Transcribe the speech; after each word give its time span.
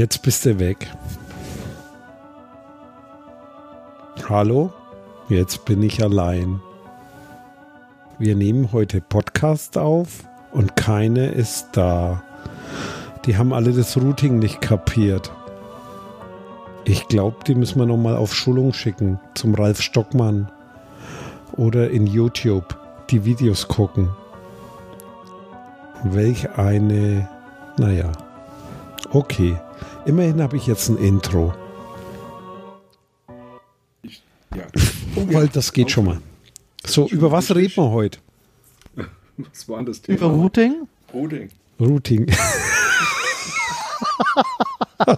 Jetzt 0.00 0.22
bist 0.22 0.46
du 0.46 0.58
weg. 0.58 0.90
Hallo? 4.30 4.72
Jetzt 5.28 5.66
bin 5.66 5.82
ich 5.82 6.02
allein. 6.02 6.62
Wir 8.18 8.34
nehmen 8.34 8.72
heute 8.72 9.02
Podcast 9.02 9.76
auf 9.76 10.24
und 10.52 10.74
keine 10.74 11.26
ist 11.26 11.68
da. 11.72 12.22
Die 13.26 13.36
haben 13.36 13.52
alle 13.52 13.74
das 13.74 13.94
Routing 13.98 14.38
nicht 14.38 14.62
kapiert. 14.62 15.30
Ich 16.86 17.06
glaube, 17.08 17.44
die 17.46 17.54
müssen 17.54 17.78
wir 17.78 17.84
nochmal 17.84 18.16
auf 18.16 18.34
Schulung 18.34 18.72
schicken 18.72 19.20
zum 19.34 19.54
Ralf 19.54 19.82
Stockmann 19.82 20.50
oder 21.58 21.90
in 21.90 22.06
YouTube 22.06 22.74
die 23.10 23.26
Videos 23.26 23.68
gucken. 23.68 24.08
Welch 26.04 26.48
eine, 26.56 27.28
naja, 27.76 28.10
okay. 29.12 29.58
Immerhin 30.06 30.40
habe 30.42 30.56
ich 30.56 30.66
jetzt 30.66 30.88
ein 30.88 30.96
Intro. 30.96 31.54
Ich, 34.02 34.22
ja. 34.54 34.66
Weil 35.14 35.48
das 35.48 35.72
geht 35.72 35.90
schon 35.90 36.06
mal. 36.06 36.20
So, 36.84 37.08
über 37.08 37.30
was 37.30 37.54
reden 37.54 37.76
wir 37.76 37.90
heute? 37.90 38.18
Was 39.36 39.68
war 39.68 39.76
denn 39.78 39.86
das 39.86 40.02
Thema? 40.02 40.18
Über 40.18 40.26
Routing? 40.28 40.86
Routing. 41.14 41.48
Routing. 41.78 42.26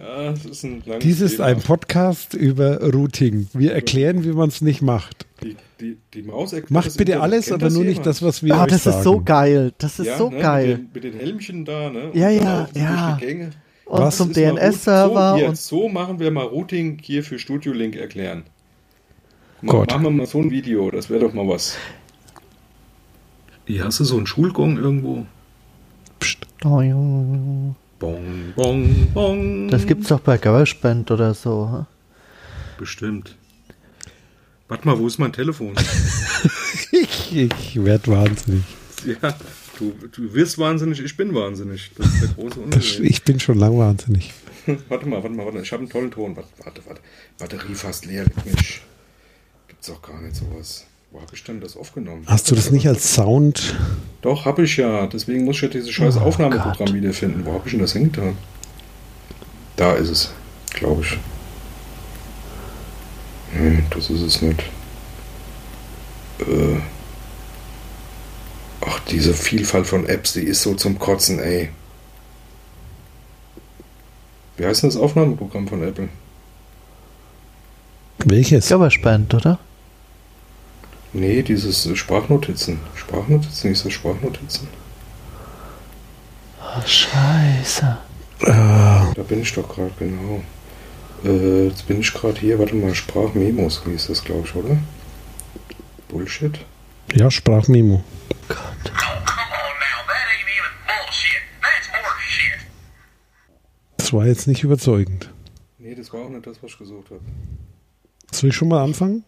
Ja, 0.00 0.32
das 0.32 0.44
ist 0.44 0.64
ein 0.64 0.82
Dies 1.02 1.20
ist 1.20 1.36
Thema. 1.36 1.48
ein 1.48 1.60
Podcast 1.60 2.34
über 2.34 2.80
Routing. 2.92 3.48
Wir 3.52 3.74
erklären, 3.74 4.24
wie 4.24 4.32
man 4.32 4.48
es 4.48 4.60
nicht 4.60 4.82
macht. 4.82 5.26
Die, 5.42 5.56
die, 5.80 5.96
die 6.14 6.22
Maus 6.22 6.52
erklärt 6.52 6.70
Macht 6.70 6.96
bitte 6.96 7.12
Internet. 7.12 7.22
alles, 7.22 7.52
aber 7.52 7.70
nur 7.70 7.84
nicht 7.84 8.04
das, 8.06 8.22
was 8.22 8.42
wir 8.42 8.54
Ah, 8.54 8.64
euch 8.64 8.70
das 8.70 8.84
sagen. 8.84 8.98
ist 8.98 9.04
so 9.04 9.20
geil. 9.20 9.72
Das 9.78 9.98
ist 9.98 10.06
ja, 10.06 10.16
so 10.18 10.30
ne, 10.30 10.38
geil. 10.38 10.68
Mit 10.68 10.78
den, 10.78 10.90
mit 10.92 11.04
den 11.04 11.20
Helmchen 11.20 11.64
da, 11.64 11.90
ne? 11.90 12.10
Ja, 12.14 12.28
Und 12.28 12.36
ja, 12.42 12.68
ja. 12.74 13.18
Und 13.86 14.00
Was 14.02 14.18
zum. 14.18 14.32
DNS-Server 14.32 15.36
so, 15.38 15.46
und 15.46 15.56
so 15.58 15.88
machen 15.88 16.20
wir 16.20 16.30
mal 16.30 16.44
Routing 16.46 16.98
hier 17.02 17.24
für 17.24 17.38
Studio 17.40 17.72
Link 17.72 17.96
erklären. 17.96 18.44
Mal, 19.62 19.72
Gott. 19.72 19.90
Machen 19.90 20.02
wir 20.04 20.10
mal 20.10 20.26
so 20.26 20.38
ein 20.38 20.50
Video, 20.50 20.90
das 20.90 21.10
wäre 21.10 21.20
doch 21.20 21.32
mal 21.34 21.48
was. 21.48 21.76
Hier 23.66 23.84
hast 23.84 24.00
du 24.00 24.04
so 24.04 24.16
einen 24.16 24.26
Schulgong 24.26 24.76
irgendwo. 24.78 25.26
Psst. 26.20 26.46
Bong, 26.62 27.74
bong, 27.98 29.08
bong. 29.12 29.68
das 29.68 29.86
gibt's 29.86 30.08
doch 30.08 30.20
bei 30.20 30.38
GarageBand 30.38 31.10
oder 31.10 31.34
so. 31.34 31.84
Bestimmt. 32.78 33.36
Warte 34.70 34.86
mal, 34.86 34.98
wo 34.98 35.06
ist 35.06 35.18
mein 35.18 35.32
Telefon? 35.34 35.74
Ich, 36.92 37.34
ich 37.36 37.84
werde 37.84 38.10
wahnsinnig. 38.10 38.64
ja, 39.04 39.34
du, 39.78 39.92
du 40.12 40.34
wirst 40.34 40.58
wahnsinnig, 40.58 41.00
ich 41.00 41.16
bin 41.16 41.34
wahnsinnig. 41.34 41.90
Das 41.96 42.06
ist 42.06 42.22
der 42.22 42.28
große 42.30 42.58
Unterschied. 42.60 43.04
ich 43.04 43.22
bin 43.22 43.38
schon 43.38 43.58
lang 43.58 43.76
wahnsinnig. 43.78 44.32
warte 44.88 45.06
mal, 45.06 45.22
warte 45.22 45.34
mal, 45.36 45.46
warte. 45.46 45.60
Ich 45.60 45.72
habe 45.72 45.82
einen 45.82 45.90
tollen 45.90 46.10
Ton. 46.10 46.34
Warte, 46.36 46.48
warte, 46.64 46.80
warte. 46.86 47.00
Batterie 47.38 47.74
fast 47.74 48.06
leer. 48.06 48.24
mich. 48.44 48.80
Gibt's 49.68 49.86
doch 49.88 50.02
gar 50.02 50.20
nicht 50.20 50.36
sowas. 50.36 50.84
Wo 51.12 51.20
habe 51.20 51.30
ich 51.34 51.42
denn 51.44 51.60
das 51.60 51.76
aufgenommen? 51.76 52.24
Hast 52.26 52.50
du 52.50 52.54
das 52.54 52.70
nicht 52.70 52.86
als 52.88 53.14
Sound? 53.14 53.76
Doch, 54.22 54.44
habe 54.44 54.64
ich 54.64 54.76
ja. 54.76 55.06
Deswegen 55.06 55.44
muss 55.44 55.56
ich 55.56 55.62
ja 55.62 55.68
dieses 55.68 55.90
scheiß 55.90 56.16
Oh 56.16 56.20
Aufnahmeprogramm 56.20 56.86
Gott. 56.86 56.94
wiederfinden. 56.94 57.44
Wo 57.44 57.52
habe 57.54 57.62
ich 57.66 57.72
denn 57.72 57.80
das 57.80 57.92
hingetan? 57.92 58.36
Da 59.76 59.94
ist 59.94 60.08
es, 60.10 60.30
glaube 60.70 61.02
ich. 61.02 61.18
Hm, 63.52 63.84
das 63.90 64.10
ist 64.10 64.22
es 64.22 64.42
nicht. 64.42 64.62
Äh. 66.40 66.80
Ach, 68.82 68.98
diese 69.10 69.34
Vielfalt 69.34 69.86
von 69.86 70.06
Apps, 70.08 70.32
die 70.32 70.42
ist 70.42 70.62
so 70.62 70.74
zum 70.74 70.98
Kotzen, 70.98 71.38
ey. 71.38 71.70
Wie 74.56 74.64
heißt 74.66 74.82
denn 74.82 74.90
das 74.90 74.98
Aufnahmeprogramm 74.98 75.68
von 75.68 75.82
Apple? 75.82 76.08
Welches? 78.24 78.68
GarageBand, 78.68 79.34
oder? 79.34 79.58
Nee, 81.12 81.42
dieses 81.42 81.88
Sprachnotizen. 81.98 82.78
Sprachnotizen, 82.94 83.72
ist 83.72 83.84
das 83.84 83.92
Sprachnotizen? 83.92 84.68
Oh, 86.62 86.86
scheiße. 86.86 87.98
Da 88.40 89.22
bin 89.28 89.42
ich 89.42 89.52
doch 89.52 89.68
gerade, 89.68 89.90
genau. 89.98 90.42
Äh, 91.24 91.66
jetzt 91.66 91.86
bin 91.86 92.00
ich 92.00 92.12
gerade 92.12 92.38
hier, 92.40 92.58
warte 92.58 92.74
mal, 92.74 92.94
Sprachmemos 92.94 93.82
hieß 93.84 94.06
das, 94.08 94.24
glaube 94.24 94.46
ich, 94.46 94.54
oder? 94.54 94.78
Bullshit. 96.08 96.58
ja, 97.14 97.30
Sprachmemo. 97.30 98.02
Gott. 98.48 98.58
Oh, 98.58 98.90
come 98.90 99.52
on 99.52 99.76
now. 99.78 100.00
That 100.06 100.26
ain't 100.30 100.48
even 100.48 100.72
bullshit. 100.86 101.42
That's 101.62 101.88
horseshit. 101.92 102.66
Das 103.98 104.12
war 104.12 104.26
jetzt 104.26 104.46
nicht 104.48 104.64
überzeugend. 104.64 105.30
Nee, 105.78 105.94
das 105.94 106.12
war 106.12 106.22
auch 106.22 106.30
nicht 106.30 106.46
das, 106.46 106.62
was 106.62 106.72
ich 106.72 106.78
gesucht 106.78 107.10
habe. 107.10 107.20
Soll 108.32 108.50
ich 108.50 108.56
schon 108.56 108.68
mal 108.68 108.82
anfangen? 108.82 109.24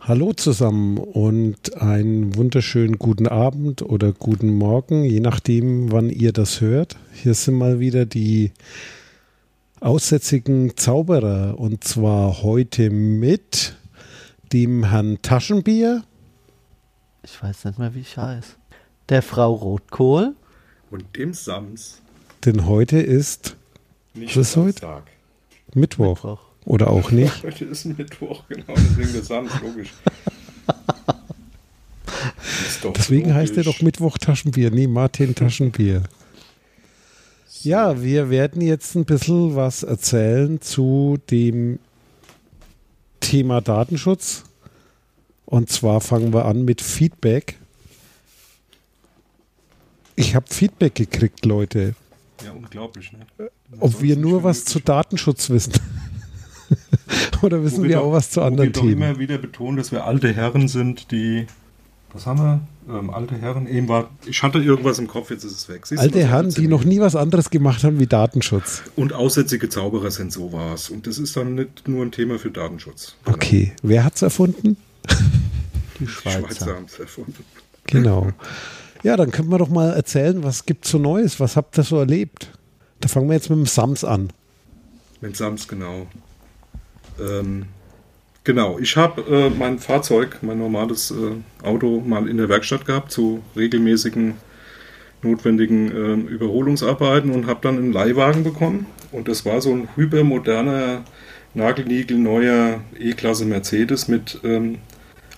Hallo 0.00 0.32
zusammen 0.34 0.98
und 0.98 1.76
einen 1.80 2.36
wunderschönen 2.36 2.96
guten 2.98 3.26
Abend 3.26 3.82
oder 3.82 4.12
guten 4.12 4.54
Morgen, 4.54 5.02
je 5.04 5.18
nachdem, 5.20 5.90
wann 5.90 6.10
ihr 6.10 6.32
das 6.32 6.60
hört. 6.60 6.96
Hier 7.12 7.34
sind 7.34 7.56
mal 7.56 7.80
wieder 7.80 8.06
die 8.06 8.52
aussätzigen 9.86 10.76
Zauberer 10.76 11.54
und 11.58 11.84
zwar 11.84 12.42
heute 12.42 12.90
mit 12.90 13.76
dem 14.52 14.82
Herrn 14.82 15.22
Taschenbier. 15.22 16.02
Ich 17.22 17.40
weiß 17.40 17.66
nicht 17.66 17.78
mehr, 17.78 17.94
wie 17.94 18.00
ich 18.00 18.16
heiße. 18.16 18.54
Der 19.08 19.22
Frau 19.22 19.54
Rotkohl. 19.54 20.34
Und 20.90 21.16
dem 21.16 21.34
Sams 21.34 22.02
Denn 22.44 22.66
heute 22.66 22.98
ist 22.98 23.54
nicht 24.14 24.36
Was 24.36 24.48
ist 24.48 24.56
heute? 24.56 25.02
Mittwoch. 25.74 26.16
Mittwoch. 26.16 26.40
Oder 26.64 26.90
auch 26.90 27.12
nicht. 27.12 27.42
Heute 27.44 27.66
ist 27.66 27.84
Mittwoch, 27.84 28.42
genau, 28.48 28.74
deswegen 28.76 29.12
der 29.12 29.22
Sams, 29.22 29.52
logisch. 29.62 29.92
Deswegen 32.96 33.32
heißt 33.32 33.56
er 33.56 33.62
logisch. 33.62 33.78
doch 33.78 33.84
Mittwoch 33.84 34.18
Taschenbier. 34.18 34.72
Nee, 34.72 34.88
Martin 34.88 35.32
Taschenbier. 35.32 36.02
Ja, 37.66 38.00
wir 38.00 38.30
werden 38.30 38.62
jetzt 38.62 38.94
ein 38.94 39.04
bisschen 39.04 39.56
was 39.56 39.82
erzählen 39.82 40.60
zu 40.60 41.18
dem 41.32 41.80
Thema 43.18 43.60
Datenschutz. 43.60 44.44
Und 45.46 45.68
zwar 45.68 46.00
fangen 46.00 46.32
wir 46.32 46.44
an 46.44 46.64
mit 46.64 46.80
Feedback. 46.80 47.58
Ich 50.14 50.36
habe 50.36 50.46
Feedback 50.48 50.94
gekriegt, 50.94 51.44
Leute, 51.44 51.96
Ja, 52.44 52.52
unglaublich, 52.52 53.12
ne? 53.12 53.26
ob 53.80 54.00
wir 54.00 54.16
nur 54.16 54.44
was 54.44 54.64
zu 54.64 54.78
Datenschutz 54.78 55.50
wissen. 55.50 55.72
Oder 57.42 57.64
wissen 57.64 57.82
wir 57.82 58.00
auch 58.00 58.12
was 58.12 58.30
zu 58.30 58.42
anderen 58.42 58.72
wir 58.72 58.80
Themen? 58.80 58.92
immer 58.92 59.18
wieder 59.18 59.38
betonen, 59.38 59.76
dass 59.76 59.90
wir 59.90 60.04
alte 60.04 60.32
Herren 60.32 60.68
sind, 60.68 61.10
die. 61.10 61.48
Was 62.12 62.26
haben 62.26 62.38
wir? 62.38 62.60
Ähm, 62.88 63.10
alte 63.10 63.36
Herren. 63.36 63.66
Eben 63.66 63.88
war. 63.88 64.08
Ich 64.26 64.42
hatte 64.42 64.58
irgendwas 64.58 64.98
im 64.98 65.06
Kopf, 65.08 65.30
jetzt 65.30 65.44
ist 65.44 65.52
es 65.52 65.68
weg. 65.68 65.86
Siehst 65.86 65.98
was 65.98 66.04
Alte 66.06 66.26
Herren, 66.26 66.50
die 66.50 66.68
noch 66.68 66.84
nie 66.84 67.00
was 67.00 67.16
anderes 67.16 67.50
gemacht 67.50 67.84
haben 67.84 67.98
wie 67.98 68.06
Datenschutz. 68.06 68.82
Und 68.94 69.12
aussätzige 69.12 69.68
Zauberer 69.68 70.10
sind 70.10 70.32
sowas. 70.32 70.88
Und 70.88 71.06
das 71.06 71.18
ist 71.18 71.36
dann 71.36 71.56
nicht 71.56 71.88
nur 71.88 72.04
ein 72.04 72.12
Thema 72.12 72.38
für 72.38 72.50
Datenschutz. 72.50 73.16
Okay, 73.26 73.72
wer 73.82 74.04
hat's 74.04 74.22
erfunden? 74.22 74.76
Die 75.98 76.04
Die 76.04 76.06
Schweizer. 76.10 76.40
Schweizer 76.40 76.74
haben 76.74 76.84
es 76.86 76.98
erfunden. 76.98 77.44
Genau. 77.86 78.32
Ja, 79.02 79.16
dann 79.16 79.30
können 79.30 79.50
wir 79.50 79.58
doch 79.58 79.68
mal 79.68 79.92
erzählen, 79.92 80.42
was 80.42 80.64
gibt's 80.66 80.90
so 80.90 80.98
Neues? 80.98 81.38
Was 81.38 81.56
habt 81.56 81.76
ihr 81.78 81.84
so 81.84 81.98
erlebt? 81.98 82.50
Da 83.00 83.08
fangen 83.08 83.28
wir 83.28 83.34
jetzt 83.34 83.50
mit 83.50 83.58
dem 83.58 83.66
Sams 83.66 84.04
an. 84.04 84.30
Mit 85.20 85.36
Sams, 85.36 85.68
genau. 85.68 86.06
Ähm, 87.20 87.66
genau, 88.46 88.78
ich 88.78 88.96
habe 88.96 89.20
äh, 89.22 89.50
mein 89.50 89.78
Fahrzeug, 89.78 90.38
mein 90.40 90.58
normales 90.58 91.10
äh, 91.10 91.66
Auto 91.66 92.00
mal 92.00 92.26
in 92.28 92.38
der 92.38 92.48
Werkstatt 92.48 92.86
gehabt 92.86 93.12
zu 93.12 93.42
regelmäßigen 93.54 94.34
notwendigen 95.22 95.90
ähm, 95.90 96.28
Überholungsarbeiten 96.28 97.30
und 97.30 97.46
habe 97.46 97.60
dann 97.62 97.76
einen 97.76 97.92
Leihwagen 97.92 98.44
bekommen. 98.44 98.86
Und 99.12 99.28
das 99.28 99.44
war 99.44 99.60
so 99.60 99.72
ein 99.72 99.88
hypermoderner, 99.96 101.04
nagelniegelneuer 101.54 102.80
E-Klasse 102.98 103.44
Mercedes 103.44 104.08
mit 104.08 104.38
ähm, 104.44 104.78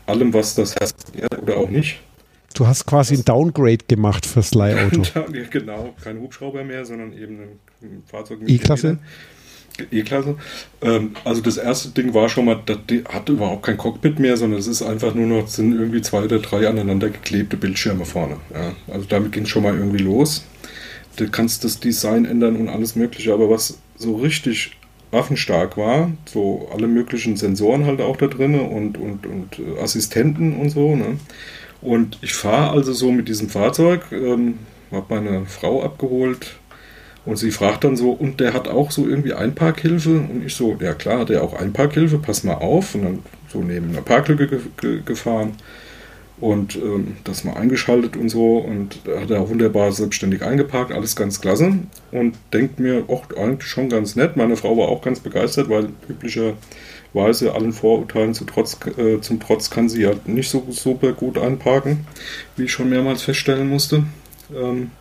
allem, 0.07 0.35
was 0.35 0.55
das 0.55 0.75
Herz 0.77 0.95
oder 1.41 1.57
auch 1.57 1.71
nicht. 1.71 2.01
Du 2.55 2.67
hast 2.67 2.87
quasi 2.87 3.15
ein 3.15 3.25
Downgrade 3.25 3.85
gemacht 3.87 4.27
fürs 4.27 4.53
Leihauto. 4.55 5.03
Ja, 5.15 5.45
genau, 5.51 5.95
kein 6.03 6.21
Hubschrauber 6.21 6.65
mehr, 6.65 6.85
sondern 6.85 7.13
eben 7.13 7.41
ein, 7.41 7.49
ein 7.83 8.03
Fahrzeug 8.07 8.41
mit 8.41 8.51
E-Klasse? 8.51 8.99
E-Klasse. 9.91 10.37
Ähm, 10.83 11.13
also 11.25 11.41
das 11.41 11.57
erste 11.57 11.91
Ding 11.91 12.15
war 12.15 12.29
schon 12.29 12.47
mal, 12.47 12.61
das 12.65 12.79
hat 13.09 13.29
überhaupt 13.29 13.65
kein 13.65 13.77
Cockpit 13.77 14.19
mehr, 14.19 14.37
sondern 14.37 14.59
es 14.59 14.67
ist 14.67 14.83
einfach 14.83 15.15
nur 15.15 15.27
noch, 15.27 15.49
sind 15.49 15.73
irgendwie 15.73 16.03
zwei 16.03 16.23
oder 16.23 16.39
drei 16.39 16.69
aneinander 16.69 17.11
geklebte 17.11 17.57
Bildschirme 17.57 18.05
vorne. 18.05 18.37
Ja, 18.53 18.73
also 18.93 19.07
damit 19.09 19.33
ging 19.33 19.45
es 19.45 19.49
schon 19.49 19.63
mal 19.63 19.77
irgendwie 19.77 20.03
los. 20.03 20.45
Du 21.17 21.29
kannst 21.29 21.65
das 21.65 21.81
Design 21.81 22.25
ändern 22.25 22.57
und 22.57 22.69
alles 22.69 22.95
mögliche, 22.95 23.33
aber 23.33 23.51
was 23.51 23.79
so 23.97 24.17
richtig 24.17 24.77
waffenstark 25.11 25.77
war, 25.77 26.13
so 26.27 26.69
alle 26.73 26.87
möglichen 26.87 27.37
Sensoren 27.37 27.87
halt 27.87 28.01
auch 28.01 28.17
da 28.17 28.27
drin 28.27 28.55
und, 28.61 28.99
und, 28.99 29.27
und 29.27 29.59
äh, 29.59 29.81
Assistenten 29.81 30.59
und 30.59 30.71
so, 30.71 30.95
ne? 30.95 31.19
Und 31.81 32.19
ich 32.23 32.35
fahre 32.35 32.73
also 32.73 32.93
so 32.93 33.13
mit 33.13 33.29
diesem 33.29 33.49
Fahrzeug, 33.49 34.03
ähm, 34.11 34.59
habe 34.91 35.15
meine 35.15 35.47
Frau 35.47 35.83
abgeholt 35.83 36.59
Und 37.29 37.37
sie 37.37 37.51
fragt 37.51 37.85
dann 37.85 37.95
so, 37.95 38.11
und 38.11 38.41
der 38.41 38.55
hat 38.55 38.69
auch 38.69 38.91
so 38.91 39.07
irgendwie 39.07 39.35
Einparkhilfe? 39.35 40.13
Und 40.13 40.47
ich 40.47 40.55
so, 40.55 40.79
ja 40.81 40.95
klar, 40.95 41.19
hat 41.19 41.31
er 41.31 41.45
auch 41.45 41.53
Einparkhilfe, 41.53 42.17
pass 42.17 42.43
mal 42.43 42.55
auf. 42.55 42.95
Und 42.95 43.03
dann 43.03 43.19
so 43.53 43.61
neben 43.61 43.91
einer 43.91 44.01
Parklücke 44.01 44.49
ge 44.49 44.61
ge 44.81 45.03
gefahren 45.05 45.53
und 46.41 46.77
ähm, 46.77 47.19
das 47.25 47.45
mal 47.45 47.53
eingeschaltet 47.53 48.17
und 48.17 48.31
so. 48.31 48.57
Und 48.57 49.01
da 49.05 49.21
hat 49.21 49.31
er 49.31 49.47
wunderbar 49.47 49.93
selbstständig 49.93 50.43
eingeparkt, 50.43 50.91
alles 50.91 51.17
ganz 51.17 51.43
klasse. 51.43 51.75
Und 52.13 52.39
denkt 52.55 52.81
mir, 52.81 53.05
auch 53.09 53.25
eigentlich 53.37 53.69
schon 53.69 53.91
ganz 53.91 54.17
nett. 54.17 54.39
Meine 54.39 54.57
Frau 54.57 54.79
war 54.79 54.89
auch 54.89 55.03
ganz 55.03 55.21
begeistert, 55.21 55.69
weil 55.69 55.91
üblicherweise 56.09 57.53
allen 57.55 57.75
Vorurteilen 57.75 58.33
zu 58.33 58.47
Trotz, 58.47 58.79
äh, 58.97 59.21
zum 59.21 59.39
Trotz 59.39 59.69
kann 59.69 59.91
sie 59.91 60.07
halt 60.07 60.29
nicht 60.29 60.49
so 60.49 60.65
super 60.71 61.13
gut 61.13 61.37
einparken, 61.37 62.07
wie 62.57 62.65
ich 62.65 62.73
schon 62.73 62.89
mehrmals 62.89 63.21
feststellen 63.21 63.69
musste. 63.69 64.05
Ähm, 64.51 64.93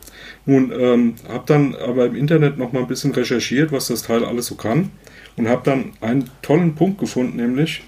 nun, 0.48 0.72
ähm, 0.72 1.16
habe 1.28 1.44
dann 1.46 1.76
aber 1.76 2.06
im 2.06 2.16
Internet 2.16 2.58
noch 2.58 2.72
mal 2.72 2.80
ein 2.80 2.88
bisschen 2.88 3.12
recherchiert, 3.12 3.74
was 3.74 3.88
das 3.88 4.04
Teil 4.04 4.24
alles 4.24 4.48
so 4.48 4.56
kann. 4.56 4.92
Und 5.36 5.50
habe 5.50 5.62
dann 5.64 5.92
einen 6.02 6.30
tollen 6.42 6.74
Punkt 6.74 7.00
gefunden, 7.00 7.36
nämlich 7.36 7.84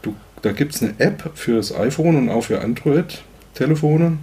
du, 0.00 0.16
da 0.40 0.52
gibt 0.52 0.74
es 0.74 0.82
eine 0.82 0.94
App 0.98 1.30
für 1.34 1.56
das 1.56 1.72
iPhone 1.72 2.16
und 2.16 2.28
auch 2.30 2.44
für 2.44 2.62
Android-Telefone, 2.62 4.18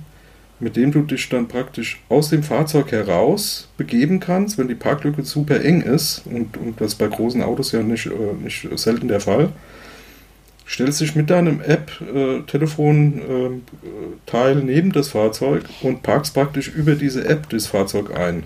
mit 0.59 0.75
dem 0.75 0.91
du 0.91 1.03
dich 1.03 1.29
dann 1.29 1.47
praktisch 1.47 2.01
aus 2.09 2.31
dem 2.31 2.41
Fahrzeug 2.41 2.91
heraus 2.91 3.69
begeben 3.77 4.19
kannst, 4.19 4.57
wenn 4.57 4.67
die 4.67 4.75
Parklücke 4.75 5.23
super 5.23 5.63
eng 5.63 5.81
ist. 5.81 6.23
Und, 6.25 6.57
und 6.57 6.81
das 6.81 6.95
bei 6.95 7.07
großen 7.07 7.43
Autos 7.43 7.71
ja 7.71 7.83
nicht, 7.83 8.07
äh, 8.07 8.43
nicht 8.43 8.67
selten 8.77 9.07
der 9.07 9.21
Fall 9.21 9.53
stellst 10.69 11.01
dich 11.01 11.15
mit 11.15 11.31
deinem 11.31 11.61
App-Telefon-Teil 11.61 14.57
äh, 14.57 14.63
neben 14.63 14.91
das 14.91 15.07
Fahrzeug 15.09 15.63
und 15.81 16.03
parkst 16.03 16.35
praktisch 16.35 16.67
über 16.69 16.95
diese 16.95 17.27
App 17.27 17.49
das 17.49 17.67
Fahrzeug 17.67 18.15
ein. 18.15 18.43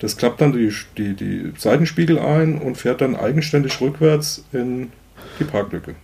Das 0.00 0.16
klappt 0.16 0.40
dann 0.40 0.52
die, 0.52 0.72
die, 0.98 1.14
die 1.14 1.52
Seitenspiegel 1.56 2.18
ein 2.18 2.58
und 2.58 2.76
fährt 2.76 3.00
dann 3.00 3.14
eigenständig 3.14 3.80
rückwärts 3.80 4.42
in 4.52 4.90
die 5.38 5.44
Parklücke. 5.44 5.94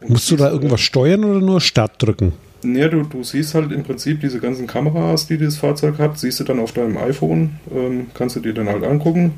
Und 0.00 0.10
Musst 0.10 0.28
du 0.30 0.36
da 0.36 0.50
irgendwas 0.50 0.80
steuern 0.80 1.24
oder 1.24 1.40
nur 1.40 1.60
Start 1.60 2.02
drücken? 2.02 2.32
Ja, 2.64 2.88
du, 2.88 3.04
du 3.04 3.22
siehst 3.22 3.54
halt 3.54 3.70
im 3.70 3.84
Prinzip 3.84 4.20
diese 4.20 4.40
ganzen 4.40 4.66
Kameras, 4.66 5.28
die 5.28 5.38
dieses 5.38 5.58
Fahrzeug 5.58 5.98
hat, 5.98 6.18
siehst 6.18 6.40
du 6.40 6.44
dann 6.44 6.58
auf 6.58 6.72
deinem 6.72 6.98
iPhone, 6.98 7.60
ähm, 7.72 8.08
kannst 8.14 8.34
du 8.34 8.40
dir 8.40 8.52
dann 8.52 8.68
halt 8.68 8.82
angucken 8.82 9.34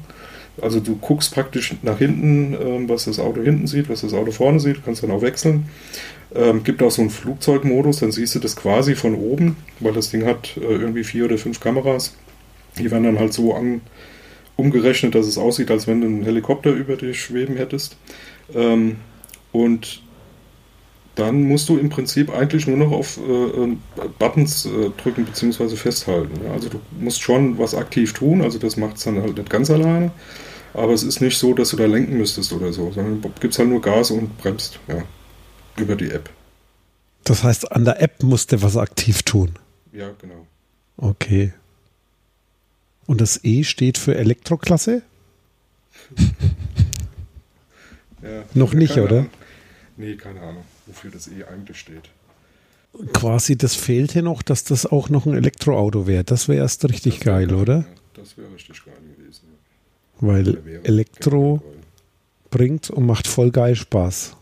also 0.61 0.81
du 0.81 0.97
guckst 0.97 1.35
praktisch 1.35 1.75
nach 1.83 1.99
hinten, 1.99 2.55
ähm, 2.55 2.89
was 2.89 3.05
das 3.05 3.19
Auto 3.19 3.43
hinten 3.43 3.67
sieht, 3.67 3.89
was 3.89 4.03
das 4.03 4.15
Auto 4.15 4.31
vorne 4.31 4.61
sieht, 4.61 4.85
kannst 4.85 5.03
dann 5.03 5.11
auch 5.11 5.23
wechseln. 5.23 5.69
Ähm, 6.35 6.63
gibt 6.63 6.83
auch 6.83 6.91
so 6.91 7.03
einen 7.03 7.11
Flugzeugmodus, 7.11 8.01
dann 8.01 8.13
siehst 8.13 8.35
du 8.35 8.39
das 8.39 8.57
quasi 8.57 8.95
von 8.95 9.15
oben, 9.15 9.57
weil 9.81 9.93
das 9.93 10.11
Ding 10.11 10.25
hat 10.27 10.57
äh, 10.57 10.61
irgendwie 10.61 11.05
vier 11.05 11.25
oder 11.25 11.39
fünf 11.39 11.61
Kameras. 11.61 12.15
Die 12.79 12.91
werden 12.91 13.05
dann 13.05 13.19
halt 13.19 13.33
so 13.33 13.55
an, 13.55 13.81
umgerechnet, 14.57 15.15
dass 15.15 15.27
es 15.27 15.39
aussieht, 15.39 15.71
als 15.71 15.87
wenn 15.87 16.01
du 16.01 16.07
einen 16.07 16.23
Helikopter 16.23 16.71
über 16.71 16.97
dich 16.97 17.21
schweben 17.21 17.57
hättest. 17.57 17.97
Ähm, 18.55 18.97
und 19.53 20.03
dann 21.21 21.45
musst 21.45 21.69
du 21.69 21.77
im 21.77 21.91
Prinzip 21.91 22.31
eigentlich 22.31 22.67
nur 22.67 22.79
noch 22.79 22.91
auf 22.91 23.19
äh, 23.19 23.23
äh 23.23 23.77
Buttons 24.19 24.67
äh, 24.67 24.91
drücken 24.97 25.27
bzw. 25.27 25.77
festhalten. 25.77 26.41
Ja? 26.45 26.53
Also 26.53 26.71
du 26.71 26.81
musst 26.99 27.21
schon 27.21 27.59
was 27.59 27.75
aktiv 27.75 28.13
tun, 28.15 28.41
also 28.43 28.59
das 28.59 28.77
macht 28.77 28.97
es 28.97 29.05
dann 29.05 29.21
halt 29.21 29.37
nicht 29.37 29.51
ganz 29.51 29.71
alleine. 29.71 30.13
Aber 30.73 30.93
es 30.93 31.03
ist 31.03 31.21
nicht 31.21 31.37
so, 31.37 31.53
dass 31.53 31.71
du 31.71 31.77
da 31.77 31.87
lenken 31.87 32.17
müsstest 32.17 32.53
oder 32.53 32.73
so, 32.73 32.93
sondern 32.93 33.21
du 33.21 33.31
gibst 33.41 33.59
halt 33.59 33.69
nur 33.69 33.81
Gas 33.81 34.11
und 34.11 34.39
bremst, 34.39 34.79
ja. 34.89 35.03
Über 35.77 35.97
die 35.97 36.11
App. 36.11 36.31
Das 37.25 37.43
heißt, 37.43 37.73
an 37.73 37.85
der 37.85 38.01
App 38.03 38.23
musst 38.23 38.53
du 38.53 38.63
was 38.63 38.77
aktiv 38.77 39.23
tun. 39.23 39.59
Ja, 39.93 40.11
genau. 40.21 40.47
Okay. 40.97 41.53
Und 43.07 43.21
das 43.21 43.45
E 43.45 43.65
steht 43.65 43.99
für 43.99 44.15
Elektroklasse? 44.15 45.03
ja, 48.23 48.45
Noch 48.55 48.73
nicht, 48.73 48.97
oder? 48.97 49.19
Ahnung. 49.19 49.31
Nee, 49.97 50.17
keine 50.17 50.41
Ahnung, 50.41 50.65
wofür 50.91 51.11
das 51.11 51.29
E 51.29 51.45
eigentlich 51.45 51.79
steht. 51.79 52.11
Quasi, 53.13 53.57
das 53.57 53.77
fehlte 53.77 54.23
noch, 54.23 54.43
dass 54.43 54.65
das 54.65 54.85
auch 54.85 55.09
noch 55.09 55.25
ein 55.25 55.35
Elektroauto 55.35 56.09
wäre. 56.09 56.25
Das 56.25 56.49
wäre 56.49 56.59
erst 56.59 56.85
richtig 56.89 57.25
wär, 57.25 57.33
geil, 57.33 57.55
oder? 57.55 57.79
Ja, 57.79 57.87
das 58.15 58.37
wäre 58.37 58.53
richtig 58.53 58.85
geil 58.85 58.95
gewesen. 59.17 59.45
Ja. 60.21 60.29
Weil 60.29 60.59
Elektro 60.83 61.63
bringt 62.51 62.91
und 62.91 63.07
macht 63.07 63.29
voll 63.29 63.53
geil 63.53 63.77
Spaß. 63.77 64.37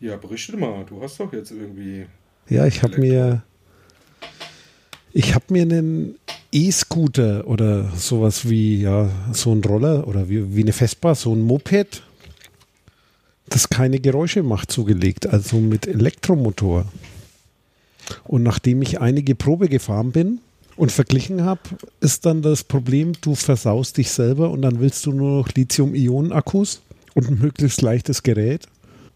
Ja, 0.00 0.16
berichte 0.16 0.56
mal, 0.58 0.84
du 0.84 1.02
hast 1.02 1.18
doch 1.18 1.32
jetzt 1.32 1.50
irgendwie. 1.50 2.06
Ja, 2.48 2.66
ich 2.66 2.82
habe 2.82 3.00
mir. 3.00 3.42
Ich 5.14 5.34
habe 5.34 5.46
mir 5.48 5.62
einen 5.62 6.18
E-Scooter 6.52 7.46
oder 7.46 7.90
sowas 7.96 8.48
wie, 8.50 8.82
ja, 8.82 9.08
so 9.32 9.52
ein 9.52 9.64
Roller 9.64 10.06
oder 10.06 10.28
wie, 10.28 10.54
wie 10.54 10.60
eine 10.60 10.74
Vespa, 10.74 11.14
so 11.14 11.34
ein 11.34 11.40
Moped, 11.40 12.02
das 13.48 13.68
keine 13.68 14.00
Geräusche 14.00 14.42
macht, 14.42 14.70
zugelegt, 14.70 15.26
also 15.26 15.58
mit 15.58 15.86
Elektromotor. 15.86 16.86
Und 18.24 18.42
nachdem 18.42 18.82
ich 18.82 19.00
einige 19.00 19.34
Probe 19.34 19.68
gefahren 19.68 20.12
bin, 20.12 20.40
und 20.76 20.92
verglichen 20.92 21.42
habe, 21.42 21.60
ist 22.00 22.26
dann 22.26 22.42
das 22.42 22.62
Problem, 22.62 23.12
du 23.20 23.34
versaust 23.34 23.96
dich 23.96 24.10
selber 24.10 24.50
und 24.50 24.62
dann 24.62 24.80
willst 24.80 25.06
du 25.06 25.12
nur 25.12 25.38
noch 25.38 25.48
Lithium-Ionen-Akkus 25.54 26.82
und 27.14 27.28
ein 27.28 27.38
möglichst 27.38 27.82
leichtes 27.82 28.22
Gerät. 28.22 28.66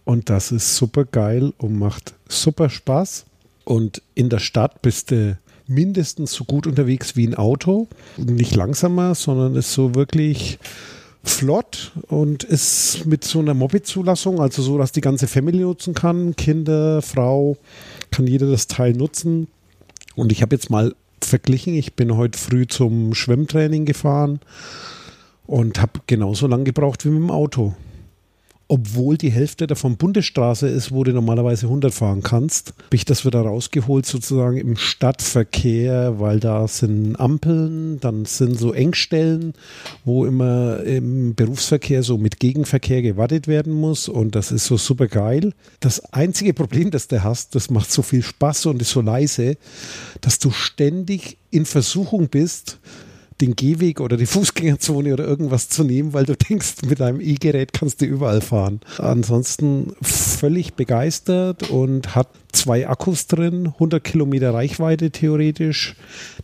Und 0.04 0.30
das 0.30 0.50
ist 0.52 0.76
super 0.76 1.04
geil 1.04 1.52
und 1.58 1.78
macht 1.78 2.14
super 2.28 2.70
Spaß. 2.70 3.26
Und 3.64 4.02
in 4.14 4.30
der 4.30 4.38
Stadt 4.38 4.82
bist 4.82 5.10
du 5.10 5.38
mindestens 5.66 6.32
so 6.32 6.44
gut 6.44 6.66
unterwegs 6.66 7.14
wie 7.14 7.26
ein 7.26 7.34
Auto. 7.34 7.86
Nicht 8.16 8.56
langsamer, 8.56 9.14
sondern 9.14 9.54
ist 9.54 9.72
so 9.72 9.94
wirklich 9.94 10.58
flott 11.22 11.92
und 12.08 12.44
ist 12.44 13.04
mit 13.06 13.24
so 13.24 13.40
einer 13.40 13.54
Moped-Zulassung, 13.54 14.40
also 14.40 14.62
so, 14.62 14.78
dass 14.78 14.92
die 14.92 15.00
ganze 15.00 15.26
Family 15.26 15.60
nutzen 15.60 15.94
kann. 15.94 16.34
Kinder, 16.36 17.02
Frau, 17.02 17.56
kann 18.10 18.26
jeder 18.26 18.50
das 18.50 18.66
Teil 18.66 18.92
nutzen. 18.94 19.48
Und 20.16 20.32
ich 20.32 20.42
habe 20.42 20.54
jetzt 20.56 20.70
mal 20.70 20.94
verglichen. 21.22 21.74
Ich 21.74 21.94
bin 21.94 22.16
heute 22.16 22.38
früh 22.38 22.66
zum 22.66 23.14
Schwimmtraining 23.14 23.84
gefahren 23.84 24.40
und 25.46 25.80
habe 25.80 26.00
genauso 26.06 26.46
lange 26.46 26.64
gebraucht 26.64 27.04
wie 27.04 27.10
mit 27.10 27.18
dem 27.18 27.30
Auto 27.30 27.74
obwohl 28.70 29.18
die 29.18 29.32
Hälfte 29.32 29.66
davon 29.66 29.96
Bundesstraße 29.96 30.68
ist, 30.68 30.92
wo 30.92 31.02
du 31.02 31.12
normalerweise 31.12 31.66
100 31.66 31.92
fahren 31.92 32.22
kannst, 32.22 32.68
habe 32.68 32.94
ich 32.94 33.04
das 33.04 33.24
wieder 33.24 33.40
rausgeholt 33.40 34.06
sozusagen 34.06 34.58
im 34.58 34.76
Stadtverkehr, 34.76 36.20
weil 36.20 36.38
da 36.38 36.68
sind 36.68 37.16
Ampeln, 37.18 37.98
dann 37.98 38.26
sind 38.26 38.56
so 38.56 38.72
Engstellen, 38.72 39.54
wo 40.04 40.24
immer 40.24 40.84
im 40.84 41.34
Berufsverkehr 41.34 42.04
so 42.04 42.16
mit 42.16 42.38
Gegenverkehr 42.38 43.02
gewartet 43.02 43.48
werden 43.48 43.72
muss 43.72 44.08
und 44.08 44.36
das 44.36 44.52
ist 44.52 44.66
so 44.66 44.76
super 44.76 45.08
geil. 45.08 45.52
Das 45.80 45.98
einzige 46.12 46.54
Problem, 46.54 46.92
das 46.92 47.08
du 47.08 47.24
hast, 47.24 47.56
das 47.56 47.70
macht 47.70 47.90
so 47.90 48.02
viel 48.02 48.22
Spaß 48.22 48.66
und 48.66 48.80
ist 48.80 48.90
so 48.90 49.00
leise, 49.00 49.56
dass 50.20 50.38
du 50.38 50.52
ständig 50.52 51.38
in 51.50 51.66
Versuchung 51.66 52.28
bist, 52.28 52.78
den 53.40 53.56
Gehweg 53.56 54.00
oder 54.00 54.16
die 54.16 54.26
Fußgängerzone 54.40 55.12
oder 55.12 55.26
irgendwas 55.26 55.68
zu 55.68 55.84
nehmen, 55.84 56.12
weil 56.12 56.24
du 56.24 56.36
denkst, 56.36 56.82
mit 56.88 57.00
einem 57.00 57.20
E-Gerät 57.20 57.72
kannst 57.72 58.00
du 58.00 58.06
überall 58.06 58.40
fahren. 58.40 58.80
Ansonsten 58.98 59.94
völlig 60.02 60.74
begeistert 60.74 61.70
und 61.70 62.14
hat 62.14 62.28
zwei 62.52 62.88
Akkus 62.88 63.26
drin, 63.26 63.66
100 63.74 64.02
Kilometer 64.02 64.54
Reichweite 64.54 65.10
theoretisch. 65.10 65.96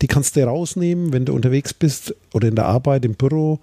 Die 0.03 0.07
kannst 0.07 0.37
du 0.37 0.45
rausnehmen, 0.45 1.13
wenn 1.13 1.25
du 1.25 1.33
unterwegs 1.35 1.75
bist 1.75 2.15
oder 2.33 2.49
in 2.49 2.57
der 2.57 2.67
Arbeit 2.67 3.05
im 3.05 3.15
Büro. 3.15 3.61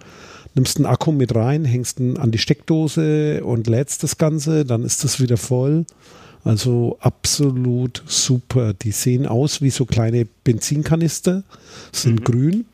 Nimmst 0.54 0.76
einen 0.76 0.86
Akku 0.86 1.10
mit 1.10 1.34
rein, 1.34 1.64
hängst 1.64 1.98
ihn 1.98 2.16
an 2.16 2.30
die 2.30 2.38
Steckdose 2.38 3.42
und 3.44 3.66
lädst 3.66 4.04
das 4.04 4.18
Ganze, 4.18 4.64
dann 4.64 4.84
ist 4.84 5.02
das 5.02 5.20
wieder 5.20 5.36
voll. 5.36 5.84
Also 6.44 6.98
absolut 7.00 8.02
super. 8.06 8.74
Die 8.74 8.92
sehen 8.92 9.26
aus 9.26 9.62
wie 9.62 9.70
so 9.70 9.86
kleine 9.86 10.26
Benzinkanister, 10.44 11.42
sind 11.90 12.20
mhm. 12.20 12.24
grün 12.24 12.64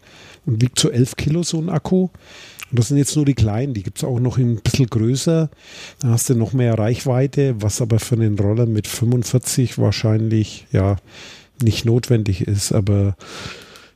und 0.47 0.63
wiegt 0.63 0.79
so 0.79 0.91
11 0.91 1.17
Kilo 1.17 1.43
so 1.43 1.59
ein 1.59 1.69
Akku. 1.69 2.09
Und 2.71 2.79
das 2.79 2.89
sind 2.89 2.99
jetzt 2.99 3.17
nur 3.17 3.25
die 3.25 3.35
kleinen, 3.35 3.75
die 3.75 3.83
gibt 3.83 3.99
es 3.99 4.05
auch 4.05 4.21
noch 4.21 4.39
ein 4.39 4.57
bisschen 4.57 4.87
größer. 4.87 5.51
Da 6.01 6.09
hast 6.09 6.31
du 6.31 6.35
noch 6.35 6.53
mehr 6.53 6.79
Reichweite, 6.79 7.61
was 7.61 7.83
aber 7.83 7.99
für 7.99 8.15
einen 8.15 8.39
Roller 8.39 8.67
mit 8.67 8.87
45 8.87 9.79
wahrscheinlich 9.79 10.67
ja 10.71 10.97
nicht 11.63 11.85
notwendig 11.85 12.43
ist. 12.43 12.73
Aber 12.73 13.17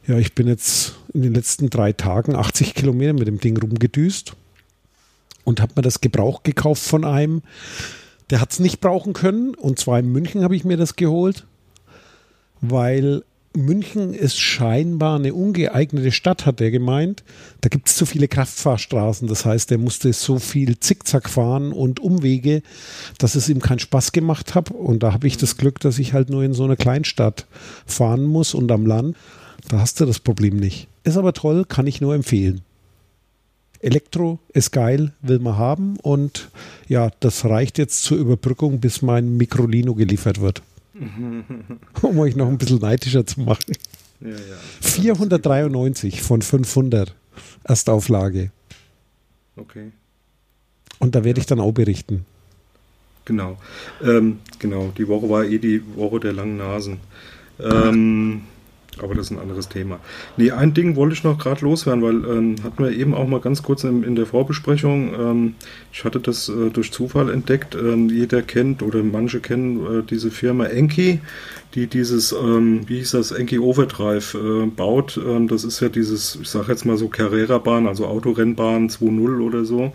ja, 0.06 0.18
ich 0.18 0.34
bin 0.34 0.48
jetzt 0.48 0.96
in 1.12 1.22
den 1.22 1.34
letzten 1.34 1.70
drei 1.70 1.92
Tagen 1.92 2.34
80 2.34 2.74
Kilometer 2.74 3.12
mit 3.12 3.28
dem 3.28 3.38
Ding 3.38 3.56
rumgedüst 3.56 4.34
und 5.44 5.60
habe 5.60 5.74
mir 5.76 5.82
das 5.82 6.00
Gebrauch 6.00 6.42
gekauft 6.42 6.82
von 6.82 7.04
einem. 7.04 7.42
Der 8.30 8.40
hat 8.40 8.52
es 8.52 8.58
nicht 8.58 8.80
brauchen 8.80 9.12
können. 9.12 9.54
Und 9.54 9.78
zwar 9.78 10.00
in 10.00 10.10
München 10.10 10.42
habe 10.42 10.56
ich 10.56 10.64
mir 10.64 10.76
das 10.76 10.96
geholt, 10.96 11.46
weil 12.60 13.22
München 13.56 14.14
ist 14.14 14.40
scheinbar 14.40 15.16
eine 15.16 15.32
ungeeignete 15.32 16.10
Stadt, 16.10 16.44
hat 16.44 16.60
er 16.60 16.72
gemeint. 16.72 17.22
Da 17.60 17.68
gibt 17.68 17.88
es 17.88 17.94
zu 17.94 18.04
viele 18.04 18.26
Kraftfahrstraßen. 18.26 19.28
Das 19.28 19.44
heißt, 19.44 19.70
er 19.70 19.78
musste 19.78 20.12
so 20.12 20.40
viel 20.40 20.78
Zickzack 20.80 21.30
fahren 21.30 21.72
und 21.72 22.00
Umwege, 22.00 22.62
dass 23.18 23.36
es 23.36 23.48
ihm 23.48 23.60
keinen 23.60 23.78
Spaß 23.78 24.10
gemacht 24.10 24.56
hat. 24.56 24.72
Und 24.72 25.04
da 25.04 25.12
habe 25.12 25.28
ich 25.28 25.36
das 25.36 25.56
Glück, 25.56 25.78
dass 25.78 26.00
ich 26.00 26.12
halt 26.12 26.30
nur 26.30 26.42
in 26.42 26.52
so 26.52 26.64
einer 26.64 26.76
Kleinstadt 26.76 27.46
fahren 27.86 28.24
muss 28.24 28.54
und 28.54 28.72
am 28.72 28.86
Land. 28.86 29.16
Da 29.68 29.78
hast 29.78 30.00
du 30.00 30.04
das 30.04 30.18
Problem 30.18 30.56
nicht. 30.56 30.88
Ist 31.04 31.16
aber 31.16 31.32
toll, 31.32 31.64
kann 31.64 31.86
ich 31.86 32.00
nur 32.00 32.14
empfehlen. 32.14 32.62
Elektro 33.80 34.40
ist 34.52 34.72
geil, 34.72 35.12
will 35.20 35.38
man 35.38 35.58
haben 35.58 35.96
und 36.00 36.48
ja, 36.88 37.10
das 37.20 37.44
reicht 37.44 37.76
jetzt 37.76 38.02
zur 38.02 38.16
Überbrückung, 38.16 38.80
bis 38.80 39.02
mein 39.02 39.36
Microlino 39.36 39.94
geliefert 39.94 40.40
wird. 40.40 40.62
um 42.02 42.18
euch 42.18 42.36
noch 42.36 42.48
ein 42.48 42.58
bisschen 42.58 42.78
neidischer 42.78 43.26
zu 43.26 43.40
machen. 43.40 43.74
Ja, 44.20 44.30
ja. 44.30 44.36
493 44.80 46.22
von 46.22 46.42
500 46.42 47.14
Erstauflage. 47.64 48.50
Okay. 49.56 49.92
Und 50.98 51.14
da 51.14 51.24
werde 51.24 51.40
ich 51.40 51.46
dann 51.46 51.60
auch 51.60 51.72
berichten. 51.72 52.24
Genau. 53.24 53.58
Ähm, 54.02 54.38
genau, 54.58 54.92
die 54.96 55.08
Woche 55.08 55.28
war 55.28 55.44
eh 55.44 55.58
die 55.58 55.82
Woche 55.96 56.20
der 56.20 56.32
langen 56.32 56.58
Nasen. 56.58 56.98
Ähm, 57.58 58.42
aber 59.02 59.14
das 59.14 59.26
ist 59.26 59.32
ein 59.32 59.38
anderes 59.40 59.68
Thema. 59.68 59.98
Nee, 60.36 60.50
ein 60.50 60.74
Ding 60.74 60.96
wollte 60.96 61.14
ich 61.14 61.24
noch 61.24 61.38
gerade 61.38 61.64
loswerden, 61.64 62.02
weil 62.02 62.24
ähm, 62.24 62.56
hatten 62.62 62.82
wir 62.82 62.92
eben 62.92 63.14
auch 63.14 63.26
mal 63.26 63.40
ganz 63.40 63.62
kurz 63.62 63.84
in, 63.84 64.04
in 64.04 64.16
der 64.16 64.26
Vorbesprechung. 64.26 65.14
Ähm, 65.14 65.54
ich 65.92 66.04
hatte 66.04 66.20
das 66.20 66.48
äh, 66.48 66.70
durch 66.70 66.92
Zufall 66.92 67.30
entdeckt. 67.30 67.74
Ähm, 67.74 68.08
jeder 68.08 68.42
kennt 68.42 68.82
oder 68.82 69.02
manche 69.02 69.40
kennen 69.40 70.00
äh, 70.00 70.02
diese 70.02 70.30
Firma 70.30 70.66
Enki, 70.66 71.20
die 71.74 71.86
dieses, 71.88 72.32
ähm, 72.32 72.82
wie 72.86 72.98
hieß 72.98 73.12
das, 73.12 73.32
Enki 73.32 73.58
Overdrive 73.58 74.34
äh, 74.34 74.66
baut. 74.66 75.20
Ähm, 75.24 75.48
das 75.48 75.64
ist 75.64 75.80
ja 75.80 75.88
dieses, 75.88 76.38
ich 76.40 76.48
sage 76.48 76.68
jetzt 76.68 76.84
mal 76.84 76.96
so 76.96 77.08
Carrera-Bahn, 77.08 77.86
also 77.86 78.06
Autorennbahn 78.06 78.88
2.0 78.88 79.40
oder 79.40 79.64
so, 79.64 79.92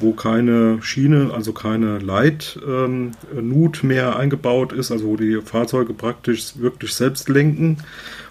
wo 0.00 0.12
keine 0.12 0.78
Schiene, 0.82 1.30
also 1.34 1.52
keine 1.52 1.98
Leit-Nut 1.98 3.84
mehr 3.84 4.16
eingebaut 4.16 4.72
ist, 4.72 4.90
also 4.90 5.06
wo 5.06 5.16
die 5.16 5.40
Fahrzeuge 5.42 5.92
praktisch 5.92 6.54
wirklich 6.56 6.94
selbst 6.94 7.28
lenken 7.28 7.78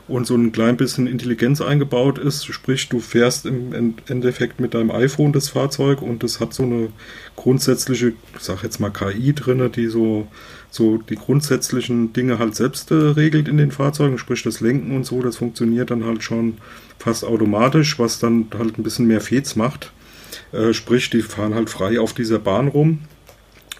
und 0.07 0.25
so 0.25 0.35
ein 0.35 0.51
klein 0.51 0.77
bisschen 0.77 1.05
Intelligenz 1.05 1.61
eingebaut 1.61 2.17
ist. 2.17 2.45
Sprich, 2.45 2.89
du 2.89 2.99
fährst 2.99 3.45
im 3.45 3.95
Endeffekt 4.07 4.59
mit 4.59 4.73
deinem 4.73 4.91
iPhone 4.91 5.33
das 5.33 5.49
Fahrzeug 5.49 6.01
und 6.01 6.23
das 6.23 6.39
hat 6.39 6.53
so 6.53 6.63
eine 6.63 6.89
grundsätzliche, 7.35 8.13
ich 8.35 8.41
sag 8.41 8.63
jetzt 8.63 8.79
mal 8.79 8.89
KI 8.89 9.33
drin, 9.33 9.69
die 9.75 9.87
so, 9.87 10.27
so 10.77 10.97
die 10.97 11.15
grundsätzlichen 11.15 12.13
Dinge 12.13 12.39
halt 12.39 12.55
selbst 12.55 12.91
äh, 12.91 12.95
regelt 12.95 13.47
in 13.47 13.57
den 13.57 13.71
Fahrzeugen. 13.71 14.17
Sprich, 14.17 14.43
das 14.43 14.61
Lenken 14.61 14.95
und 14.95 15.05
so, 15.05 15.21
das 15.21 15.37
funktioniert 15.37 15.91
dann 15.91 16.05
halt 16.05 16.23
schon 16.23 16.57
fast 16.99 17.25
automatisch, 17.25 17.99
was 17.99 18.19
dann 18.19 18.47
halt 18.57 18.77
ein 18.77 18.83
bisschen 18.83 19.07
mehr 19.07 19.21
Fets 19.21 19.55
macht. 19.55 19.91
Äh, 20.51 20.73
sprich, 20.73 21.09
die 21.09 21.21
fahren 21.21 21.55
halt 21.55 21.69
frei 21.69 21.99
auf 21.99 22.13
dieser 22.13 22.39
Bahn 22.39 22.67
rum. 22.67 22.99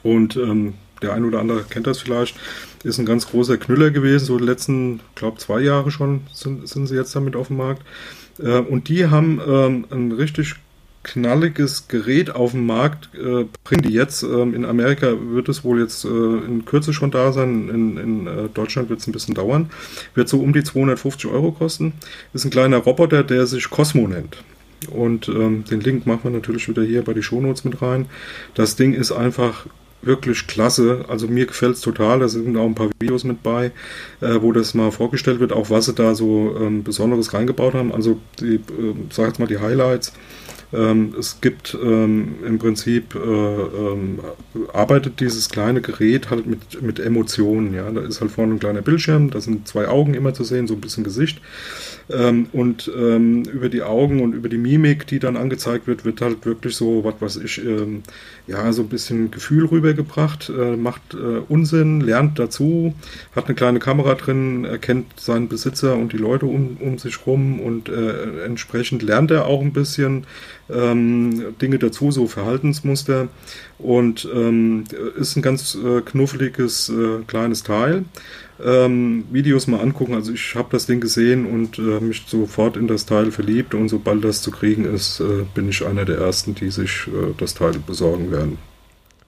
Und 0.04 0.36
ähm, 0.36 0.74
der 1.02 1.14
ein 1.14 1.26
oder 1.26 1.40
andere 1.40 1.64
kennt 1.64 1.88
das 1.88 2.00
vielleicht, 2.00 2.36
ist 2.84 3.00
ein 3.00 3.06
ganz 3.06 3.28
großer 3.28 3.58
Knüller 3.58 3.92
gewesen. 3.92 4.26
So 4.26 4.38
die 4.38 4.46
letzten, 4.46 5.00
glaube 5.16 5.38
zwei 5.38 5.62
Jahre 5.62 5.92
schon 5.92 6.22
sind, 6.34 6.68
sind 6.68 6.88
sie 6.88 6.96
jetzt 6.96 7.16
damit 7.16 7.36
auf 7.36 7.48
dem 7.48 7.58
Markt. 7.58 7.84
Äh, 8.40 8.60
und 8.60 8.90
die 8.90 9.08
haben 9.08 9.40
ähm, 9.48 9.86
ein 9.92 10.12
richtig 10.12 10.56
knalliges 11.08 11.88
Gerät 11.88 12.30
auf 12.36 12.52
dem 12.52 12.66
Markt, 12.66 13.10
äh, 13.16 13.46
bringen 13.64 13.82
die 13.84 13.94
jetzt. 13.94 14.24
Ähm, 14.24 14.54
in 14.54 14.66
Amerika 14.66 15.14
wird 15.32 15.50
es 15.50 15.64
wohl 15.64 15.82
jetzt 15.82 16.06
äh, 16.06 16.08
in 16.08 16.66
Kürze 16.66 16.94
schon 16.94 17.12
da 17.12 17.32
sein. 17.32 17.70
In, 17.70 17.98
in 17.98 18.28
äh, 18.28 18.50
Deutschland 18.54 18.90
wird 18.90 19.00
es 19.00 19.08
ein 19.08 19.14
bisschen 19.14 19.34
dauern. 19.34 19.70
Wird 20.14 20.30
so 20.30 20.40
um 20.40 20.54
die 20.54 20.64
250 20.64 21.32
Euro 21.32 21.52
kosten. 21.52 21.94
Ist 22.34 22.46
ein 22.46 22.52
kleiner 22.52 22.78
Roboter, 22.78 23.24
der 23.24 23.48
sich 23.48 23.70
Cosmo 23.70 24.08
nennt. 24.08 24.38
Und 24.92 25.28
ähm, 25.28 25.64
den 25.66 25.82
Link 25.82 26.06
machen 26.06 26.26
wir 26.26 26.32
natürlich 26.32 26.70
wieder 26.70 26.84
hier 26.84 27.04
bei 27.04 27.14
die 27.14 27.24
Shownotes 27.24 27.64
mit 27.64 27.82
rein. 27.82 28.06
Das 28.54 28.76
Ding 28.76 28.94
ist 28.94 29.12
einfach 29.12 29.66
wirklich 30.02 30.48
klasse. 30.48 31.06
Also 31.08 31.28
mir 31.28 31.46
gefällt 31.46 31.76
es 31.76 31.82
total. 31.82 32.20
Da 32.20 32.28
sind 32.28 32.56
auch 32.58 32.66
ein 32.66 32.76
paar 32.76 32.90
Videos 33.00 33.24
mit 33.24 33.44
bei, 33.44 33.72
äh, 34.22 34.42
wo 34.42 34.52
das 34.52 34.74
mal 34.74 34.92
vorgestellt 34.92 35.40
wird, 35.40 35.52
auch 35.52 35.70
was 35.70 35.86
sie 35.86 35.94
da 35.94 36.16
so 36.16 36.56
ähm, 36.60 36.84
Besonderes 36.84 37.34
reingebaut 37.34 37.74
haben. 37.74 37.92
Also 37.92 38.20
die, 38.40 38.56
äh, 38.56 38.60
sag 39.10 39.28
jetzt 39.28 39.40
mal 39.40 39.48
die 39.48 39.60
Highlights. 39.60 40.14
Ähm, 40.74 41.16
es 41.18 41.40
gibt 41.40 41.78
ähm, 41.82 42.36
im 42.46 42.60
Prinzip, 42.60 43.16
äh, 43.16 43.20
ähm, 43.20 44.20
arbeitet 44.74 45.20
dieses 45.22 45.50
kleine 45.50 45.82
Gerät 45.82 46.30
halt 46.30 46.46
mit, 46.46 46.82
mit 46.82 47.00
Emotionen. 47.00 47.74
Ja? 47.74 47.90
Da 47.90 48.02
ist 48.02 48.20
halt 48.20 48.32
vorne 48.32 48.56
ein 48.56 48.60
kleiner 48.60 48.82
Bildschirm, 48.82 49.30
da 49.30 49.40
sind 49.40 49.68
zwei 49.68 49.88
Augen 49.88 50.14
immer 50.14 50.34
zu 50.34 50.44
sehen, 50.44 50.68
so 50.68 50.74
ein 50.74 50.82
bisschen 50.82 51.04
Gesicht. 51.04 51.42
Ähm, 52.10 52.48
und 52.54 52.92
ähm, 52.98 53.44
über 53.44 53.70
die 53.70 53.82
Augen 53.82 54.22
und 54.22 54.34
über 54.34 54.50
die 54.50 54.58
Mimik, 54.58 55.08
die 55.08 55.20
dann 55.20 55.36
angezeigt 55.36 55.88
wird, 55.88 56.06
wird 56.06 56.22
halt 56.22 56.46
wirklich 56.46 56.76
so, 56.76 57.04
was 57.04 57.16
weiß 57.20 57.44
ich, 57.44 57.64
ähm, 57.64 58.04
ja, 58.48 58.72
so 58.72 58.84
ein 58.84 58.90
bisschen 58.90 59.30
Gefühl 59.30 59.66
rübergebracht, 59.66 60.50
äh, 60.50 60.78
macht 60.78 61.14
äh, 61.14 61.42
Unsinn, 61.50 62.00
lernt 62.00 62.40
dazu, 62.40 62.94
hat 63.36 63.46
eine 63.46 63.56
kleine 63.56 63.80
Kamera 63.80 64.16
drin, 64.16 64.64
erkennt 64.64 65.20
seinen 65.20 65.50
Besitzer 65.50 65.96
und 65.96 66.14
die 66.14 66.18
Leute 66.18 66.46
um, 66.46 66.78
um 66.80 66.98
sich 66.98 67.26
rum 67.26 67.60
und 67.60 67.90
äh, 67.90 68.46
entsprechend 68.46 69.02
lernt 69.02 69.32
er 69.32 69.46
auch 69.46 69.62
ein 69.62 69.74
bisschen 69.74 70.26
ähm, 70.70 71.56
Dinge 71.62 71.80
dazu, 71.80 72.12
so 72.12 72.28
Verhaltensmuster 72.28 73.28
und 73.78 74.28
ähm, 74.34 74.84
ist 75.18 75.36
ein 75.36 75.42
ganz 75.42 75.76
äh, 75.76 76.02
knuffeliges 76.02 76.90
äh, 76.90 77.24
kleines 77.26 77.64
Teil 77.64 78.06
ähm, 78.64 79.26
Videos 79.32 79.68
mal 79.68 79.82
angucken. 79.82 80.14
Also 80.14 80.34
ich 80.34 80.56
habe 80.56 80.70
das 80.72 80.86
Ding 80.86 81.00
gesehen 81.00 81.46
und 81.46 81.78
äh, 81.78 82.00
mich 82.00 82.24
sofort 82.28 82.78
in 82.78 82.88
das 82.88 83.06
Teil 83.06 83.32
verliebt 83.32 83.74
und 83.74 83.90
sobald 83.90 84.24
das 84.24 84.42
zu 84.42 84.52
kriegen 84.52 84.86
ist, 84.86 85.20
äh, 85.20 85.46
bin 85.54 85.70
ich 85.70 85.86
einer 85.86 86.06
der 86.06 86.18
ersten, 86.18 86.56
die 86.56 86.70
sich 86.70 87.08
äh, 87.08 87.34
das 87.38 87.54
Teil 87.54 87.74
besorgen 87.86 88.32
werden. 88.32 88.58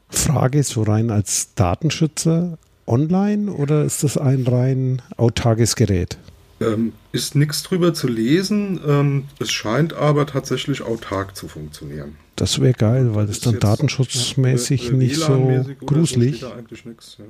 Frage 0.09 0.59
ist 0.59 0.69
so 0.69 0.83
rein 0.83 1.11
als 1.11 1.53
Datenschützer 1.53 2.57
online 2.87 3.51
oder 3.51 3.83
ist 3.83 4.03
das 4.03 4.17
ein 4.17 4.45
rein 4.47 5.01
autarkes 5.17 5.75
Gerät? 5.75 6.17
Ähm, 6.61 6.93
ist 7.11 7.35
nichts 7.35 7.63
drüber 7.63 7.93
zu 7.93 8.07
lesen. 8.07 8.79
Ähm, 8.85 9.25
es 9.39 9.51
scheint 9.51 9.93
aber 9.93 10.25
tatsächlich 10.25 10.81
autark 10.81 11.35
zu 11.35 11.47
funktionieren. 11.47 12.15
Das 12.35 12.59
wäre 12.59 12.73
geil, 12.73 13.15
weil 13.15 13.27
das 13.27 13.39
dann 13.39 13.59
datenschutzmäßig 13.59 14.87
ja, 14.87 14.93
nicht 14.93 15.15
so 15.17 15.65
gruselig. 15.85 16.41
So 16.41 16.51
nix, 16.85 17.17
ja 17.17 17.25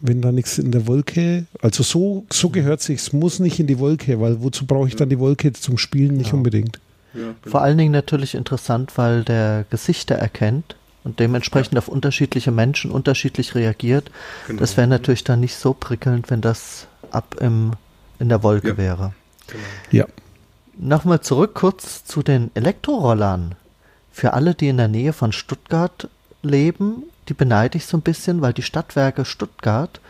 wenn 0.00 0.20
da 0.20 0.32
nichts 0.32 0.58
in 0.58 0.72
der 0.72 0.86
Wolke, 0.86 1.46
also 1.62 1.82
so, 1.82 2.26
so 2.30 2.50
gehört 2.50 2.82
sich, 2.82 2.98
es 2.98 3.12
muss 3.12 3.40
nicht 3.40 3.58
in 3.58 3.66
die 3.66 3.78
Wolke, 3.78 4.20
weil 4.20 4.42
wozu 4.42 4.66
brauche 4.66 4.88
ich 4.88 4.94
ja. 4.94 5.00
dann 5.00 5.08
die 5.08 5.18
Wolke 5.18 5.52
zum 5.52 5.78
Spielen 5.78 6.16
nicht 6.16 6.28
ja. 6.28 6.34
unbedingt. 6.34 6.80
Ja, 7.14 7.20
genau. 7.20 7.34
Vor 7.42 7.62
allen 7.62 7.78
Dingen 7.78 7.92
natürlich 7.92 8.34
interessant, 8.34 8.92
weil 8.96 9.24
der 9.24 9.64
Gesichter 9.70 10.16
erkennt 10.16 10.76
und 11.04 11.18
dementsprechend 11.18 11.78
auf 11.78 11.88
unterschiedliche 11.88 12.50
Menschen 12.50 12.90
unterschiedlich 12.90 13.54
reagiert. 13.54 14.10
Genau. 14.46 14.60
Das 14.60 14.76
wäre 14.76 14.86
natürlich 14.86 15.24
dann 15.24 15.40
nicht 15.40 15.56
so 15.56 15.72
prickelnd, 15.72 16.30
wenn 16.30 16.42
das 16.42 16.88
ab 17.10 17.36
im, 17.40 17.72
in 18.18 18.28
der 18.28 18.42
Wolke 18.42 18.76
wäre. 18.76 19.12
Genau. 19.46 19.62
Ja. 19.90 20.06
Nochmal 20.78 21.20
zurück 21.20 21.54
kurz 21.54 22.04
zu 22.04 22.22
den 22.22 22.50
Elektrorollern. 22.54 23.54
Für 24.12 24.32
alle, 24.32 24.54
die 24.54 24.68
in 24.68 24.76
der 24.76 24.88
Nähe 24.88 25.12
von 25.12 25.32
Stuttgart 25.32 26.08
leben 26.42 27.04
die 27.28 27.34
beneide 27.34 27.78
ich 27.78 27.86
so 27.86 27.96
ein 27.96 28.02
bisschen, 28.02 28.40
weil 28.40 28.52
die 28.52 28.62
Stadtwerke 28.62 29.24
Stuttgart, 29.24 30.00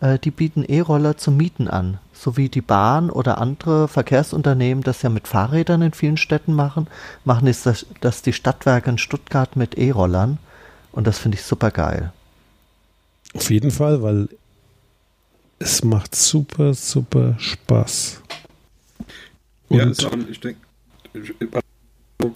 äh, 0.00 0.18
die 0.18 0.30
bieten 0.30 0.64
E-Roller 0.64 1.16
zum 1.16 1.36
Mieten 1.36 1.68
an. 1.68 1.98
So 2.12 2.36
wie 2.36 2.48
die 2.48 2.60
Bahn 2.60 3.10
oder 3.10 3.38
andere 3.38 3.88
Verkehrsunternehmen 3.88 4.82
das 4.82 5.02
ja 5.02 5.10
mit 5.10 5.28
Fahrrädern 5.28 5.82
in 5.82 5.92
vielen 5.92 6.16
Städten 6.16 6.54
machen, 6.54 6.86
machen 7.24 7.46
es 7.48 7.62
das, 7.62 7.86
das 8.00 8.22
die 8.22 8.32
Stadtwerke 8.32 8.90
in 8.90 8.98
Stuttgart 8.98 9.56
mit 9.56 9.76
E-Rollern. 9.76 10.38
Und 10.92 11.06
das 11.06 11.18
finde 11.18 11.36
ich 11.36 11.44
super 11.44 11.70
geil. 11.70 12.12
Auf 13.34 13.50
jeden 13.50 13.72
Fall, 13.72 14.02
weil 14.02 14.28
es 15.64 15.82
macht 15.82 16.14
super, 16.14 16.74
super 16.74 17.36
Spaß. 17.38 18.20
Und 19.68 19.78
ja, 19.78 19.88
ist, 19.88 20.06
ich 20.30 20.38
denke, 20.38 20.60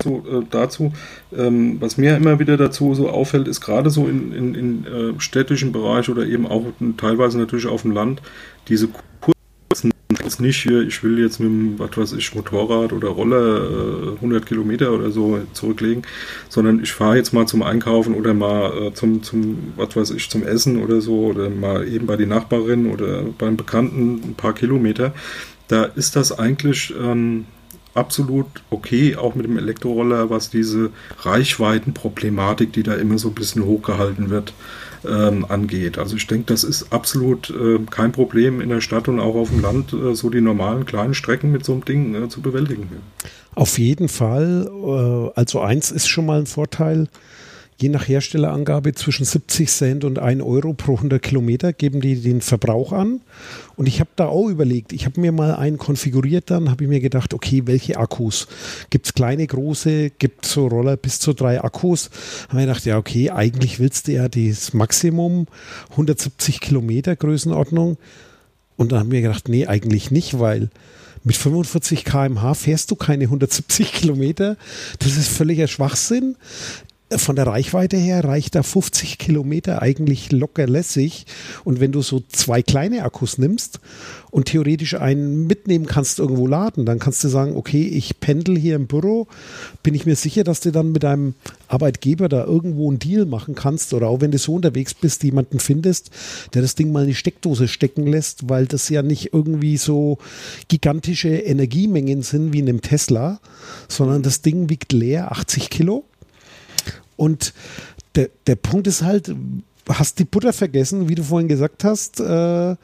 so, 0.03 0.25
äh, 0.27 0.45
dazu, 0.51 0.93
ähm, 1.37 1.79
was 1.81 1.99
mir 1.99 2.17
immer 2.17 2.39
wieder 2.39 2.57
dazu 2.57 2.95
so 2.95 3.11
auffällt, 3.11 3.47
ist 3.47 3.61
gerade 3.61 3.91
so 3.91 4.07
in, 4.07 4.33
in, 4.33 4.55
in 4.55 4.87
äh, 4.87 5.21
städtischen 5.21 5.73
Bereich 5.73 6.09
oder 6.09 6.27
eben 6.27 6.47
auch 6.47 6.65
teilweise 6.97 7.39
natürlich 7.39 7.67
auf 7.67 7.83
dem 7.83 7.93
Land, 7.93 8.23
diese 8.69 8.89
kurzen, 9.21 9.93
jetzt 10.29 10.41
nicht 10.41 10.63
hier, 10.63 10.83
ich 10.83 11.03
will 11.03 11.19
jetzt 11.19 11.41
mit 11.41 11.49
dem, 11.49 11.79
was 11.79 11.97
weiß 11.97 12.13
ich, 12.13 12.35
Motorrad 12.35 12.93
oder 12.93 13.09
Roller 13.09 14.13
äh, 14.13 14.15
100 14.17 14.45
Kilometer 14.45 14.93
oder 14.93 15.11
so 15.11 15.41
zurücklegen, 15.55 16.03
sondern 16.51 16.83
ich 16.83 16.93
fahre 16.93 17.17
jetzt 17.17 17.33
mal 17.33 17.47
zum 17.47 17.63
Einkaufen 17.63 18.15
oder 18.15 18.35
mal 18.35 18.89
äh, 18.89 18.93
zum, 18.93 19.23
zum, 19.23 19.73
was 19.77 19.97
weiß 19.97 20.11
ich, 20.11 20.29
zum 20.29 20.43
Essen 20.43 20.83
oder 20.83 21.01
so 21.01 21.27
oder 21.29 21.49
mal 21.49 21.89
eben 21.89 22.07
bei 22.07 22.17
die 22.17 22.27
Nachbarin 22.27 22.91
oder 22.93 23.23
beim 23.39 23.57
Bekannten 23.57 24.21
ein 24.23 24.35
paar 24.35 24.53
Kilometer. 24.53 25.15
Da 25.69 25.85
ist 25.85 26.15
das 26.15 26.39
eigentlich 26.39 26.93
ähm, 27.01 27.47
absolut 27.95 28.47
okay, 28.69 29.17
auch 29.17 29.35
mit 29.35 29.47
dem 29.47 29.57
Elektroroller, 29.57 30.29
was 30.29 30.51
diese 30.51 30.91
Reichweitenproblematik, 31.21 32.73
die 32.73 32.83
da 32.83 32.95
immer 32.95 33.19
so 33.19 33.29
ein 33.29 33.35
bisschen 33.35 33.65
hochgehalten 33.65 34.29
wird, 34.29 34.53
ähm, 35.07 35.45
angeht. 35.49 35.99
Also 35.99 36.17
ich 36.17 36.27
denke, 36.27 36.47
das 36.47 36.65
ist 36.65 36.93
absolut 36.93 37.51
äh, 37.51 37.79
kein 37.91 38.13
Problem 38.13 38.61
in 38.61 38.69
der 38.69 38.81
Stadt 38.81 39.09
und 39.09 39.21
auch 39.21 39.35
auf 39.35 39.51
dem 39.51 39.61
Land, 39.61 39.93
äh, 39.93 40.15
so 40.15 40.31
die 40.31 40.41
normalen 40.41 40.87
kleinen 40.87 41.15
Strecken 41.15 41.53
mit 41.53 41.65
so 41.65 41.73
einem 41.73 41.85
Ding 41.85 42.15
äh, 42.15 42.29
zu 42.29 42.41
bewältigen. 42.41 42.89
Auf 43.55 43.79
jeden 43.79 44.09
Fall. 44.09 44.69
Äh, 44.69 45.39
also 45.39 45.61
eins 45.61 45.91
ist 45.91 46.09
schon 46.09 46.27
mal 46.27 46.41
ein 46.41 46.47
Vorteil. 46.47 47.09
Je 47.81 47.89
nach 47.89 48.09
Herstellerangabe 48.09 48.93
zwischen 48.95 49.25
70 49.25 49.71
Cent 49.71 50.05
und 50.05 50.19
1 50.19 50.43
Euro 50.43 50.75
pro 50.75 50.97
100 50.97 51.23
Kilometer 51.23 51.73
geben 51.73 52.01
die 52.01 52.21
den 52.21 52.41
Verbrauch 52.41 52.93
an. 52.93 53.21
Und 53.77 53.87
ich 53.87 54.01
habe 54.01 54.11
da 54.17 54.27
auch 54.27 54.49
überlegt, 54.49 54.93
ich 54.93 55.07
habe 55.07 55.21
mir 55.21 55.31
mal 55.31 55.55
einen 55.55 55.79
konfiguriert, 55.79 56.51
dann 56.51 56.71
habe 56.71 56.85
ich 56.85 56.91
mir 56.91 57.01
gedacht, 57.01 57.35
okay, 57.35 57.63
welche 57.67 57.97
Akkus? 57.99 58.49
Gibt 58.91 59.07
es 59.07 59.15
kleine, 59.15 59.47
große, 59.47 60.11
gibt 60.11 60.45
es 60.45 60.53
so 60.53 60.67
Roller 60.67 60.97
bis 60.97 61.21
zu 61.21 61.33
drei 61.33 61.63
Akkus? 61.63 62.11
Habe 62.49 62.61
ich 62.61 62.67
gedacht, 62.67 62.85
ja, 62.85 62.99
okay, 62.99 63.31
eigentlich 63.31 63.79
willst 63.79 64.09
du 64.09 64.13
ja 64.13 64.29
das 64.29 64.75
Maximum 64.75 65.47
170 65.91 66.61
Kilometer 66.61 67.15
Größenordnung. 67.15 67.97
Und 68.77 68.91
dann 68.91 69.01
haben 69.01 69.11
wir 69.13 69.23
gedacht, 69.23 69.49
nee, 69.49 69.67
eigentlich 69.67 70.11
nicht, 70.11 70.41
weil 70.41 70.71
mit 71.25 71.37
45 71.37 72.05
km/h 72.05 72.55
fährst 72.55 72.91
du 72.91 72.97
keine 72.97 73.25
170 73.25 73.93
Kilometer. 73.93 74.57
Das 74.99 75.17
ist 75.17 75.29
völliger 75.29 75.69
Schwachsinn 75.69 76.37
von 77.17 77.37
der 77.37 77.47
Reichweite 77.47 77.97
her 77.97 78.23
reicht 78.23 78.55
da 78.55 78.63
50 78.63 79.17
Kilometer 79.17 79.81
eigentlich 79.81 80.31
locker 80.31 80.67
lässig. 80.67 81.25
Und 81.65 81.81
wenn 81.81 81.93
du 81.93 82.03
so 82.03 82.23
zwei 82.29 82.63
kleine 82.63 83.03
Akkus 83.03 83.39
nimmst 83.39 83.81
und 84.31 84.47
theoretisch 84.47 84.95
einen 84.95 85.47
mitnehmen 85.47 85.87
kannst, 85.87 86.19
irgendwo 86.19 86.47
laden, 86.47 86.85
dann 86.85 86.99
kannst 86.99 87.25
du 87.25 87.29
sagen, 87.29 87.57
okay, 87.57 87.83
ich 87.83 88.21
pendel 88.21 88.59
hier 88.59 88.77
im 88.77 88.89
Büro, 88.89 89.27
bin 89.83 89.95
ich 89.95 90.05
mir 90.05 90.17
sicher, 90.17 90.45
dass 90.45 90.61
du 90.61 90.71
dann 90.71 90.93
mit 90.93 91.03
deinem 91.03 91.35
Arbeitgeber 91.69 92.29
da 92.29 92.45
irgendwo 92.45 92.91
einen 92.91 92.99
Deal 92.99 93.25
machen 93.25 93.55
kannst? 93.55 93.95
Oder 93.95 94.09
auch 94.09 94.21
wenn 94.21 94.31
du 94.31 94.39
so 94.39 94.55
unterwegs 94.55 94.93
bist, 94.93 95.23
jemanden 95.25 95.61
findest, 95.61 96.11
der 96.53 96.61
das 96.61 96.75
Ding 96.75 96.93
mal 96.93 97.03
in 97.03 97.09
die 97.09 97.15
Steckdose 97.15 97.69
stecken 97.69 98.07
lässt, 98.07 98.51
weil 98.51 98.67
das 98.67 98.91
ja 98.91 99.01
nicht 99.01 99.33
irgendwie 99.33 99.79
so 99.79 100.19
gigantische 100.69 101.31
Energiemengen 101.31 102.21
sind 102.21 102.53
wie 102.53 102.59
in 102.59 102.69
einem 102.69 102.83
Tesla, 102.83 103.41
sondern 103.89 104.23
das 104.23 104.43
Ding 104.43 104.69
wiegt 104.69 104.93
leer 104.93 105.33
80 105.33 105.71
Kilo 105.71 106.05
und 107.19 107.53
der, 108.15 108.31
der 108.47 108.57
Punkt 108.57 108.87
ist 108.87 109.03
halt, 109.03 109.35
hast 109.89 110.19
die 110.19 110.25
Butter 110.25 110.55
vergessen, 110.55 111.11
wie 111.11 111.15
du 111.15 111.23
vorhin 111.23 111.49
gesagt 111.49 111.85
hast, 111.85 112.21
äh, 112.21 112.77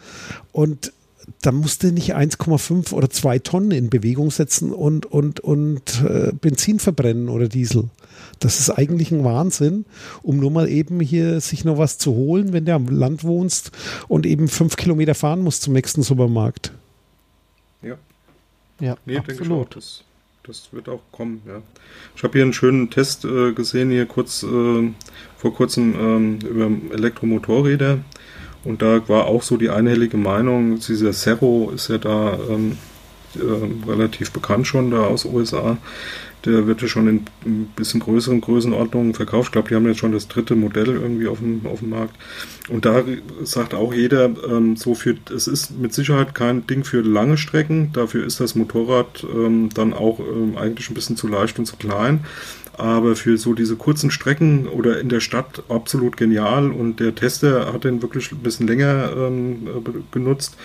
und 0.53 0.93
da 1.41 1.53
musst 1.53 1.83
du 1.83 1.91
nicht 1.93 2.15
1,5 2.15 2.93
oder 2.93 3.09
2 3.09 3.39
Tonnen 3.39 3.71
in 3.71 3.89
Bewegung 3.89 4.31
setzen 4.31 4.73
und, 4.73 5.07
und, 5.07 5.41
und 5.41 6.03
äh, 6.07 6.33
Benzin 6.39 6.79
verbrennen 6.79 7.31
oder 7.31 7.49
Diesel. 7.49 7.89
Das 8.41 8.61
ist 8.61 8.69
eigentlich 8.71 9.11
ein 9.11 9.25
Wahnsinn, 9.25 9.87
um 10.23 10.39
nur 10.39 10.51
mal 10.51 10.69
eben 10.69 11.01
hier 11.01 11.41
sich 11.41 11.65
noch 11.65 11.79
was 11.79 11.97
zu 11.97 12.13
holen, 12.13 12.53
wenn 12.53 12.67
du 12.67 12.75
am 12.75 12.89
Land 12.89 13.25
wohnst 13.25 13.71
und 14.09 14.27
eben 14.27 14.49
fünf 14.49 14.77
Kilometer 14.77 15.15
fahren 15.15 15.41
musst 15.41 15.63
zum 15.63 15.73
nächsten 15.73 16.03
Supermarkt. 16.03 16.73
Ja. 17.83 17.97
Ja, 18.81 18.97
Nee, 19.07 19.15
denke 19.15 19.33
ich 19.33 19.39
auch. 19.39 19.43
absolut. 19.43 19.77
Das, 19.77 20.05
das 20.47 20.69
wird 20.73 20.89
auch 20.89 21.01
kommen, 21.11 21.43
ja. 21.47 21.63
Ich 22.17 22.23
habe 22.23 22.35
hier 22.35 22.43
einen 22.43 22.53
schönen 22.53 22.91
Test 22.91 23.25
äh, 23.25 23.53
gesehen, 23.53 23.91
hier 23.91 24.07
kurz 24.07 24.43
äh, 24.43 24.93
vor 25.37 25.55
kurzem 25.55 25.95
ähm, 25.99 26.39
über 26.41 26.95
Elektromotorräder. 26.95 27.99
Und 28.65 28.83
da 28.83 29.07
war 29.09 29.27
auch 29.27 29.43
so 29.43 29.57
die 29.57 29.71
einhellige 29.71 30.17
Meinung, 30.17 30.79
dieser 30.79 31.13
Cerro 31.13 31.71
ist 31.75 31.89
ja 31.89 31.99
da 31.99 32.39
ähm, 32.49 32.79
äh, 33.35 33.91
relativ 33.91 34.31
bekannt 34.33 34.67
schon, 34.67 34.91
da 34.91 35.05
aus 35.05 35.25
USA. 35.25 35.79
Der 36.45 36.67
wird 36.67 36.83
ja 36.83 36.89
schon 36.89 37.09
in 37.09 37.25
ein 37.45 37.73
bisschen 37.75 38.01
größeren 38.01 38.41
Größenordnungen 38.41 39.15
verkauft. 39.15 39.49
Ich 39.49 39.53
glaube, 39.53 39.69
die 39.69 39.75
haben 39.75 39.87
jetzt 39.87 40.01
schon 40.01 40.13
das 40.13 40.29
dritte 40.29 40.55
Modell 40.55 40.89
irgendwie 40.89 41.27
auf 41.27 41.39
dem, 41.39 41.67
auf 41.67 41.81
dem 41.81 41.91
Markt. 41.91 42.17
Und 42.69 42.85
da 42.85 43.03
sagt 43.43 43.75
auch 43.75 43.93
jeder, 43.95 44.31
ähm, 44.49 44.77
so 44.77 44.95
für, 44.95 45.17
es 45.35 45.47
ist 45.47 45.79
mit 45.79 45.95
Sicherheit 45.95 46.35
kein 46.35 46.67
Ding 46.67 46.85
für 46.85 47.01
lange 47.01 47.37
Strecken. 47.37 47.91
Dafür 47.93 48.27
ist 48.27 48.41
das 48.41 48.55
Motorrad 48.55 49.25
ähm, 49.25 49.71
dann 49.75 49.93
auch 49.93 50.21
ähm, 50.21 50.57
eigentlich 50.57 50.91
ein 50.91 50.95
bisschen 50.95 51.17
zu 51.17 51.29
leicht 51.29 51.59
und 51.59 51.67
zu 51.67 51.77
klein. 51.77 52.21
Aber 52.77 53.15
für 53.15 53.39
so 53.39 53.55
diese 53.55 53.77
kurzen 53.77 54.11
Strecken 54.11 54.67
oder 54.67 55.01
in 55.01 55.09
der 55.09 55.21
Stadt 55.21 55.63
absolut 55.69 56.17
genial. 56.17 56.71
Und 56.71 57.01
der 57.01 57.15
Tester 57.15 57.73
hat 57.73 57.85
den 57.85 58.03
wirklich 58.03 58.33
ein 58.33 58.39
bisschen 58.39 58.67
länger 58.67 59.13
ähm, 59.17 59.67
äh, 59.67 59.91
genutzt 60.11 60.57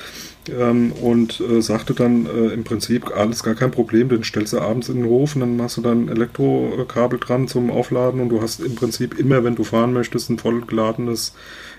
ähm, 0.57 0.91
und 0.93 1.39
äh, 1.41 1.61
sagte 1.61 1.93
dann 1.93 2.25
äh, 2.25 2.53
im 2.53 2.63
Prinzip 2.63 3.15
alles 3.15 3.43
gar 3.43 3.55
kein 3.55 3.71
Problem, 3.71 4.09
den 4.09 4.23
stellst 4.23 4.53
du 4.53 4.59
abends 4.59 4.89
in 4.89 4.97
den 4.97 5.05
Hof 5.05 5.35
und 5.35 5.41
dann 5.41 5.57
machst 5.57 5.77
du 5.77 5.81
dann 5.81 6.05
ein 6.05 6.09
Elektrokabel 6.09 7.19
dran 7.19 7.47
zum 7.47 7.71
Aufladen 7.71 8.21
und 8.21 8.29
du 8.29 8.41
hast 8.41 8.59
im 8.59 8.75
Prinzip 8.75 9.17
immer, 9.19 9.43
wenn 9.43 9.55
du 9.55 9.63
fahren 9.63 9.93
möchtest, 9.93 10.29
ein 10.29 10.39
vollgeladenes 10.39 11.33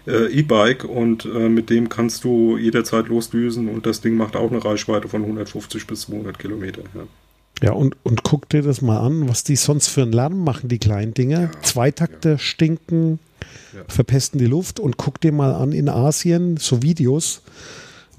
äh, 0.07 0.27
E-Bike 0.33 0.85
und 0.85 1.25
äh, 1.25 1.49
mit 1.49 1.71
dem 1.71 1.89
kannst 1.89 2.25
du 2.25 2.57
jederzeit 2.57 3.09
losdüsen 3.09 3.69
und 3.69 3.87
das 3.87 4.01
Ding 4.01 4.17
macht 4.17 4.37
auch 4.37 4.51
eine 4.51 4.65
Reichweite 4.65 5.09
von 5.09 5.23
150 5.23 5.87
bis 5.87 6.03
200 6.03 6.39
Kilometer. 6.39 6.83
Ja. 6.95 7.03
Ja, 7.63 7.73
und, 7.73 7.95
und 8.05 8.23
guck 8.23 8.49
dir 8.49 8.63
das 8.63 8.81
mal 8.81 9.01
an, 9.01 9.29
was 9.29 9.45
die 9.45 9.57
sonst 9.57 9.89
für 9.89 10.01
einen 10.01 10.13
Lärm 10.13 10.45
machen, 10.45 10.71
die 10.71 10.79
kleinen 10.79 11.13
Dinge. 11.13 11.51
Zweitakter 11.61 12.39
stinken, 12.39 13.19
Ja. 13.75 13.83
verpesten 13.87 14.39
die 14.39 14.47
Luft 14.47 14.81
und 14.81 14.97
guck 14.97 15.21
dir 15.21 15.33
mal 15.33 15.53
an 15.53 15.73
in 15.73 15.91
Asien 15.91 16.57
so 16.57 16.83
Videos, 16.83 17.43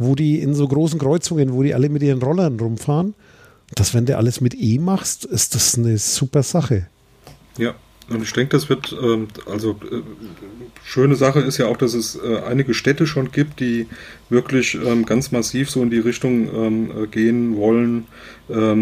wo 0.02 0.16
die 0.16 0.40
in 0.40 0.54
so 0.54 0.68
großen 0.68 1.00
Kreuzungen, 1.00 1.54
wo 1.54 1.64
die 1.64 1.74
alle 1.74 1.90
mit 1.90 2.04
ihren 2.04 2.22
Rollern 2.22 2.60
rumfahren. 2.60 3.14
Das, 3.76 3.94
wenn 3.94 4.06
du 4.06 4.18
alles 4.18 4.42
mit 4.42 4.54
E 4.54 4.80
machst, 4.80 5.26
ist 5.26 5.56
das 5.56 5.78
eine 5.78 5.98
super 5.98 6.44
Sache. 6.44 6.88
Ja, 7.58 7.76
und 8.10 8.24
ich 8.24 8.34
denke, 8.34 8.52
das 8.52 8.68
wird, 8.68 8.96
ähm, 9.02 9.28
also 9.50 9.72
äh, 9.90 10.02
schöne 10.84 11.16
Sache 11.16 11.40
ist 11.40 11.58
ja 11.58 11.68
auch, 11.68 11.78
dass 11.78 11.94
es 11.94 12.16
äh, 12.16 12.42
einige 12.46 12.74
Städte 12.74 13.08
schon 13.08 13.32
gibt, 13.32 13.60
die 13.60 13.88
wirklich 14.30 14.78
ähm, 14.86 15.06
ganz 15.06 15.32
massiv 15.32 15.70
so 15.70 15.82
in 15.82 15.90
die 15.90 16.00
Richtung 16.00 16.50
ähm, 16.54 16.92
äh, 17.04 17.08
gehen 17.08 17.56
wollen, 17.56 18.06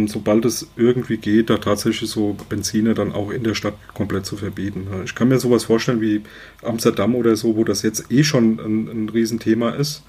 sobald 0.08 0.45
es 0.45 0.67
irgendwie 0.77 1.17
geht, 1.17 1.51
da 1.51 1.58
tatsächlich 1.58 2.10
so 2.10 2.36
Benziner 2.49 2.95
dann 2.95 3.12
auch 3.12 3.29
in 3.29 3.43
der 3.43 3.53
Stadt 3.53 3.75
komplett 3.93 4.25
zu 4.25 4.36
verbieten. 4.36 4.88
Ich 5.05 5.13
kann 5.13 5.27
mir 5.27 5.39
sowas 5.39 5.65
vorstellen 5.65 6.01
wie 6.01 6.23
Amsterdam 6.63 7.13
oder 7.13 7.36
so, 7.36 7.55
wo 7.55 7.63
das 7.63 7.84
jetzt 7.84 8.12
eh 8.12 8.23
schon 8.23 8.60
ein, 8.60 8.88
ein 8.88 9.10
Riesenthema 9.10 9.69
ist. 9.69 10.01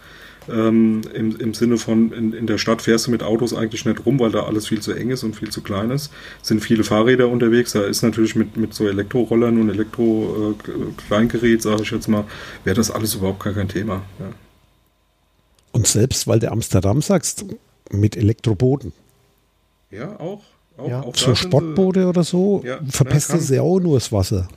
Ähm, 0.49 1.03
im, 1.15 1.37
Im 1.39 1.55
Sinne 1.55 1.77
von, 1.77 2.13
in, 2.13 2.33
in 2.33 2.47
der 2.47 2.59
Stadt 2.59 2.83
fährst 2.83 3.07
du 3.07 3.11
mit 3.11 3.23
Autos 3.23 3.53
eigentlich 3.55 3.85
nicht 3.85 4.07
rum, 4.07 4.19
weil 4.19 4.31
da 4.33 4.45
alles 4.45 4.69
viel 4.69 4.81
zu 4.81 4.93
eng 4.93 5.11
ist 5.11 5.23
und 5.23 5.37
viel 5.37 5.51
zu 5.51 5.61
klein 5.61 5.91
ist. 5.91 6.11
Es 6.43 6.49
sind 6.49 6.61
viele 6.61 6.83
Fahrräder 6.83 7.29
unterwegs. 7.29 7.73
Da 7.73 7.83
ist 7.83 8.03
natürlich 8.03 8.35
mit, 8.37 8.57
mit 8.57 8.73
so 8.75 8.89
Elektrorollern 8.89 9.61
und 9.61 9.69
Elektro-Kleingerät, 9.71 11.63
sage 11.63 11.83
ich 11.83 11.91
jetzt 11.91 12.09
mal, 12.09 12.25
wäre 12.65 12.77
das 12.77 12.91
alles 12.91 13.15
überhaupt 13.15 13.43
gar 13.45 13.53
kein 13.53 13.69
Thema. 13.69 14.03
Ja. 14.19 14.27
Und 15.73 15.87
selbst, 15.87 16.27
weil 16.27 16.39
du 16.41 16.51
Amsterdam 16.51 17.01
sagst, 17.03 17.45
mit 17.93 18.17
Elektroboden. 18.17 18.93
Ja, 19.91 20.19
auch. 20.19 20.43
auch, 20.77 20.89
Ja. 20.89 21.01
auch 21.03 21.15
So 21.17 21.35
Sportboote 21.35 22.07
oder 22.07 22.25
so, 22.25 22.63
Ja, 22.65 22.81
kann- 23.35 23.41
sie 23.41 23.57
ja 23.57 23.63
auch 23.63 23.79
nur 23.81 23.97
das 23.99 24.11
Wasser. 24.11 24.49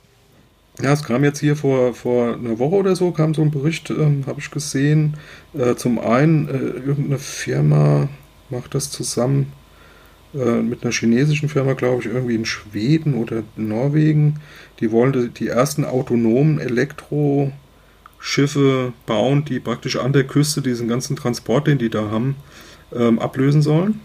Ja, 0.82 0.92
es 0.92 1.04
kam 1.04 1.22
jetzt 1.22 1.38
hier 1.38 1.54
vor, 1.54 1.94
vor 1.94 2.34
einer 2.34 2.58
Woche 2.58 2.74
oder 2.74 2.96
so, 2.96 3.12
kam 3.12 3.32
so 3.32 3.42
ein 3.42 3.52
Bericht, 3.52 3.90
ähm, 3.90 4.24
habe 4.26 4.40
ich 4.40 4.50
gesehen. 4.50 5.16
Äh, 5.56 5.76
zum 5.76 6.00
einen, 6.00 6.48
äh, 6.48 6.52
irgendeine 6.52 7.18
Firma 7.18 8.08
macht 8.50 8.74
das 8.74 8.90
zusammen 8.90 9.52
äh, 10.34 10.62
mit 10.62 10.82
einer 10.82 10.92
chinesischen 10.92 11.48
Firma, 11.48 11.74
glaube 11.74 12.00
ich, 12.02 12.06
irgendwie 12.06 12.34
in 12.34 12.44
Schweden 12.44 13.14
oder 13.14 13.44
Norwegen. 13.56 14.40
Die 14.80 14.90
wollen 14.90 15.12
die, 15.12 15.28
die 15.28 15.46
ersten 15.46 15.84
autonomen 15.84 16.58
Elektroschiffe 16.58 17.52
bauen, 19.06 19.44
die 19.44 19.60
praktisch 19.60 19.96
an 19.96 20.12
der 20.12 20.24
Küste 20.24 20.60
diesen 20.60 20.88
ganzen 20.88 21.14
Transport, 21.14 21.68
den 21.68 21.78
die 21.78 21.90
da 21.90 22.10
haben, 22.10 22.34
ähm, 22.92 23.20
ablösen 23.20 23.62
sollen. 23.62 24.00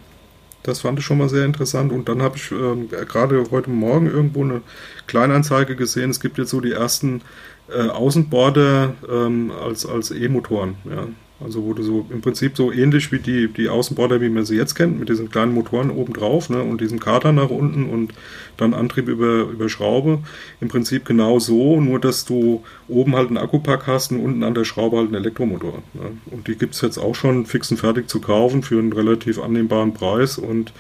Das 0.64 0.82
fand 0.82 1.00
ich 1.00 1.06
schon 1.06 1.18
mal 1.18 1.30
sehr 1.30 1.46
interessant. 1.46 1.92
Und 1.92 2.10
dann 2.10 2.22
habe 2.22 2.38
ich 2.38 2.52
ähm, 2.52 2.90
gerade 2.90 3.46
heute 3.52 3.70
Morgen 3.70 4.08
irgendwo 4.08 4.44
eine 4.44 4.62
Kleinanzeige 5.08 5.76
gesehen. 5.76 6.10
Es 6.10 6.20
gibt 6.20 6.38
jetzt 6.38 6.50
so 6.50 6.62
die 6.62 6.74
ersten 6.74 7.22
äh, 7.70 7.88
Außenborder 7.88 8.94
ähm, 9.10 9.52
als, 9.52 9.86
als 9.86 10.12
E-Motoren. 10.12 10.76
Ja. 10.90 11.08
Also 11.42 11.64
wo 11.64 11.74
du 11.74 11.84
so 11.84 12.06
im 12.10 12.22
Prinzip 12.22 12.58
so 12.58 12.72
ähnlich 12.72 13.12
wie 13.12 13.20
die, 13.20 13.48
die 13.48 13.70
Außenborder, 13.70 14.20
wie 14.20 14.30
man 14.30 14.46
sie 14.46 14.58
jetzt 14.58 14.76
kennt, 14.76 15.00
mit 15.00 15.08
diesen 15.08 15.30
kleinen 15.30 15.54
Motoren 15.54 15.90
oben 15.90 16.14
drauf 16.14 16.50
ne, 16.50 16.62
und 16.62 16.82
diesem 16.82 17.00
Kater 17.00 17.32
nach 17.32 17.50
unten 17.50 17.90
und 17.90 18.14
dann 18.58 18.74
Antrieb 18.74 19.08
über, 19.08 19.44
über 19.44 19.70
Schraube. 19.70 20.20
Im 20.60 20.68
Prinzip 20.68 21.06
genau 21.06 21.40
so, 21.40 21.80
nur 21.80 22.00
dass 22.00 22.26
du 22.26 22.64
oben 22.88 23.16
halt 23.16 23.30
einen 23.30 23.38
Akkupack 23.38 23.88
hast 23.88 24.12
und 24.12 24.20
unten 24.20 24.44
an 24.44 24.54
der 24.54 24.66
Schraube 24.66 24.98
halt 24.98 25.08
einen 25.08 25.16
Elektromotor. 25.16 25.82
Ne. 25.94 26.12
Und 26.32 26.48
die 26.48 26.56
gibt 26.56 26.76
es 26.76 26.82
jetzt 26.82 26.98
auch 26.98 27.16
schon 27.16 27.46
fix 27.46 27.72
und 27.72 27.78
fertig 27.78 28.10
zu 28.10 28.20
kaufen 28.20 28.62
für 28.62 28.78
einen 28.78 28.92
relativ 28.92 29.40
annehmbaren 29.40 29.94
Preis 29.94 30.38
und 30.38 30.74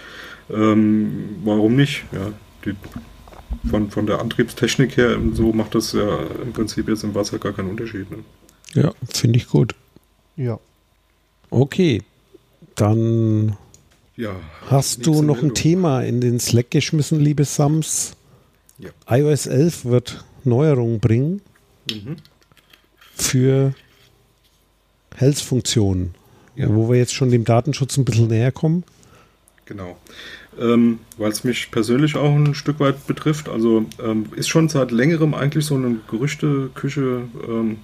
ähm, 0.51 1.37
warum 1.43 1.75
nicht? 1.75 2.03
Ja, 2.11 2.31
die, 2.65 2.75
von, 3.69 3.91
von 3.91 4.05
der 4.05 4.19
Antriebstechnik 4.19 4.97
her, 4.97 5.17
so 5.33 5.53
macht 5.53 5.75
das 5.75 5.93
ja 5.93 6.19
im 6.41 6.53
Prinzip 6.53 6.87
jetzt 6.87 7.03
im 7.03 7.15
Wasser 7.15 7.39
gar 7.39 7.53
keinen 7.53 7.69
Unterschied. 7.69 8.09
Ne? 8.11 8.17
Ja, 8.73 8.91
finde 9.09 9.37
ich 9.37 9.47
gut. 9.47 9.75
Ja. 10.39 10.57
Okay, 11.49 12.01
dann 12.75 13.57
Ja. 14.15 14.35
hast 14.67 15.05
du 15.05 15.21
noch 15.21 15.43
ein. 15.43 15.53
Thema 15.53 16.01
in 16.03 16.21
den 16.21 16.39
Slack 16.39 16.71
geschmissen, 16.71 17.19
liebe 17.19 17.43
Sams. 17.45 18.13
Ja. 18.77 18.91
iOS 19.09 19.45
11 19.47 19.83
wird 19.83 20.23
Neuerungen 20.45 21.01
bringen 21.01 21.41
Mhm. 21.91 22.15
für 23.13 23.73
Health-Funktionen, 25.17 26.15
Ja. 26.55 26.73
wo 26.73 26.89
wir 26.89 26.97
jetzt 26.97 27.13
schon 27.13 27.29
dem 27.29 27.43
Datenschutz 27.43 27.97
ein 27.97 28.05
bisschen 28.05 28.27
näher 28.27 28.51
kommen. 28.53 28.83
Genau. 29.65 29.97
ähm, 30.59 30.99
weil 31.17 31.31
es 31.31 31.43
mich 31.45 31.69
persönlich 31.71 32.15
auch 32.15 32.33
ein 32.35 32.53
Stück 32.55 32.79
weit 32.81 33.05
betrifft. 33.07 33.47
Also 33.47 33.85
ähm, 34.03 34.25
ist 34.35 34.49
schon 34.49 34.67
seit 34.67 34.91
längerem 34.91 35.33
eigentlich 35.33 35.63
so 35.65 35.75
eine 35.75 35.97
Gerüchteküche 36.09 37.21
ähm, 37.47 37.77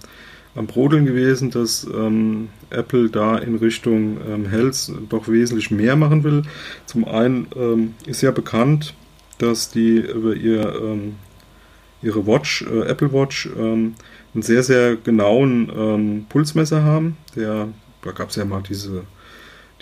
am 0.56 0.68
Brodeln 0.68 1.06
gewesen, 1.06 1.52
dass 1.52 1.86
ähm, 1.86 2.50
Apple 2.70 3.10
da 3.10 3.38
in 3.38 3.56
Richtung 3.56 4.18
ähm, 4.28 4.48
Health 4.48 4.92
doch 5.10 5.28
wesentlich 5.28 5.70
mehr 5.70 5.96
machen 5.96 6.24
will. 6.24 6.44
Zum 6.86 7.06
einen 7.06 7.48
ähm, 7.56 7.94
ist 8.06 8.22
ja 8.22 8.32
bekannt, 8.32 8.94
dass 9.38 9.70
die 9.70 9.98
über 9.98 10.34
ihr, 10.34 10.76
ähm, 10.82 11.16
ihre 12.02 12.26
Watch, 12.26 12.64
äh, 12.64 12.88
Apple 12.88 13.12
Watch, 13.12 13.50
ähm, 13.58 13.96
einen 14.34 14.44
sehr, 14.44 14.64
sehr 14.64 14.96
genauen 14.96 15.72
ähm, 15.76 16.26
Pulsmesser 16.30 16.84
haben. 16.84 17.18
Der, 17.36 17.68
da 18.02 18.12
gab 18.12 18.30
es 18.30 18.36
ja 18.36 18.46
mal 18.46 18.64
diese 18.68 19.04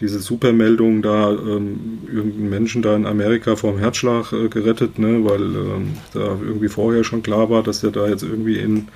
diese 0.03 0.19
Supermeldung 0.19 1.01
da, 1.01 1.31
ähm, 1.31 1.99
irgendeinen 2.11 2.49
Menschen 2.49 2.81
da 2.81 2.93
in 2.93 3.05
Amerika 3.05 3.55
vor 3.55 3.71
dem 3.71 3.79
Herzschlag 3.79 4.33
äh, 4.33 4.49
gerettet, 4.49 4.99
ne, 4.99 5.23
weil 5.23 5.41
ähm, 5.41 5.93
da 6.13 6.37
irgendwie 6.41 6.67
vorher 6.67 7.05
schon 7.05 7.23
klar 7.23 7.49
war, 7.49 7.63
dass 7.63 7.79
der 7.79 7.91
da 7.91 8.09
jetzt 8.09 8.21
irgendwie 8.21 8.59
in, 8.59 8.89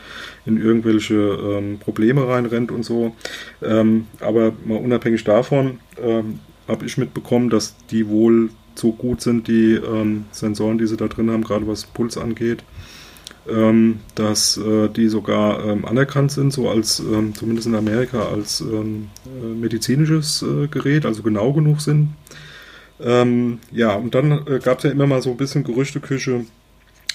in 0.46 0.62
irgendwelche 0.62 1.16
ähm, 1.16 1.80
Probleme 1.80 2.28
reinrennt 2.28 2.72
und 2.72 2.84
so. 2.84 3.16
Ähm, 3.64 4.08
aber 4.20 4.52
mal 4.66 4.80
unabhängig 4.80 5.24
davon 5.24 5.80
ähm, 6.04 6.40
habe 6.68 6.86
ich 6.86 6.98
mitbekommen, 6.98 7.50
dass 7.50 7.78
die 7.90 8.10
wohl 8.10 8.50
so 8.76 8.92
gut 8.92 9.22
sind, 9.22 9.48
die 9.48 9.76
ähm, 9.76 10.26
Sensoren, 10.32 10.78
die 10.78 10.88
sie 10.88 10.98
da 10.98 11.08
drin 11.08 11.32
haben, 11.32 11.46
gerade 11.46 11.68
was 11.68 11.86
Puls 11.86 12.18
angeht, 12.18 12.64
ähm, 13.50 14.00
dass 14.16 14.58
äh, 14.58 14.90
die 14.90 15.08
sogar 15.08 15.66
ähm, 15.66 15.86
anerkannt 15.86 16.32
sind, 16.32 16.52
so 16.52 16.70
als, 16.70 17.00
ähm, 17.00 17.34
zumindest 17.34 17.68
in 17.68 17.76
Amerika, 17.76 18.24
als 18.24 18.62
ähm, 18.62 19.10
äh, 19.26 19.46
medizinisches 19.46 20.44
äh, 20.44 20.68
Gerät, 20.68 21.06
also 21.06 21.24
genau 21.24 21.54
genug 21.54 21.82
sind. 21.82 22.10
Ähm, 23.00 23.60
ja, 23.72 23.94
und 23.94 24.16
dann 24.16 24.46
äh, 24.48 24.60
gab 24.60 24.80
es 24.80 24.86
ja 24.86 24.92
immer 24.92 25.08
mal 25.08 25.22
so 25.22 25.32
ein 25.32 25.38
bisschen 25.38 25.64
Gerüchteküche, 25.64 26.46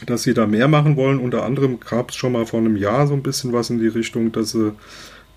dass 0.07 0.23
sie 0.23 0.35
da 0.35 0.47
mehr 0.47 0.69
machen 0.69 0.97
wollen. 0.97 1.19
Unter 1.19 1.45
anderem 1.45 1.81
gab 1.81 2.11
es 2.11 2.17
schon 2.17 2.33
mal 2.33 2.47
vor 2.47 2.61
einem 2.61 2.77
Jahr 2.77 3.07
so 3.07 3.15
ein 3.15 3.23
bisschen 3.23 3.53
was 3.53 3.71
in 3.71 3.79
die 3.79 3.89
Richtung, 3.89 4.33
dass 4.33 4.53
sie 4.53 4.73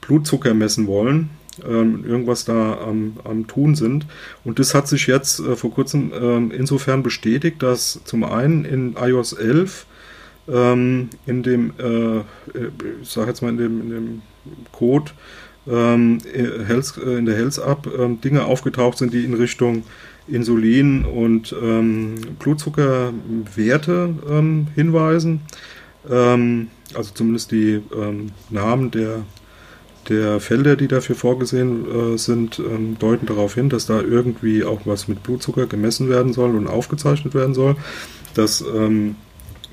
Blutzucker 0.01 0.53
messen 0.53 0.87
wollen. 0.87 1.29
Ähm, 1.65 2.03
irgendwas 2.05 2.43
da 2.43 2.79
am, 2.79 3.17
am 3.23 3.47
Tun 3.47 3.75
sind. 3.75 4.05
Und 4.43 4.59
das 4.59 4.75
hat 4.75 4.87
sich 4.87 5.07
jetzt 5.07 5.39
äh, 5.39 5.55
vor 5.55 5.71
kurzem 5.71 6.51
insofern 6.51 7.01
bestätigt, 7.01 7.63
dass 7.63 8.01
zum 8.03 8.23
einen 8.23 8.65
in 8.65 8.95
iOS 8.99 9.33
11 9.33 9.85
ähm, 10.47 11.09
in 11.25 11.43
dem, 11.43 11.73
äh, 11.79 12.19
ich 13.01 13.09
sag 13.09 13.27
jetzt 13.27 13.41
mal 13.41 13.49
in 13.49 13.57
dem, 13.57 13.81
in 13.81 13.89
dem 13.89 14.21
Code 14.71 15.11
ähm, 15.67 16.19
Health, 16.67 16.97
äh, 17.03 17.17
in 17.17 17.25
der 17.25 17.35
Health 17.35 17.57
App 17.57 17.89
ähm, 17.97 18.21
Dinge 18.21 18.45
aufgetaucht 18.45 18.97
sind, 18.97 19.13
die 19.13 19.25
in 19.25 19.33
Richtung 19.33 19.83
Insulin 20.27 21.05
und 21.05 21.55
ähm, 21.61 22.15
Blutzuckerwerte 22.39 24.13
ähm, 24.29 24.67
hinweisen. 24.75 25.41
Ähm, 26.09 26.69
also 26.93 27.13
zumindest 27.13 27.51
die 27.51 27.81
ähm, 27.95 28.31
Namen 28.49 28.91
der, 28.91 29.23
der 30.09 30.39
Felder, 30.39 30.75
die 30.75 30.87
dafür 30.87 31.15
vorgesehen 31.15 32.13
äh, 32.13 32.17
sind, 32.17 32.61
deuten 32.99 33.25
darauf 33.25 33.55
hin, 33.55 33.69
dass 33.69 33.87
da 33.87 34.01
irgendwie 34.01 34.63
auch 34.63 34.81
was 34.85 35.07
mit 35.07 35.23
Blutzucker 35.23 35.65
gemessen 35.65 36.09
werden 36.09 36.31
soll 36.31 36.55
und 36.55 36.67
aufgezeichnet 36.67 37.33
werden 37.33 37.55
soll. 37.55 37.75
Das 38.35 38.61
ähm, 38.61 39.15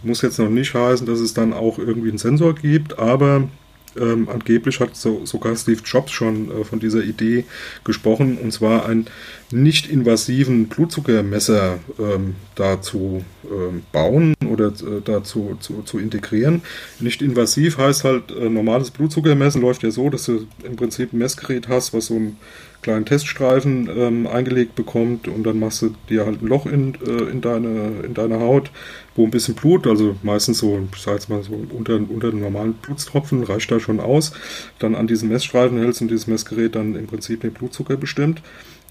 muss 0.02 0.22
jetzt 0.22 0.38
noch 0.38 0.48
nicht 0.48 0.74
heißen, 0.74 1.06
dass 1.06 1.20
es 1.20 1.34
dann 1.34 1.52
auch 1.52 1.78
irgendwie 1.78 2.08
einen 2.08 2.18
Sensor 2.18 2.54
gibt, 2.54 2.98
aber 2.98 3.48
ähm, 3.96 4.28
angeblich 4.28 4.80
hat 4.80 4.96
so, 4.96 5.24
sogar 5.26 5.54
Steve 5.56 5.80
Jobs 5.84 6.12
schon 6.12 6.50
äh, 6.50 6.64
von 6.64 6.80
dieser 6.80 7.02
Idee 7.02 7.44
gesprochen, 7.84 8.38
und 8.38 8.52
zwar 8.52 8.86
einen 8.86 9.06
nicht 9.50 9.88
invasiven 9.88 10.68
Blutzuckermesser 10.68 11.78
ähm, 11.98 12.34
dazu 12.54 13.22
ähm, 13.44 13.82
bauen 13.92 14.34
oder 14.50 14.68
äh, 14.68 15.02
dazu 15.04 15.56
zu, 15.60 15.82
zu, 15.82 15.98
integrieren. 15.98 16.62
Nicht 17.00 17.20
invasiv 17.20 17.76
heißt 17.78 18.04
halt, 18.04 18.30
äh, 18.30 18.48
normales 18.48 18.90
Blutzuckermessen 18.90 19.60
läuft 19.60 19.82
ja 19.82 19.90
so, 19.90 20.08
dass 20.08 20.24
du 20.24 20.46
im 20.64 20.76
Prinzip 20.76 21.12
ein 21.12 21.18
Messgerät 21.18 21.68
hast, 21.68 21.92
was 21.92 22.06
so 22.06 22.14
ein 22.14 22.36
kleinen 22.82 23.04
Teststreifen 23.04 23.88
ähm, 23.96 24.26
eingelegt 24.26 24.74
bekommt 24.74 25.28
und 25.28 25.44
dann 25.44 25.58
machst 25.58 25.82
du 25.82 25.94
dir 26.10 26.26
halt 26.26 26.42
ein 26.42 26.48
Loch 26.48 26.66
in, 26.66 26.94
äh, 27.06 27.30
in, 27.30 27.40
deine, 27.40 28.00
in 28.04 28.12
deine 28.12 28.40
Haut, 28.40 28.70
wo 29.14 29.24
ein 29.24 29.30
bisschen 29.30 29.54
Blut, 29.54 29.86
also 29.86 30.16
meistens 30.22 30.58
so, 30.58 30.80
ich 30.92 31.00
sag 31.00 31.14
jetzt 31.14 31.28
mal 31.28 31.42
so 31.42 31.52
unter, 31.70 31.94
unter 31.94 32.30
den 32.30 32.40
normalen 32.40 32.74
Blutstropfen, 32.74 33.44
reicht 33.44 33.70
da 33.70 33.78
schon 33.78 34.00
aus. 34.00 34.32
Dann 34.80 34.96
an 34.96 35.06
diesen 35.06 35.28
Messstreifen 35.28 35.78
hältst 35.78 36.02
und 36.02 36.08
dieses 36.08 36.26
Messgerät 36.26 36.74
dann 36.74 36.96
im 36.96 37.06
Prinzip 37.06 37.40
den 37.40 37.52
Blutzucker 37.52 37.96
bestimmt. 37.96 38.42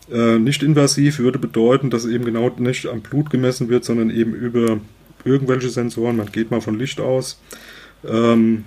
Äh, 0.10 0.40
nicht 0.40 0.64
invasiv 0.64 1.20
würde 1.20 1.40
bedeuten, 1.40 1.90
dass 1.90 2.06
eben 2.06 2.26
genau 2.26 2.50
nicht 2.58 2.88
am 2.88 3.02
Blut 3.02 3.30
gemessen 3.30 3.70
wird, 3.70 3.84
sondern 3.84 4.10
eben 4.10 4.34
über 4.34 4.80
irgendwelche 5.26 5.70
Sensoren. 5.70 6.18
Man 6.18 6.32
geht 6.32 6.50
mal 6.50 6.62
von 6.62 6.80
Licht 6.80 7.00
aus. 7.00 7.40
Ähm, 8.08 8.66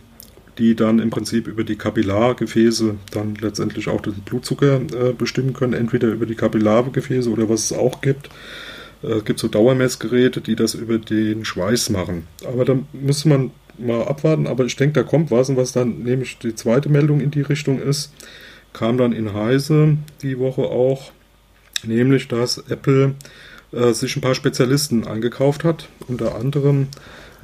die 0.59 0.75
dann 0.77 0.99
im 0.99 1.11
Prinzip 1.11 1.49
über 1.49 1.65
die 1.65 1.77
Kapillargefäße 1.77 2.95
dann 3.11 3.35
letztendlich 3.41 3.89
auch 3.89 4.01
den 4.01 4.15
Blutzucker 4.15 4.77
äh, 4.77 5.13
bestimmen 5.13 5.53
können, 5.53 5.73
entweder 5.73 6.09
über 6.09 6.27
die 6.27 6.37
Kapillargefäße 6.37 7.31
oder 7.31 7.49
was 7.49 7.71
es 7.71 7.77
auch 7.77 8.01
gibt. 8.01 8.31
Äh, 9.03 9.15
es 9.15 9.25
gibt 9.25 9.41
so 9.41 9.49
Dauermessgeräte, 9.49 10.41
die 10.41 10.57
das 10.57 10.75
über 10.75 10.99
den 10.99 11.45
Schweiß 11.45 11.91
machen. 11.91 12.27
Aber 12.47 12.65
da 12.65 12.79
müsste 12.93 13.29
man 13.29 13.51
mal 13.79 14.03
abwarten, 14.05 14.47
aber 14.47 14.65
ich 14.65 14.77
denke, 14.77 15.01
da 15.01 15.03
kommt 15.03 15.31
was 15.31 15.49
und 15.49 15.57
was 15.57 15.73
dann 15.73 16.03
nämlich 16.03 16.39
die 16.39 16.55
zweite 16.55 16.89
Meldung 16.89 17.21
in 17.21 17.31
die 17.31 17.43
Richtung 17.43 17.81
ist, 17.81 18.13
kam 18.73 18.99
dann 18.99 19.13
in 19.13 19.35
Heise 19.35 19.97
die 20.23 20.39
Woche 20.39 20.63
auch, 20.63 21.13
nämlich 21.85 22.29
dass 22.29 22.59
Apple 22.69 23.15
äh, 23.73 23.93
sich 23.93 24.17
ein 24.17 24.21
paar 24.21 24.35
Spezialisten 24.35 25.07
eingekauft 25.07 25.65
hat, 25.65 25.89
unter 26.07 26.37
anderem 26.37 26.89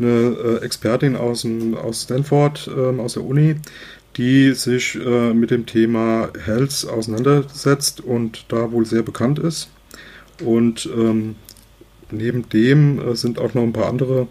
eine 0.00 0.60
äh, 0.60 0.64
Expertin 0.64 1.16
aus, 1.16 1.46
aus 1.82 2.02
Stanford, 2.02 2.70
äh, 2.74 2.98
aus 2.98 3.14
der 3.14 3.24
Uni, 3.24 3.56
die 4.16 4.52
sich 4.54 4.96
äh, 4.96 5.32
mit 5.32 5.50
dem 5.50 5.66
Thema 5.66 6.30
Health 6.44 6.86
auseinandersetzt 6.88 8.00
und 8.00 8.46
da 8.48 8.72
wohl 8.72 8.86
sehr 8.86 9.02
bekannt 9.02 9.38
ist. 9.38 9.68
Und 10.44 10.88
ähm, 10.96 11.36
neben 12.10 12.48
dem 12.48 12.98
äh, 13.00 13.14
sind 13.14 13.38
auch 13.38 13.54
noch 13.54 13.62
ein 13.62 13.72
paar 13.72 13.88
andere 13.88 14.26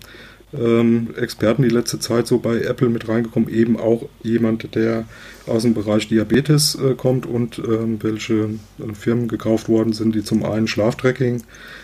ähm, 0.54 1.10
Experten 1.16 1.62
die 1.62 1.70
letzte 1.70 2.00
Zeit 2.00 2.28
so 2.28 2.40
bei 2.40 2.62
Apple 2.62 2.90
mit 2.90 3.08
reingekommen, 3.08 3.50
eben 3.50 3.80
auch 3.80 4.10
jemand, 4.24 4.74
der 4.76 5.06
aus 5.46 5.64
dem 5.64 5.74
Bereich 5.74 6.08
Diabetes 6.08 6.76
äh, 6.76 6.96
kommt 6.96 7.26
und 7.26 7.60
ähm, 7.60 8.02
welche 8.02 8.34
äh, 8.34 8.94
Firmen 8.94 9.28
gekauft 9.28 9.70
worden 9.70 9.94
sind, 9.94 10.16
die 10.16 10.24
zum 10.24 10.44
einen 10.44 10.68
Schlaftracking 10.68 11.44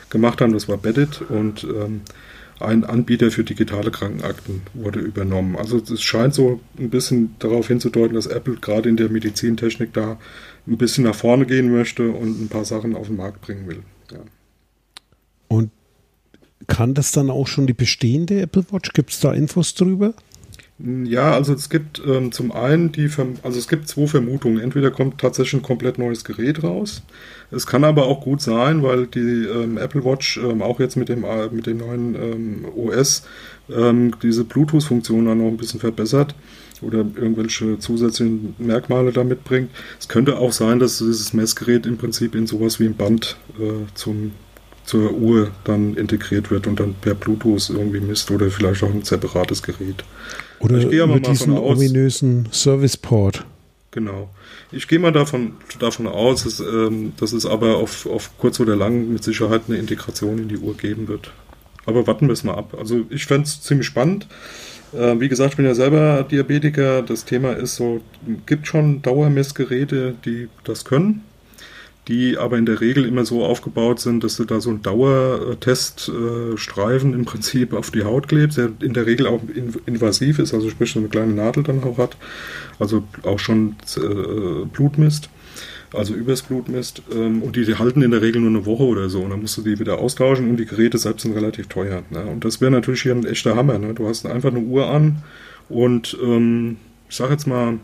gemacht 0.09 0.41
haben, 0.41 0.53
das 0.53 0.67
war 0.67 0.77
Beddit 0.77 1.21
und 1.29 1.63
ähm, 1.63 2.01
ein 2.59 2.85
Anbieter 2.85 3.31
für 3.31 3.43
digitale 3.43 3.91
Krankenakten 3.91 4.61
wurde 4.73 4.99
übernommen. 4.99 5.55
Also 5.55 5.77
es 5.77 6.01
scheint 6.01 6.33
so 6.33 6.61
ein 6.77 6.89
bisschen 6.89 7.35
darauf 7.39 7.67
hinzudeuten, 7.67 8.15
dass 8.15 8.27
Apple 8.27 8.55
gerade 8.55 8.87
in 8.89 8.97
der 8.97 9.09
Medizintechnik 9.09 9.93
da 9.93 10.17
ein 10.67 10.77
bisschen 10.77 11.03
nach 11.03 11.15
vorne 11.15 11.45
gehen 11.45 11.71
möchte 11.71 12.09
und 12.09 12.41
ein 12.41 12.47
paar 12.47 12.65
Sachen 12.65 12.95
auf 12.95 13.07
den 13.07 13.17
Markt 13.17 13.41
bringen 13.41 13.67
will. 13.67 13.83
Ja. 14.11 14.19
Und 15.47 15.71
kann 16.67 16.93
das 16.93 17.11
dann 17.11 17.29
auch 17.29 17.47
schon 17.47 17.67
die 17.67 17.73
bestehende 17.73 18.41
Apple 18.41 18.65
Watch? 18.71 18.93
Gibt 18.93 19.11
es 19.11 19.19
da 19.19 19.33
Infos 19.33 19.73
drüber? 19.75 20.13
Ja, 20.77 21.31
also 21.31 21.53
es 21.53 21.69
gibt 21.69 22.01
ähm, 22.05 22.33
zum 22.33 22.51
einen 22.51 22.91
die, 22.91 23.07
Verm 23.07 23.35
also 23.43 23.57
es 23.57 23.69
gibt 23.69 23.87
zwei 23.87 24.07
Vermutungen. 24.07 24.59
Entweder 24.59 24.91
kommt 24.91 25.21
tatsächlich 25.21 25.61
ein 25.61 25.65
komplett 25.65 25.97
neues 25.97 26.25
Gerät 26.25 26.63
raus. 26.63 27.01
Es 27.49 27.65
kann 27.65 27.85
aber 27.85 28.07
auch 28.07 28.19
gut 28.21 28.41
sein, 28.41 28.83
weil 28.83 29.07
die 29.07 29.45
ähm, 29.45 29.77
Apple 29.77 30.03
Watch 30.03 30.37
ähm, 30.37 30.61
auch 30.61 30.81
jetzt 30.81 30.97
mit 30.97 31.07
dem, 31.07 31.23
äh, 31.23 31.47
mit 31.49 31.65
dem 31.65 31.77
neuen 31.77 32.15
ähm, 32.15 32.65
OS 32.75 33.23
ähm, 33.73 34.15
diese 34.21 34.43
Bluetooth-Funktion 34.43 35.25
dann 35.25 35.37
noch 35.37 35.47
ein 35.47 35.55
bisschen 35.55 35.79
verbessert 35.79 36.35
oder 36.81 36.97
irgendwelche 36.97 37.79
zusätzlichen 37.79 38.55
Merkmale 38.57 39.13
da 39.13 39.23
mitbringt. 39.23 39.69
Es 39.97 40.09
könnte 40.09 40.37
auch 40.37 40.51
sein, 40.51 40.79
dass 40.79 40.97
dieses 40.97 41.31
Messgerät 41.31 41.85
im 41.85 41.97
Prinzip 41.97 42.35
in 42.35 42.47
sowas 42.47 42.81
wie 42.81 42.85
ein 42.85 42.97
Band 42.97 43.37
äh, 43.57 43.85
zum 43.93 44.33
zur 44.85 45.13
Uhr 45.13 45.51
dann 45.63 45.95
integriert 45.95 46.51
wird 46.51 46.67
und 46.67 46.79
dann 46.79 46.93
per 46.93 47.15
Bluetooth 47.15 47.69
irgendwie 47.69 47.99
misst 47.99 48.29
oder 48.31 48.49
vielleicht 48.49 48.83
auch 48.83 48.93
ein 48.93 49.03
separates 49.03 49.63
Gerät. 49.63 50.03
Oder 50.59 50.77
ich 50.77 51.05
mit 51.07 51.27
diesem 51.27 51.55
aus, 51.55 51.77
ominösen 51.77 52.47
Serviceport. 52.51 53.45
Genau. 53.91 54.29
Ich 54.71 54.87
gehe 54.87 54.99
mal 54.99 55.11
davon, 55.11 55.53
davon 55.79 56.07
aus, 56.07 56.43
dass, 56.43 56.59
ähm, 56.59 57.13
dass 57.17 57.33
es 57.33 57.45
aber 57.45 57.77
auf, 57.77 58.05
auf 58.05 58.37
kurz 58.37 58.59
oder 58.59 58.75
lang 58.75 59.11
mit 59.11 59.23
Sicherheit 59.23 59.63
eine 59.67 59.77
Integration 59.77 60.37
in 60.37 60.49
die 60.49 60.57
Uhr 60.57 60.75
geben 60.75 61.07
wird. 61.07 61.31
Aber 61.85 62.05
warten 62.07 62.27
wir 62.27 62.33
es 62.33 62.43
mal 62.43 62.55
ab. 62.55 62.75
Also 62.77 63.05
ich 63.09 63.25
fände 63.25 63.43
es 63.43 63.61
ziemlich 63.61 63.87
spannend. 63.87 64.27
Äh, 64.93 65.19
wie 65.19 65.29
gesagt, 65.29 65.51
ich 65.51 65.57
bin 65.57 65.65
ja 65.65 65.75
selber 65.75 66.23
Diabetiker. 66.23 67.01
Das 67.01 67.25
Thema 67.25 67.53
ist 67.53 67.75
so, 67.75 68.01
gibt 68.45 68.67
schon 68.67 69.01
Dauermessgeräte, 69.01 70.15
die 70.25 70.49
das 70.63 70.85
können 70.85 71.23
die 72.07 72.37
aber 72.37 72.57
in 72.57 72.65
der 72.65 72.79
Regel 72.81 73.05
immer 73.05 73.25
so 73.25 73.43
aufgebaut 73.43 73.99
sind, 73.99 74.23
dass 74.23 74.37
du 74.37 74.45
da 74.45 74.61
so 74.61 74.69
einen 74.69 74.83
Dauerteststreifen 74.83 77.13
im 77.13 77.25
Prinzip 77.25 77.73
auf 77.73 77.89
die 77.89 78.03
Haut 78.03 78.27
klebst, 78.27 78.59
der 78.59 78.69
in 78.81 78.93
der 78.93 79.07
Regel 79.07 79.25
auch 79.27 79.41
invasiv 79.85 80.39
ist, 80.39 80.53
also 80.53 80.69
sprich 80.69 80.91
so 80.91 80.99
eine 80.99 81.09
kleine 81.09 81.33
Nadel 81.33 81.63
dann 81.63 81.83
auch 81.83 81.97
hat, 81.97 82.15
also 82.79 83.03
auch 83.23 83.39
schon 83.39 83.75
äh, 83.97 84.65
Blut 84.71 84.99
misst. 84.99 85.29
also 85.93 86.13
übers 86.13 86.43
Blut 86.43 86.69
misst. 86.69 87.01
Ähm, 87.11 87.41
und 87.41 87.55
die, 87.55 87.65
die, 87.65 87.73
halten 87.75 88.03
in 88.03 88.11
der 88.11 88.21
Regel 88.21 88.41
nur 88.41 88.51
eine 88.51 88.67
Woche 88.67 88.83
oder 88.83 89.09
so. 89.09 89.21
Und 89.21 89.31
dann 89.31 89.41
musst 89.41 89.57
du 89.57 89.63
die 89.63 89.79
wieder 89.79 89.97
austauschen 89.97 90.47
und 90.49 90.57
die 90.57 90.65
Geräte 90.65 90.99
selbst 90.99 91.23
sind 91.23 91.33
relativ 91.33 91.67
teuer. 91.67 92.03
Ne? 92.11 92.23
Und 92.25 92.45
das 92.45 92.61
wäre 92.61 92.71
natürlich 92.71 93.01
hier 93.01 93.13
ein 93.13 93.25
echter 93.25 93.55
Hammer. 93.55 93.79
Ne? 93.79 93.95
Du 93.95 94.07
hast 94.07 94.25
einfach 94.25 94.51
eine 94.51 94.59
Uhr 94.59 94.87
an 94.87 95.23
und 95.69 96.17
ähm, 96.21 96.77
ich 97.09 97.15
sage 97.15 97.33
jetzt 97.33 97.47
mal, 97.47 97.79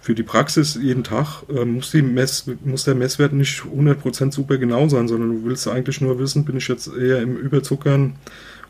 für 0.00 0.14
die 0.14 0.22
Praxis 0.22 0.78
jeden 0.80 1.04
Tag 1.04 1.42
äh, 1.54 1.64
muss, 1.64 1.92
Mess, 1.94 2.50
muss 2.64 2.84
der 2.84 2.94
Messwert 2.94 3.32
nicht 3.32 3.62
100% 3.62 4.32
super 4.32 4.56
genau 4.56 4.88
sein, 4.88 5.08
sondern 5.08 5.30
du 5.30 5.44
willst 5.44 5.68
eigentlich 5.68 6.00
nur 6.00 6.18
wissen, 6.18 6.44
bin 6.44 6.56
ich 6.56 6.68
jetzt 6.68 6.88
eher 6.88 7.20
im 7.20 7.36
Überzuckern 7.36 8.14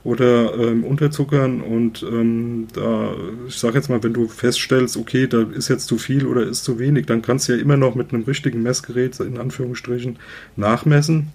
oder 0.02 0.58
ähm, 0.58 0.82
Unterzuckern? 0.84 1.60
Und 1.60 2.02
ähm, 2.02 2.66
da, 2.72 3.14
ich 3.46 3.56
sage 3.56 3.76
jetzt 3.76 3.88
mal, 3.88 4.02
wenn 4.02 4.12
du 4.12 4.26
feststellst, 4.26 4.96
okay, 4.96 5.28
da 5.28 5.42
ist 5.42 5.68
jetzt 5.68 5.86
zu 5.86 5.98
viel 5.98 6.26
oder 6.26 6.42
ist 6.42 6.64
zu 6.64 6.78
wenig, 6.80 7.06
dann 7.06 7.22
kannst 7.22 7.48
du 7.48 7.52
ja 7.52 7.60
immer 7.60 7.76
noch 7.76 7.94
mit 7.94 8.12
einem 8.12 8.24
richtigen 8.24 8.62
Messgerät 8.62 9.18
in 9.20 9.38
Anführungsstrichen 9.38 10.18
nachmessen 10.56 11.28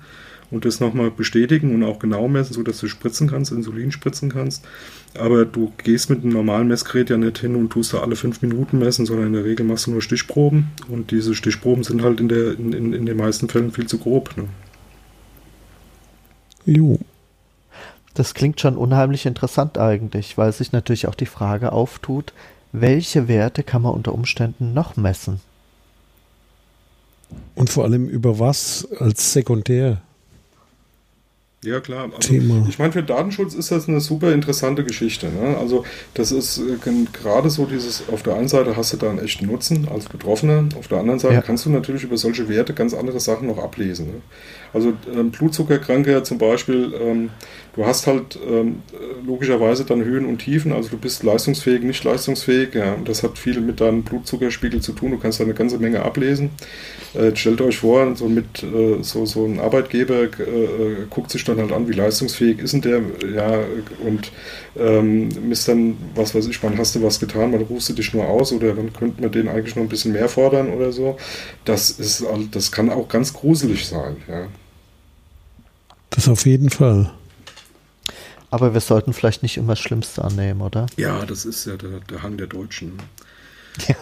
und 0.55 0.63
das 0.63 0.79
nochmal 0.79 1.11
bestätigen 1.11 1.75
und 1.75 1.83
auch 1.83 1.99
genau 1.99 2.29
messen, 2.29 2.53
sodass 2.53 2.79
du 2.79 2.87
spritzen 2.87 3.29
kannst, 3.29 3.51
Insulin 3.51 3.91
spritzen 3.91 4.31
kannst. 4.31 4.63
Aber 5.13 5.43
du 5.43 5.73
gehst 5.83 6.09
mit 6.09 6.23
einem 6.23 6.31
normalen 6.31 6.69
Messgerät 6.69 7.09
ja 7.09 7.17
nicht 7.17 7.39
hin 7.39 7.57
und 7.57 7.71
tust 7.71 7.93
da 7.93 7.99
alle 7.99 8.15
fünf 8.15 8.41
Minuten 8.41 8.79
messen, 8.79 9.05
sondern 9.05 9.27
in 9.27 9.33
der 9.33 9.43
Regel 9.43 9.65
machst 9.65 9.87
du 9.87 9.91
nur 9.91 10.01
Stichproben 10.01 10.67
und 10.87 11.11
diese 11.11 11.35
Stichproben 11.35 11.83
sind 11.83 12.01
halt 12.01 12.21
in, 12.21 12.29
der, 12.29 12.53
in, 12.57 12.71
in, 12.71 12.93
in 12.93 13.05
den 13.05 13.17
meisten 13.17 13.49
Fällen 13.49 13.73
viel 13.73 13.85
zu 13.85 13.97
grob. 13.97 14.35
Ne? 14.37 14.45
Jo. 16.65 16.99
Das 18.13 18.33
klingt 18.33 18.61
schon 18.61 18.77
unheimlich 18.77 19.25
interessant 19.25 19.77
eigentlich, 19.77 20.37
weil 20.37 20.53
sich 20.53 20.71
natürlich 20.71 21.09
auch 21.09 21.15
die 21.15 21.25
Frage 21.25 21.73
auftut, 21.73 22.31
welche 22.71 23.27
Werte 23.27 23.61
kann 23.61 23.81
man 23.81 23.93
unter 23.93 24.13
Umständen 24.13 24.73
noch 24.73 24.95
messen? 24.95 25.41
Und 27.55 27.69
vor 27.69 27.83
allem 27.83 28.07
über 28.07 28.39
was 28.39 28.87
als 28.99 29.33
sekundär? 29.33 30.01
Ja, 31.65 31.79
klar. 31.79 32.09
Also, 32.15 32.19
Thema. 32.19 32.65
Ich 32.69 32.79
meine, 32.79 32.93
für 32.93 33.03
Datenschutz 33.03 33.53
ist 33.55 33.71
das 33.71 33.89
eine 33.89 33.99
super 33.99 34.31
interessante 34.31 34.83
Geschichte. 34.83 35.27
Ne? 35.27 35.57
Also, 35.57 35.83
das 36.13 36.31
ist 36.31 36.59
äh, 36.59 36.77
gerade 37.11 37.49
so 37.49 37.65
dieses, 37.65 38.03
auf 38.09 38.23
der 38.23 38.35
einen 38.35 38.47
Seite 38.47 38.77
hast 38.77 38.93
du 38.93 38.97
da 38.97 39.09
einen 39.09 39.19
echten 39.19 39.47
Nutzen 39.47 39.87
als 39.89 40.05
Betroffener, 40.05 40.69
auf 40.77 40.87
der 40.87 40.99
anderen 40.99 41.19
Seite 41.19 41.35
ja. 41.35 41.41
kannst 41.41 41.65
du 41.65 41.71
natürlich 41.71 42.03
über 42.03 42.17
solche 42.17 42.47
Werte 42.47 42.73
ganz 42.73 42.93
andere 42.93 43.19
Sachen 43.19 43.47
noch 43.47 43.57
ablesen. 43.57 44.07
Ne? 44.07 44.13
Also, 44.73 44.93
ähm, 45.13 45.31
Blutzuckerkranke 45.31 46.23
zum 46.23 46.37
Beispiel, 46.37 46.93
ähm, 47.01 47.29
du 47.75 47.85
hast 47.85 48.07
halt 48.07 48.39
ähm, 48.49 48.81
logischerweise 49.25 49.83
dann 49.85 50.03
Höhen 50.03 50.25
und 50.25 50.39
Tiefen, 50.39 50.71
also 50.71 50.89
du 50.89 50.97
bist 50.97 51.23
leistungsfähig, 51.23 51.83
nicht 51.83 52.03
leistungsfähig, 52.03 52.73
ja, 52.73 52.93
und 52.93 53.09
das 53.09 53.21
hat 53.21 53.37
viel 53.37 53.59
mit 53.59 53.81
deinem 53.81 54.03
Blutzuckerspiegel 54.03 54.81
zu 54.81 54.93
tun, 54.93 55.11
du 55.11 55.17
kannst 55.17 55.39
da 55.39 55.43
eine 55.43 55.53
ganze 55.53 55.77
Menge 55.77 56.03
ablesen. 56.03 56.51
Äh, 57.13 57.35
stellt 57.35 57.61
euch 57.61 57.77
vor, 57.77 58.15
so 58.15 58.27
mit 58.27 58.63
äh, 58.63 59.01
so, 59.01 59.25
so 59.25 59.45
ein 59.45 59.59
Arbeitgeber 59.59 60.23
äh, 60.23 60.25
äh, 60.25 60.95
guckt 61.09 61.31
sich 61.31 61.43
dann 61.43 61.57
halt 61.57 61.71
an, 61.71 61.87
wie 61.87 61.93
leistungsfähig 61.93 62.59
ist 62.59 62.73
denn 62.73 62.81
der, 62.81 63.01
ja, 63.33 63.59
und 64.05 64.31
ähm, 64.77 65.29
misst 65.47 65.67
dann, 65.67 65.97
was 66.15 66.33
weiß 66.33 66.47
ich, 66.47 66.61
wann 66.63 66.77
hast 66.77 66.95
du 66.95 67.03
was 67.03 67.19
getan, 67.19 67.51
wann 67.53 67.61
rufst 67.61 67.89
du 67.89 67.93
dich 67.93 68.13
nur 68.13 68.27
aus 68.27 68.53
oder 68.53 68.75
wann 68.77 68.93
könnte 68.93 69.21
man 69.21 69.31
den 69.31 69.47
eigentlich 69.49 69.75
noch 69.75 69.83
ein 69.83 69.89
bisschen 69.89 70.13
mehr 70.13 70.29
fordern 70.29 70.69
oder 70.69 70.91
so. 70.91 71.17
Das 71.65 71.89
ist 71.89 72.25
das 72.51 72.71
kann 72.71 72.89
auch 72.89 73.07
ganz 73.07 73.33
gruselig 73.33 73.85
sein, 73.85 74.17
ja. 74.27 74.47
Das 76.09 76.29
auf 76.29 76.45
jeden 76.45 76.69
Fall. 76.69 77.11
Aber 78.55 78.73
wir 78.73 78.79
sollten 78.79 79.11
vielleicht 79.11 79.43
nicht 79.43 79.57
immer 79.57 79.73
das 79.73 79.81
Schlimmste 79.81 80.23
annehmen, 80.23 80.61
oder? 80.61 80.85
Ja, 80.95 81.25
das 81.25 81.43
ist 81.43 81.65
ja 81.65 81.75
der, 81.75 81.99
der 81.99 82.23
Hang 82.23 82.37
der 82.37 82.47
Deutschen. 82.47 82.93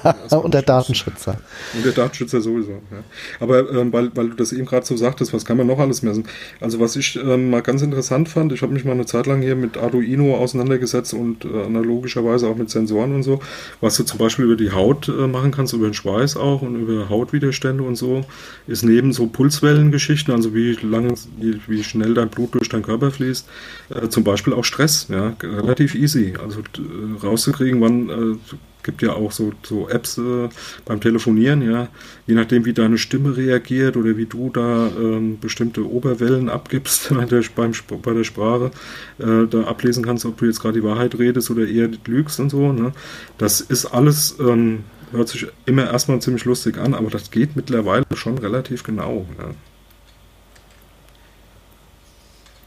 Ja, 0.04 0.38
und 0.38 0.54
der 0.54 0.62
Datenschützer. 0.62 1.38
Und 1.74 1.86
der 1.86 1.92
Datenschützer 1.92 2.42
sowieso. 2.42 2.72
Ja. 2.72 3.04
Aber 3.40 3.70
ähm, 3.72 3.92
weil, 3.92 4.16
weil 4.16 4.30
du 4.30 4.36
das 4.36 4.52
eben 4.52 4.66
gerade 4.66 4.86
so 4.86 4.96
sagtest, 4.96 5.34
was 5.34 5.46
kann 5.46 5.58
man 5.58 5.68
noch 5.68 5.80
alles 5.80 6.02
messen? 6.02 6.26
Also 6.60 6.80
was 6.80 6.96
ich 6.96 7.16
ähm, 7.16 7.50
mal 7.50 7.62
ganz 7.62 7.82
interessant 7.82 8.30
fand, 8.30 8.52
ich 8.52 8.62
habe 8.62 8.74
mich 8.74 8.86
mal 8.86 8.92
eine 8.92 9.06
Zeit 9.06 9.26
lang 9.26 9.42
hier 9.42 9.56
mit 9.56 9.78
Arduino 9.78 10.36
auseinandergesetzt 10.38 11.14
und 11.14 11.46
äh, 11.46 11.64
analogischerweise 11.64 12.48
auch 12.48 12.56
mit 12.56 12.70
Sensoren 12.70 13.16
und 13.16 13.24
so, 13.24 13.40
was 13.82 13.98
du 13.98 14.04
zum 14.04 14.20
Beispiel 14.20 14.46
über 14.46 14.56
die 14.56 14.72
Haut 14.72 15.08
äh, 15.08 15.28
machen 15.28 15.52
kannst, 15.52 15.74
über 15.74 15.88
den 15.88 15.94
Schweiß 15.94 16.38
auch 16.38 16.62
und 16.62 16.76
über 16.76 17.10
Hautwiderstände 17.10 17.84
und 17.84 17.96
so, 17.96 18.26
ist 18.68 18.84
neben 18.84 19.14
so 19.14 19.28
Pulswellengeschichten, 19.28 20.34
also 20.34 20.54
wie 20.54 20.74
lang, 20.82 21.18
wie, 21.38 21.60
wie 21.68 21.84
schnell 21.84 22.14
dein 22.14 22.30
Blut 22.30 22.56
durch 22.56 22.70
deinen 22.70 22.84
Körper 22.84 23.12
fließt, 23.12 23.48
äh, 23.90 24.08
zum 24.10 24.24
Beispiel 24.24 24.54
auch 24.54 24.64
Stress, 24.64 25.08
ja, 25.10 25.36
relativ 25.42 25.96
easy. 25.96 26.34
Also 26.42 26.60
äh, 26.60 27.26
rauszukriegen, 27.26 27.82
wann 27.82 28.10
äh, 28.10 28.56
gibt 28.84 29.02
ja 29.02 29.14
auch 29.14 29.32
so, 29.32 29.54
so 29.64 29.90
Apps 29.90 30.18
äh, 30.18 30.50
beim 30.86 31.02
Telefonieren, 31.02 31.62
ja, 31.62 31.88
je 32.28 32.36
nachdem, 32.36 32.66
wie 32.66 32.74
deine 32.74 32.98
Stimme 32.98 33.36
reagiert 33.36 33.98
oder 33.98 34.18
wie 34.18 34.26
du 34.26 34.50
da 34.50 34.88
ähm, 34.98 35.40
bestimmte 35.40 35.90
Oberwellen 35.90 36.50
abgibst 36.50 37.10
bei 37.16 37.26
der, 37.26 37.44
beim, 37.56 37.72
bei 38.02 38.14
der 38.14 38.24
Sprache, 38.24 38.72
äh, 39.20 39.48
da 39.50 39.64
ablesen 39.64 40.06
kannst, 40.06 40.26
ob 40.26 40.38
du 40.38 40.46
jetzt 40.46 40.62
gerade 40.62 40.80
die 40.80 40.86
Wahrheit 40.86 41.18
redest 41.18 41.50
oder 41.50 41.68
eher 41.68 41.90
lügst 42.06 42.40
und 42.40 42.50
so. 42.50 42.72
Ne? 42.72 42.92
Das 43.38 43.62
ist 43.62 43.86
alles, 43.86 44.38
ähm, 44.40 44.84
hört 45.12 45.30
sich 45.30 45.48
immer 45.66 45.90
erstmal 45.90 46.22
ziemlich 46.22 46.46
lustig 46.46 46.78
an, 46.78 46.94
aber 46.94 47.10
das 47.10 47.32
geht 47.32 47.56
mittlerweile 47.56 48.06
schon 48.16 48.38
relativ 48.38 48.84
genau. 48.84 49.26
Ja. 49.38 49.52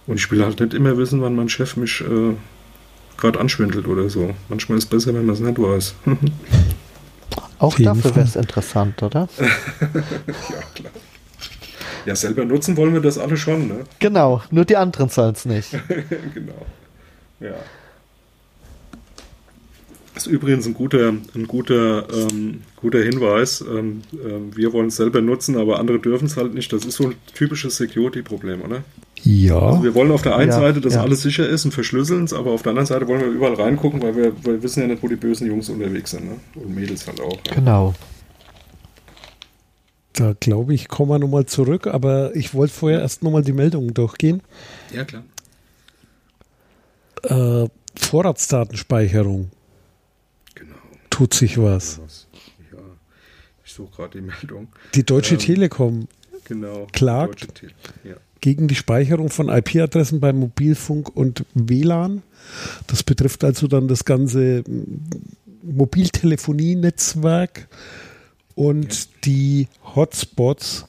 Und 0.07 0.17
ich 0.17 0.31
will 0.31 0.45
halt 0.45 0.61
nicht 0.61 0.73
immer 0.73 0.97
wissen, 0.97 1.21
wann 1.21 1.35
mein 1.35 1.49
Chef 1.49 1.77
mich 1.77 2.01
äh, 2.01 2.35
gerade 3.17 3.41
anschwindelt 3.41 3.87
oder 3.87 4.09
so. 4.09 4.35
Manchmal 4.49 4.79
ist 4.79 4.85
es 4.85 4.91
besser, 4.91 5.15
wenn 5.15 5.27
man 5.27 5.35
es 5.35 5.41
nicht 5.41 5.59
weiß. 5.59 5.95
Auch 7.59 7.75
dafür 7.77 8.15
wäre 8.15 8.27
es 8.27 8.37
interessant, 8.37 9.03
oder? 9.03 9.29
ja, 9.41 10.63
klar. 10.75 10.93
Ja, 12.05 12.15
selber 12.15 12.45
nutzen 12.45 12.77
wollen 12.77 12.93
wir 12.93 13.01
das 13.01 13.19
alle 13.19 13.37
schon, 13.37 13.67
ne? 13.67 13.85
Genau, 13.99 14.41
nur 14.51 14.65
die 14.65 14.77
anderen 14.77 15.09
sollen 15.09 15.33
es 15.33 15.45
nicht. 15.45 15.71
genau. 16.35 16.67
Ja. 17.41 17.55
Das 20.15 20.27
ist 20.27 20.33
übrigens 20.33 20.67
ein 20.67 20.75
guter, 20.75 21.13
ein 21.35 21.47
guter, 21.47 22.09
ähm, 22.11 22.63
guter 22.77 23.03
Hinweis. 23.03 23.61
Ähm, 23.61 24.03
äh, 24.13 24.57
wir 24.57 24.73
wollen 24.73 24.87
es 24.87 24.97
selber 24.97 25.21
nutzen, 25.21 25.59
aber 25.59 25.81
andere 25.81 25.99
dürfen 25.99 26.27
es 26.27 26.37
halt 26.37 26.55
nicht. 26.55 26.73
Das 26.73 26.85
ist 26.85 26.97
so 26.97 27.09
ein 27.09 27.15
typisches 27.35 27.77
Security-Problem, 27.77 28.63
oder? 28.63 28.85
Ja. 29.27 29.59
Also 29.59 29.83
wir 29.83 29.95
wollen 29.97 30.13
auf 30.13 30.23
der 30.23 30.37
einen 30.37 30.53
ja, 30.53 30.57
Seite, 30.57 30.81
dass 30.81 30.95
ja. 30.95 31.03
alles 31.03 31.23
sicher 31.23 31.49
ist 31.49 31.65
und 31.65 31.73
verschlüsseln 31.73 32.25
es, 32.25 32.33
aber 32.33 32.53
auf 32.53 32.63
der 32.63 32.71
anderen 32.71 32.87
Seite 32.87 33.09
wollen 33.09 33.21
wir 33.21 33.27
überall 33.27 33.55
reingucken, 33.55 34.01
weil 34.01 34.15
wir, 34.15 34.33
weil 34.45 34.55
wir 34.55 34.63
wissen 34.63 34.83
ja 34.83 34.87
nicht, 34.87 35.03
wo 35.03 35.09
die 35.09 35.17
bösen 35.17 35.49
Jungs 35.49 35.69
unterwegs 35.69 36.13
sind. 36.13 36.27
Ne? 36.27 36.37
Und 36.55 36.73
Mädels 36.73 37.09
halt 37.09 37.21
auch. 37.21 37.37
Ja. 37.49 37.55
Genau. 37.55 37.95
Da 40.13 40.35
glaube 40.39 40.75
ich, 40.75 40.87
kommen 40.87 41.11
wir 41.11 41.19
nochmal 41.19 41.45
zurück, 41.45 41.89
aber 41.89 42.37
ich 42.37 42.55
wollte 42.55 42.73
vorher 42.73 43.01
erst 43.01 43.25
nochmal 43.25 43.43
die 43.43 43.53
Meldungen 43.53 43.93
durchgehen. 43.95 44.43
Ja, 44.95 45.05
klar. 45.05 45.25
Äh, 47.25 47.69
Vorratsdatenspeicherung. 47.97 49.51
Genau. 50.55 50.77
Tut 51.11 51.35
sich 51.35 51.61
was. 51.61 52.27
Ja, 52.73 52.79
ich 53.65 53.73
suche 53.73 53.91
gerade 53.91 54.21
die 54.21 54.25
Meldung. 54.25 54.69
Die 54.95 55.05
Deutsche 55.05 55.35
ähm, 55.35 55.41
Telekom 55.41 56.09
genau, 56.45 56.87
klagt. 56.93 57.65
Ja 58.05 58.15
gegen 58.41 58.69
die 58.69 58.75
Speicherung 58.75 59.31
von 59.31 59.49
IP-Adressen 59.49 60.21
bei 60.21 60.33
Mobilfunk 60.33 61.15
und 61.15 61.45
WLAN. 61.55 62.23
Das 62.87 63.03
betrifft 63.03 63.45
also 63.45 63.67
dann 63.67 63.89
das 63.89 64.05
ganze 64.05 64.63
Mobiltelefonienetzwerk 65.63 67.69
und 68.55 68.95
ja. 68.95 69.01
die 69.25 69.69
Hotspots. 69.95 70.87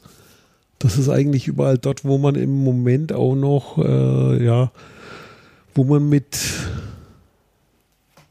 Das 0.79 0.97
ist 0.97 1.09
eigentlich 1.09 1.47
überall 1.47 1.77
dort, 1.77 2.05
wo 2.05 2.17
man 2.17 2.35
im 2.35 2.63
Moment 2.63 3.11
auch 3.11 3.35
noch, 3.35 3.79
äh, 3.79 4.45
ja, 4.45 4.71
wo 5.73 5.83
man 5.83 6.07
mit 6.07 6.37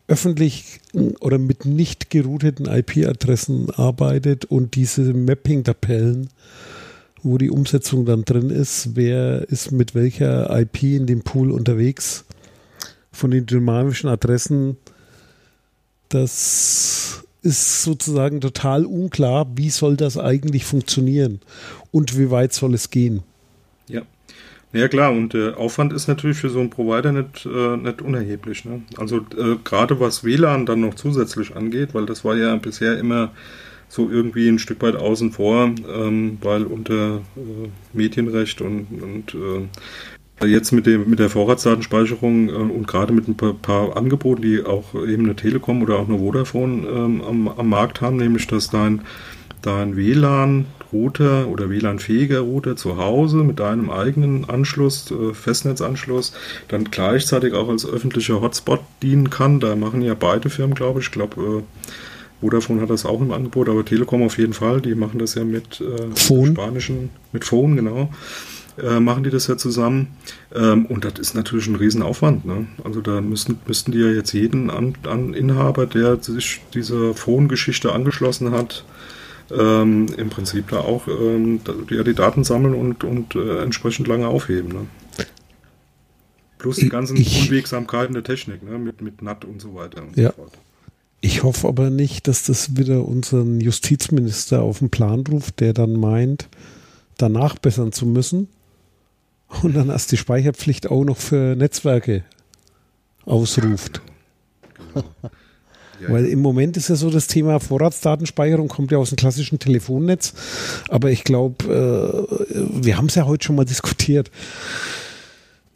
öffentlich 0.08 0.80
oder 1.20 1.38
mit 1.38 1.64
nicht 1.64 2.10
gerouteten 2.10 2.66
IP-Adressen 2.66 3.70
arbeitet 3.70 4.44
und 4.44 4.76
diese 4.76 5.12
Mapping-Tabellen 5.12 6.28
wo 7.22 7.38
die 7.38 7.50
Umsetzung 7.50 8.04
dann 8.04 8.24
drin 8.24 8.50
ist, 8.50 8.90
wer 8.94 9.48
ist 9.48 9.72
mit 9.72 9.94
welcher 9.94 10.58
IP 10.58 10.82
in 10.82 11.06
dem 11.06 11.22
Pool 11.22 11.50
unterwegs 11.50 12.24
von 13.12 13.30
den 13.30 13.46
dynamischen 13.46 14.08
Adressen. 14.08 14.76
Das 16.08 17.24
ist 17.42 17.82
sozusagen 17.82 18.40
total 18.40 18.84
unklar, 18.84 19.46
wie 19.56 19.70
soll 19.70 19.96
das 19.96 20.18
eigentlich 20.18 20.64
funktionieren 20.64 21.40
und 21.90 22.18
wie 22.18 22.30
weit 22.30 22.52
soll 22.52 22.74
es 22.74 22.90
gehen. 22.90 23.22
Ja. 23.88 24.02
Ja 24.72 24.88
klar, 24.88 25.12
und 25.12 25.32
der 25.32 25.52
äh, 25.52 25.54
Aufwand 25.54 25.92
ist 25.92 26.08
natürlich 26.08 26.36
für 26.36 26.50
so 26.50 26.60
einen 26.60 26.70
Provider 26.70 27.12
nicht, 27.12 27.46
äh, 27.46 27.76
nicht 27.76 28.02
unerheblich. 28.02 28.64
Ne? 28.64 28.82
Also 28.96 29.18
äh, 29.18 29.56
gerade 29.64 30.00
was 30.00 30.22
WLAN 30.22 30.66
dann 30.66 30.80
noch 30.80 30.94
zusätzlich 30.94 31.56
angeht, 31.56 31.94
weil 31.94 32.04
das 32.04 32.24
war 32.24 32.36
ja 32.36 32.56
bisher 32.56 32.98
immer 32.98 33.30
so 33.88 34.10
irgendwie 34.10 34.48
ein 34.48 34.58
Stück 34.58 34.82
weit 34.82 34.96
außen 34.96 35.32
vor, 35.32 35.70
ähm, 35.92 36.38
weil 36.42 36.64
unter 36.64 37.16
äh, 37.36 37.68
Medienrecht 37.92 38.60
und, 38.60 38.86
und 39.02 39.36
äh, 40.42 40.46
jetzt 40.46 40.72
mit, 40.72 40.86
dem, 40.86 41.08
mit 41.08 41.18
der 41.18 41.30
Vorratsdatenspeicherung 41.30 42.48
äh, 42.48 42.52
und 42.52 42.86
gerade 42.86 43.12
mit 43.12 43.28
ein 43.28 43.36
paar, 43.36 43.54
paar, 43.54 43.96
Angeboten, 43.96 44.42
die 44.42 44.64
auch 44.64 44.94
eben 44.94 45.24
eine 45.24 45.36
Telekom 45.36 45.82
oder 45.82 45.98
auch 45.98 46.08
eine 46.08 46.18
Vodafone 46.18 46.86
ähm, 46.86 47.22
am, 47.22 47.48
am 47.48 47.68
Markt 47.68 48.00
haben, 48.00 48.16
nämlich 48.16 48.46
dass 48.46 48.70
dein, 48.70 49.02
dein 49.62 49.96
WLAN 49.96 50.66
WLAN-Router 50.96 51.48
oder 51.48 51.70
WLAN-fähiger 51.70 52.40
Router 52.40 52.76
zu 52.76 52.96
Hause 52.96 53.38
mit 53.38 53.60
deinem 53.60 53.90
eigenen 53.90 54.48
Anschluss, 54.48 55.10
äh, 55.10 55.34
Festnetzanschluss, 55.34 56.32
dann 56.68 56.84
gleichzeitig 56.84 57.54
auch 57.54 57.68
als 57.68 57.86
öffentlicher 57.86 58.40
Hotspot 58.40 58.80
dienen 59.02 59.30
kann. 59.30 59.60
Da 59.60 59.76
machen 59.76 60.02
ja 60.02 60.14
beide 60.14 60.50
Firmen, 60.50 60.74
glaube 60.74 61.00
ich. 61.00 61.06
Ich 61.06 61.12
glaube, 61.12 61.40
äh, 61.40 61.62
Vodafone 62.40 62.80
hat 62.82 62.90
das 62.90 63.06
auch 63.06 63.20
im 63.20 63.32
Angebot, 63.32 63.68
aber 63.68 63.84
Telekom 63.84 64.22
auf 64.22 64.38
jeden 64.38 64.52
Fall. 64.52 64.80
Die 64.80 64.94
machen 64.94 65.18
das 65.18 65.34
ja 65.34 65.44
mit 65.44 65.80
äh, 65.80 66.14
Phone. 66.14 66.52
spanischen, 66.52 67.10
mit 67.32 67.44
Phone, 67.44 67.76
genau. 67.76 68.10
Äh, 68.82 69.00
machen 69.00 69.24
die 69.24 69.30
das 69.30 69.46
ja 69.46 69.56
zusammen. 69.56 70.08
Ähm, 70.54 70.84
und 70.86 71.04
das 71.06 71.14
ist 71.18 71.34
natürlich 71.34 71.66
ein 71.66 71.76
Riesenaufwand. 71.76 72.44
Ne? 72.44 72.66
Also 72.84 73.00
da 73.00 73.22
müssen, 73.22 73.58
müssten 73.66 73.92
die 73.92 73.98
ja 74.00 74.10
jetzt 74.10 74.32
jeden 74.34 74.68
an, 74.68 74.92
an 75.08 75.32
Inhaber, 75.32 75.86
der 75.86 76.22
sich 76.22 76.60
dieser 76.74 77.14
Phone-Geschichte 77.14 77.92
angeschlossen 77.92 78.50
hat, 78.50 78.84
ähm, 79.50 80.06
im 80.18 80.28
Prinzip 80.28 80.68
da 80.68 80.80
auch 80.80 81.08
ähm, 81.08 81.60
da, 81.64 81.72
ja, 81.88 82.02
die 82.02 82.12
Daten 82.14 82.44
sammeln 82.44 82.74
und, 82.74 83.02
und 83.02 83.34
äh, 83.34 83.62
entsprechend 83.62 84.08
lange 84.08 84.28
aufheben. 84.28 84.68
Ne? 84.68 84.86
Plus 86.58 86.76
die 86.76 86.88
ganzen 86.88 87.16
Ich- 87.16 87.44
Unwegsamkeiten 87.48 88.12
der 88.14 88.24
Technik, 88.24 88.62
ne? 88.62 88.78
mit, 88.78 89.00
mit 89.00 89.22
NAT 89.22 89.44
und 89.46 89.60
so 89.60 89.74
weiter 89.74 90.02
und 90.02 90.16
Ja. 90.16 90.28
so 90.30 90.42
fort. 90.42 90.52
Ich 91.20 91.42
hoffe 91.42 91.68
aber 91.68 91.90
nicht, 91.90 92.28
dass 92.28 92.44
das 92.44 92.76
wieder 92.76 93.06
unseren 93.06 93.60
Justizminister 93.60 94.62
auf 94.62 94.80
den 94.80 94.90
Plan 94.90 95.24
ruft, 95.26 95.60
der 95.60 95.72
dann 95.72 95.94
meint, 95.94 96.48
danach 97.16 97.58
bessern 97.58 97.92
zu 97.92 98.06
müssen 98.06 98.48
und 99.62 99.74
dann 99.74 99.88
erst 99.88 100.12
die 100.12 100.16
Speicherpflicht 100.16 100.90
auch 100.90 101.04
noch 101.04 101.16
für 101.16 101.56
Netzwerke 101.56 102.24
ausruft. 103.24 104.00
Ja, 106.00 106.10
Weil 106.10 106.26
im 106.26 106.40
Moment 106.40 106.76
ist 106.76 106.88
ja 106.88 106.94
so 106.94 107.10
das 107.10 107.26
Thema 107.26 107.58
Vorratsdatenspeicherung 107.58 108.68
kommt 108.68 108.90
ja 108.90 108.98
aus 108.98 109.10
dem 109.10 109.16
klassischen 109.16 109.58
Telefonnetz. 109.58 110.34
Aber 110.88 111.10
ich 111.10 111.24
glaube, 111.24 111.64
äh, 111.64 112.84
wir 112.84 112.98
haben 112.98 113.06
es 113.06 113.14
ja 113.14 113.24
heute 113.24 113.46
schon 113.46 113.56
mal 113.56 113.64
diskutiert. 113.64 114.30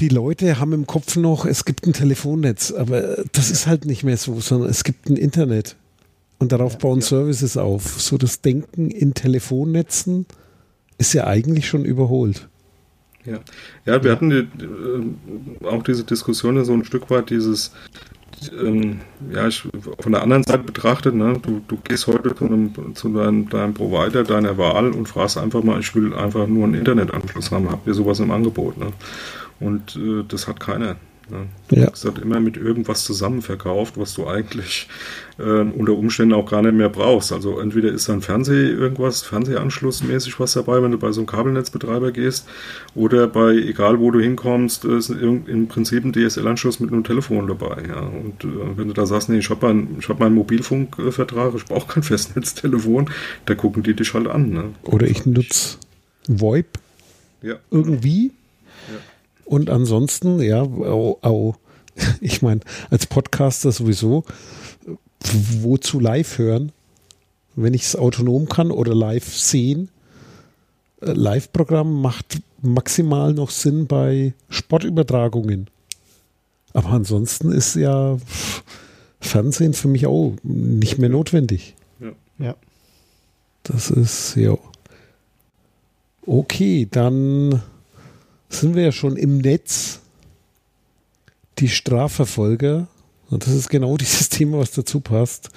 Die 0.01 0.09
Leute 0.09 0.59
haben 0.59 0.73
im 0.73 0.87
Kopf 0.87 1.17
noch, 1.17 1.45
es 1.45 1.67
gibt 1.67 1.87
ein 1.87 1.93
Telefonnetz, 1.93 2.73
aber 2.73 3.19
das 3.33 3.51
ist 3.51 3.67
halt 3.67 3.85
nicht 3.85 4.03
mehr 4.03 4.17
so, 4.17 4.41
sondern 4.41 4.71
es 4.71 4.83
gibt 4.83 5.11
ein 5.11 5.17
Internet. 5.17 5.77
Und 6.39 6.53
darauf 6.53 6.79
bauen 6.79 7.03
Services 7.03 7.59
auf. 7.59 8.01
So 8.01 8.17
das 8.17 8.41
Denken 8.41 8.91
in 8.91 9.13
Telefonnetzen 9.13 10.25
ist 10.97 11.13
ja 11.13 11.27
eigentlich 11.27 11.69
schon 11.69 11.85
überholt. 11.85 12.49
Ja, 13.27 13.41
ja 13.85 14.03
wir 14.03 14.11
hatten 14.11 14.31
die, 14.31 14.39
äh, 14.39 15.67
auch 15.67 15.83
diese 15.83 16.05
Diskussion 16.05 16.57
ja 16.57 16.65
so 16.65 16.73
ein 16.73 16.87
Stück 16.87 17.11
weit 17.11 17.29
dieses, 17.29 17.73
ähm, 18.59 19.01
ja, 19.31 19.49
ich, 19.49 19.69
von 19.99 20.13
der 20.13 20.23
anderen 20.23 20.45
Seite 20.45 20.63
betrachtet, 20.63 21.15
ne, 21.15 21.39
du, 21.43 21.61
du 21.69 21.77
gehst 21.77 22.07
heute 22.07 22.35
zu, 22.35 22.47
einem, 22.47 22.73
zu 22.95 23.11
deinem, 23.11 23.51
deinem 23.51 23.75
Provider 23.75 24.25
deiner 24.25 24.57
Wahl 24.57 24.93
und 24.93 25.09
fragst 25.09 25.37
einfach 25.37 25.63
mal, 25.63 25.81
ich 25.81 25.95
will 25.95 26.15
einfach 26.15 26.47
nur 26.47 26.65
einen 26.65 26.75
Internetanschluss 26.75 27.51
haben, 27.51 27.71
habt 27.71 27.87
ihr 27.87 27.93
sowas 27.93 28.19
im 28.21 28.31
Angebot? 28.31 28.79
Ne? 28.79 28.87
Und 29.61 29.96
äh, 29.96 30.25
das 30.27 30.49
hat 30.49 30.59
keiner. 30.61 30.96
Ne? 31.29 31.46
Du 31.68 31.77
Ja. 31.77 31.85
kriegst 31.87 32.05
halt 32.05 32.18
immer 32.18 32.40
mit 32.40 32.57
irgendwas 32.57 33.05
zusammen 33.05 33.40
verkauft, 33.40 33.94
was 33.96 34.14
du 34.14 34.27
eigentlich 34.27 34.88
äh, 35.38 35.42
unter 35.61 35.92
Umständen 35.92 36.35
auch 36.35 36.51
gar 36.51 36.61
nicht 36.61 36.75
mehr 36.75 36.88
brauchst. 36.88 37.31
Also 37.33 37.61
entweder 37.61 37.90
ist 37.92 38.09
da 38.09 38.14
ein 38.14 38.20
Fernseh 38.23 38.68
irgendwas, 38.70 39.23
Fernsehanschlussmäßig 39.23 40.40
was 40.40 40.55
dabei, 40.55 40.83
wenn 40.83 40.90
du 40.90 40.99
bei 40.99 41.12
so 41.12 41.20
einem 41.20 41.29
Kabelnetzbetreiber 41.29 42.11
gehst, 42.11 42.49
oder 42.96 43.29
bei, 43.29 43.53
egal 43.53 44.01
wo 44.01 44.11
du 44.11 44.18
hinkommst, 44.18 44.85
ist 44.87 45.11
im 45.11 45.68
Prinzip 45.68 46.05
ein 46.05 46.12
DSL-Anschluss 46.12 46.81
mit 46.81 46.92
einem 46.92 47.05
Telefon 47.05 47.46
dabei. 47.46 47.85
Ja. 47.87 48.01
Und 48.01 48.42
äh, 48.42 48.77
wenn 48.77 48.88
du 48.88 48.94
da 48.94 49.07
sagst, 49.07 49.29
nee, 49.29 49.38
ich 49.38 49.51
habe 49.51 49.64
meinen 49.68 49.99
ich 50.01 50.09
hab 50.09 50.18
meinen 50.18 50.35
Mobilfunkvertrag, 50.35 51.55
ich 51.55 51.64
brauche 51.66 51.92
kein 51.94 52.03
Festnetztelefon, 52.03 53.09
da 53.46 53.55
gucken 53.55 53.85
die 53.85 53.94
dich 53.94 54.14
halt 54.14 54.27
an. 54.27 54.51
Ne? 54.51 54.64
Oder 54.83 55.07
ich 55.07 55.25
nutze 55.27 55.77
VoIP 56.27 56.79
Ja. 57.42 57.55
irgendwie. 57.70 58.33
Und 59.51 59.69
ansonsten, 59.69 60.41
ja, 60.41 60.63
au, 60.63 61.19
au. 61.23 61.57
ich 62.21 62.41
meine, 62.41 62.61
als 62.89 63.07
Podcaster 63.07 63.73
sowieso, 63.73 64.23
wozu 65.61 65.99
live 65.99 66.39
hören, 66.39 66.71
wenn 67.57 67.75
ich 67.75 67.83
es 67.83 67.97
autonom 67.97 68.49
kann 68.49 68.71
oder 68.71 68.95
live 68.95 69.27
sehen? 69.27 69.89
Äh, 71.01 71.15
Live-Programm 71.15 72.01
macht 72.01 72.43
maximal 72.63 73.35
noch 73.35 73.51
Sinn 73.51 73.89
bei 73.89 74.35
Sportübertragungen. 74.51 75.69
Aber 76.73 76.91
ansonsten 76.91 77.51
ist 77.51 77.75
ja 77.75 78.19
Fernsehen 79.19 79.75
für 79.75 79.89
mich 79.89 80.07
auch 80.07 80.37
nicht 80.45 80.99
mehr 80.99 81.09
notwendig. 81.09 81.75
Ja. 82.39 82.55
Das 83.65 83.91
ist 83.91 84.37
ja. 84.37 84.57
Okay, 86.25 86.87
dann 86.89 87.61
sind 88.51 88.75
wir 88.75 88.83
ja 88.83 88.93
schon 88.93 89.17
im 89.17 89.39
Netz. 89.39 90.01
Die 91.59 91.69
Strafverfolger, 91.69 92.89
und 93.31 93.47
das 93.47 93.55
ist 93.55 93.71
genau 93.71 93.97
dieses 93.99 94.29
Thema, 94.29 94.59
was 94.59 94.73
dazu 94.73 95.01
passt, 95.01 95.49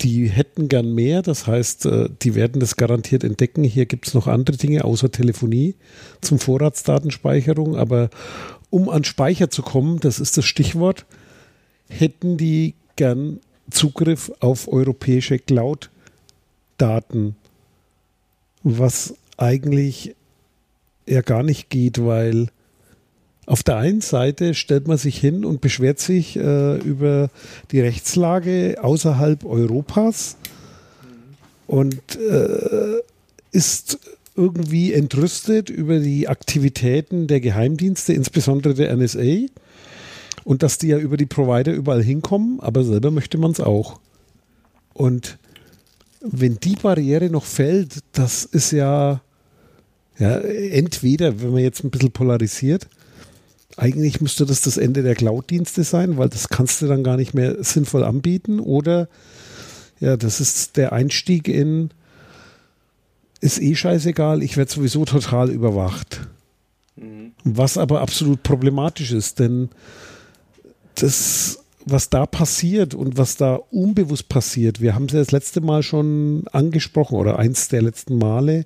die 0.00 0.28
hätten 0.28 0.68
gern 0.68 0.94
mehr. 0.94 1.22
Das 1.22 1.46
heißt, 1.46 1.86
äh, 1.86 2.08
die 2.22 2.34
werden 2.34 2.60
das 2.60 2.76
garantiert 2.76 3.24
entdecken. 3.24 3.64
Hier 3.64 3.86
gibt 3.86 4.08
es 4.08 4.14
noch 4.14 4.26
andere 4.26 4.56
Dinge 4.56 4.84
außer 4.84 5.10
Telefonie 5.10 5.74
zum 6.20 6.38
Vorratsdatenspeicherung. 6.38 7.76
Aber 7.76 8.10
um 8.70 8.88
an 8.88 9.04
Speicher 9.04 9.50
zu 9.50 9.62
kommen, 9.62 10.00
das 10.00 10.18
ist 10.18 10.36
das 10.36 10.44
Stichwort, 10.44 11.06
hätten 11.88 12.36
die 12.36 12.74
gern 12.96 13.40
Zugriff 13.70 14.32
auf 14.40 14.66
europäische 14.68 15.38
Cloud-Daten, 15.38 17.36
was 18.62 19.14
eigentlich 19.36 20.14
ja 21.06 21.22
gar 21.22 21.42
nicht 21.42 21.70
geht, 21.70 22.04
weil 22.04 22.48
auf 23.46 23.62
der 23.62 23.76
einen 23.76 24.00
Seite 24.00 24.54
stellt 24.54 24.86
man 24.86 24.98
sich 24.98 25.18
hin 25.18 25.44
und 25.44 25.60
beschwert 25.60 25.98
sich 25.98 26.36
äh, 26.36 26.76
über 26.78 27.28
die 27.70 27.80
Rechtslage 27.80 28.76
außerhalb 28.80 29.44
Europas 29.44 30.36
und 31.66 32.16
äh, 32.16 33.00
ist 33.50 33.98
irgendwie 34.36 34.92
entrüstet 34.92 35.70
über 35.70 35.98
die 35.98 36.28
Aktivitäten 36.28 37.26
der 37.26 37.40
Geheimdienste, 37.40 38.12
insbesondere 38.12 38.74
der 38.74 38.96
NSA. 38.96 39.46
Und 40.44 40.62
dass 40.62 40.78
die 40.78 40.88
ja 40.88 40.98
über 40.98 41.16
die 41.16 41.26
Provider 41.26 41.72
überall 41.72 42.02
hinkommen, 42.02 42.58
aber 42.60 42.82
selber 42.84 43.10
möchte 43.10 43.38
man 43.38 43.52
es 43.52 43.60
auch. 43.60 44.00
Und 44.92 45.38
wenn 46.20 46.58
die 46.58 46.76
Barriere 46.76 47.30
noch 47.30 47.44
fällt, 47.44 47.98
das 48.12 48.44
ist 48.44 48.72
ja, 48.72 49.20
ja 50.18 50.38
entweder, 50.38 51.40
wenn 51.40 51.52
man 51.52 51.62
jetzt 51.62 51.84
ein 51.84 51.90
bisschen 51.90 52.12
polarisiert, 52.12 52.88
eigentlich 53.76 54.20
müsste 54.20 54.44
das 54.44 54.60
das 54.60 54.76
Ende 54.76 55.02
der 55.02 55.14
Cloud-Dienste 55.14 55.84
sein, 55.84 56.18
weil 56.18 56.28
das 56.28 56.48
kannst 56.48 56.82
du 56.82 56.86
dann 56.86 57.02
gar 57.02 57.16
nicht 57.16 57.34
mehr 57.34 57.62
sinnvoll 57.64 58.04
anbieten. 58.04 58.60
Oder 58.60 59.08
ja, 60.00 60.16
das 60.16 60.40
ist 60.40 60.76
der 60.76 60.92
Einstieg 60.92 61.48
in 61.48 61.90
ist 63.40 63.60
eh 63.60 63.74
scheißegal, 63.74 64.42
ich 64.42 64.56
werde 64.56 64.70
sowieso 64.70 65.04
total 65.04 65.50
überwacht. 65.50 66.28
Was 67.44 67.76
aber 67.76 68.00
absolut 68.00 68.42
problematisch 68.42 69.12
ist, 69.12 69.40
denn 69.40 69.70
das, 70.94 71.61
was 71.84 72.10
da 72.10 72.26
passiert 72.26 72.94
und 72.94 73.16
was 73.16 73.36
da 73.36 73.56
unbewusst 73.70 74.28
passiert, 74.28 74.80
wir 74.80 74.94
haben 74.94 75.06
es 75.06 75.12
ja 75.12 75.18
das 75.18 75.32
letzte 75.32 75.60
Mal 75.60 75.82
schon 75.82 76.44
angesprochen 76.52 77.16
oder 77.16 77.38
eins 77.38 77.68
der 77.68 77.82
letzten 77.82 78.18
Male 78.18 78.64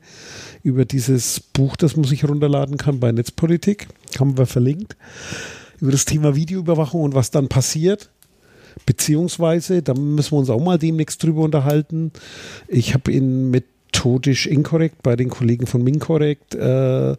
über 0.63 0.85
dieses 0.85 1.41
Buch, 1.41 1.77
das 1.77 1.97
man 1.97 2.05
sich 2.05 2.29
runterladen 2.29 2.77
kann 2.77 3.01
bei 3.01 3.13
Netzpolitik, 3.13 3.89
haben 4.19 4.37
wir 4.37 4.47
verlinkt, 4.47 4.97
über 5.81 5.93
das 5.93 6.05
Thema 6.05 6.37
Videoüberwachung 6.37 7.03
und 7.03 7.15
was 7.15 7.31
dann 7.31 7.49
passiert. 7.49 8.11
Beziehungsweise, 8.85 9.83
da 9.83 9.95
müssen 9.95 10.33
wir 10.33 10.39
uns 10.39 10.51
auch 10.51 10.63
mal 10.63 10.79
demnächst 10.79 11.23
drüber 11.23 11.43
unterhalten. 11.43 12.13
Ich 12.69 12.93
habe 12.93 13.11
ihn 13.11 13.51
methodisch 13.51 14.47
inkorrekt 14.47 15.03
bei 15.03 15.17
den 15.17 15.31
Kollegen 15.31 15.67
von 15.67 15.83
Minkorrekt 15.83 16.55
äh, 16.55 17.17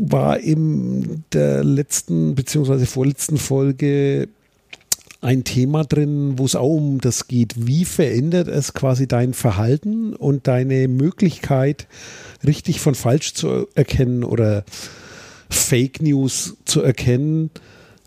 war 0.00 0.38
in 0.38 1.24
der 1.32 1.64
letzten 1.64 2.34
beziehungsweise 2.34 2.86
vorletzten 2.86 3.36
Folge 3.36 4.28
ein 5.20 5.44
Thema 5.44 5.84
drin, 5.84 6.38
wo 6.38 6.44
es 6.44 6.54
auch 6.54 6.76
um 6.76 7.00
das 7.00 7.26
geht. 7.26 7.66
Wie 7.66 7.84
verändert 7.84 8.48
es 8.48 8.72
quasi 8.72 9.08
dein 9.08 9.34
Verhalten 9.34 10.14
und 10.14 10.46
deine 10.46 10.86
Möglichkeit, 10.88 11.88
richtig 12.46 12.80
von 12.80 12.94
falsch 12.94 13.34
zu 13.34 13.66
erkennen 13.74 14.22
oder 14.22 14.64
Fake 15.50 16.02
News 16.02 16.56
zu 16.64 16.82
erkennen, 16.82 17.50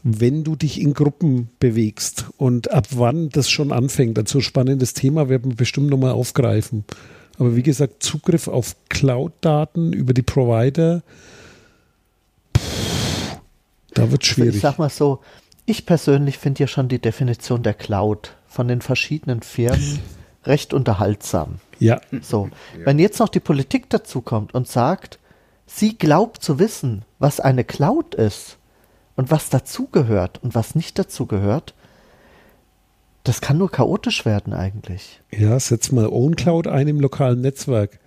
wenn 0.03 0.43
du 0.43 0.55
dich 0.55 0.80
in 0.80 0.93
Gruppen 0.93 1.49
bewegst 1.59 2.26
und 2.38 2.72
ab 2.72 2.88
wann 2.91 3.30
das 3.30 3.49
schon 3.49 3.72
anfängt. 3.72 4.18
Also 4.18 4.39
spannendes 4.39 4.93
Thema 4.93 5.30
werden 5.30 5.51
wir 5.51 5.57
bestimmt 5.57 5.89
nochmal 5.89 6.12
aufgreifen. 6.12 6.86
Aber 7.38 7.55
wie 7.55 7.64
gesagt, 7.64 8.03
Zugriff 8.03 8.47
auf 8.47 8.76
Cloud-Daten 8.89 9.93
über 9.93 10.14
die 10.14 10.22
Provider, 10.22 11.03
da 13.93 14.09
wird 14.12 14.24
Also 14.24 14.34
schwierig. 14.34 14.55
ich 14.55 14.62
sag 14.62 14.80
mal 14.80 14.89
so, 14.89 15.20
ich 15.72 15.86
persönlich 15.86 16.38
finde 16.38 16.59
ja 16.61 16.67
schon 16.67 16.88
die 16.88 16.99
Definition 16.99 17.63
der 17.63 17.74
Cloud 17.74 18.36
von 18.47 18.67
den 18.67 18.82
verschiedenen 18.82 19.41
Firmen 19.41 19.99
recht 20.45 20.74
unterhaltsam. 20.74 21.59
Ja, 21.80 21.99
So, 22.22 22.49
wenn 22.84 22.99
jetzt 22.99 23.19
noch 23.19 23.30
die 23.30 23.39
Politik 23.39 23.89
dazu 23.89 24.22
kommt 24.22 24.53
und 24.53 24.67
sagt, 24.67 25.17
sie 25.65 25.97
glaubt 25.97 26.43
zu 26.43 26.59
wissen, 26.59 27.03
was 27.19 27.39
eine 27.39 27.63
Cloud 27.63 28.13
ist 28.15 28.57
und 29.15 29.32
was 29.32 29.49
dazugehört 29.49 30.39
und 30.43 30.53
was 30.53 30.76
nicht 30.76 30.99
dazugehört, 30.99 31.74
das 33.24 33.39
kann 33.41 33.57
nur 33.57 33.72
chaotisch 33.72 34.26
werden 34.26 34.53
eigentlich. 34.53 35.22
ja, 35.32 35.59
setz 35.59 35.91
mal 35.91 36.07
OwnCloud 36.07 36.67
ein 36.67 36.88
im 36.88 36.99
lokalen 36.99 37.41
Netzwerk. 37.41 37.99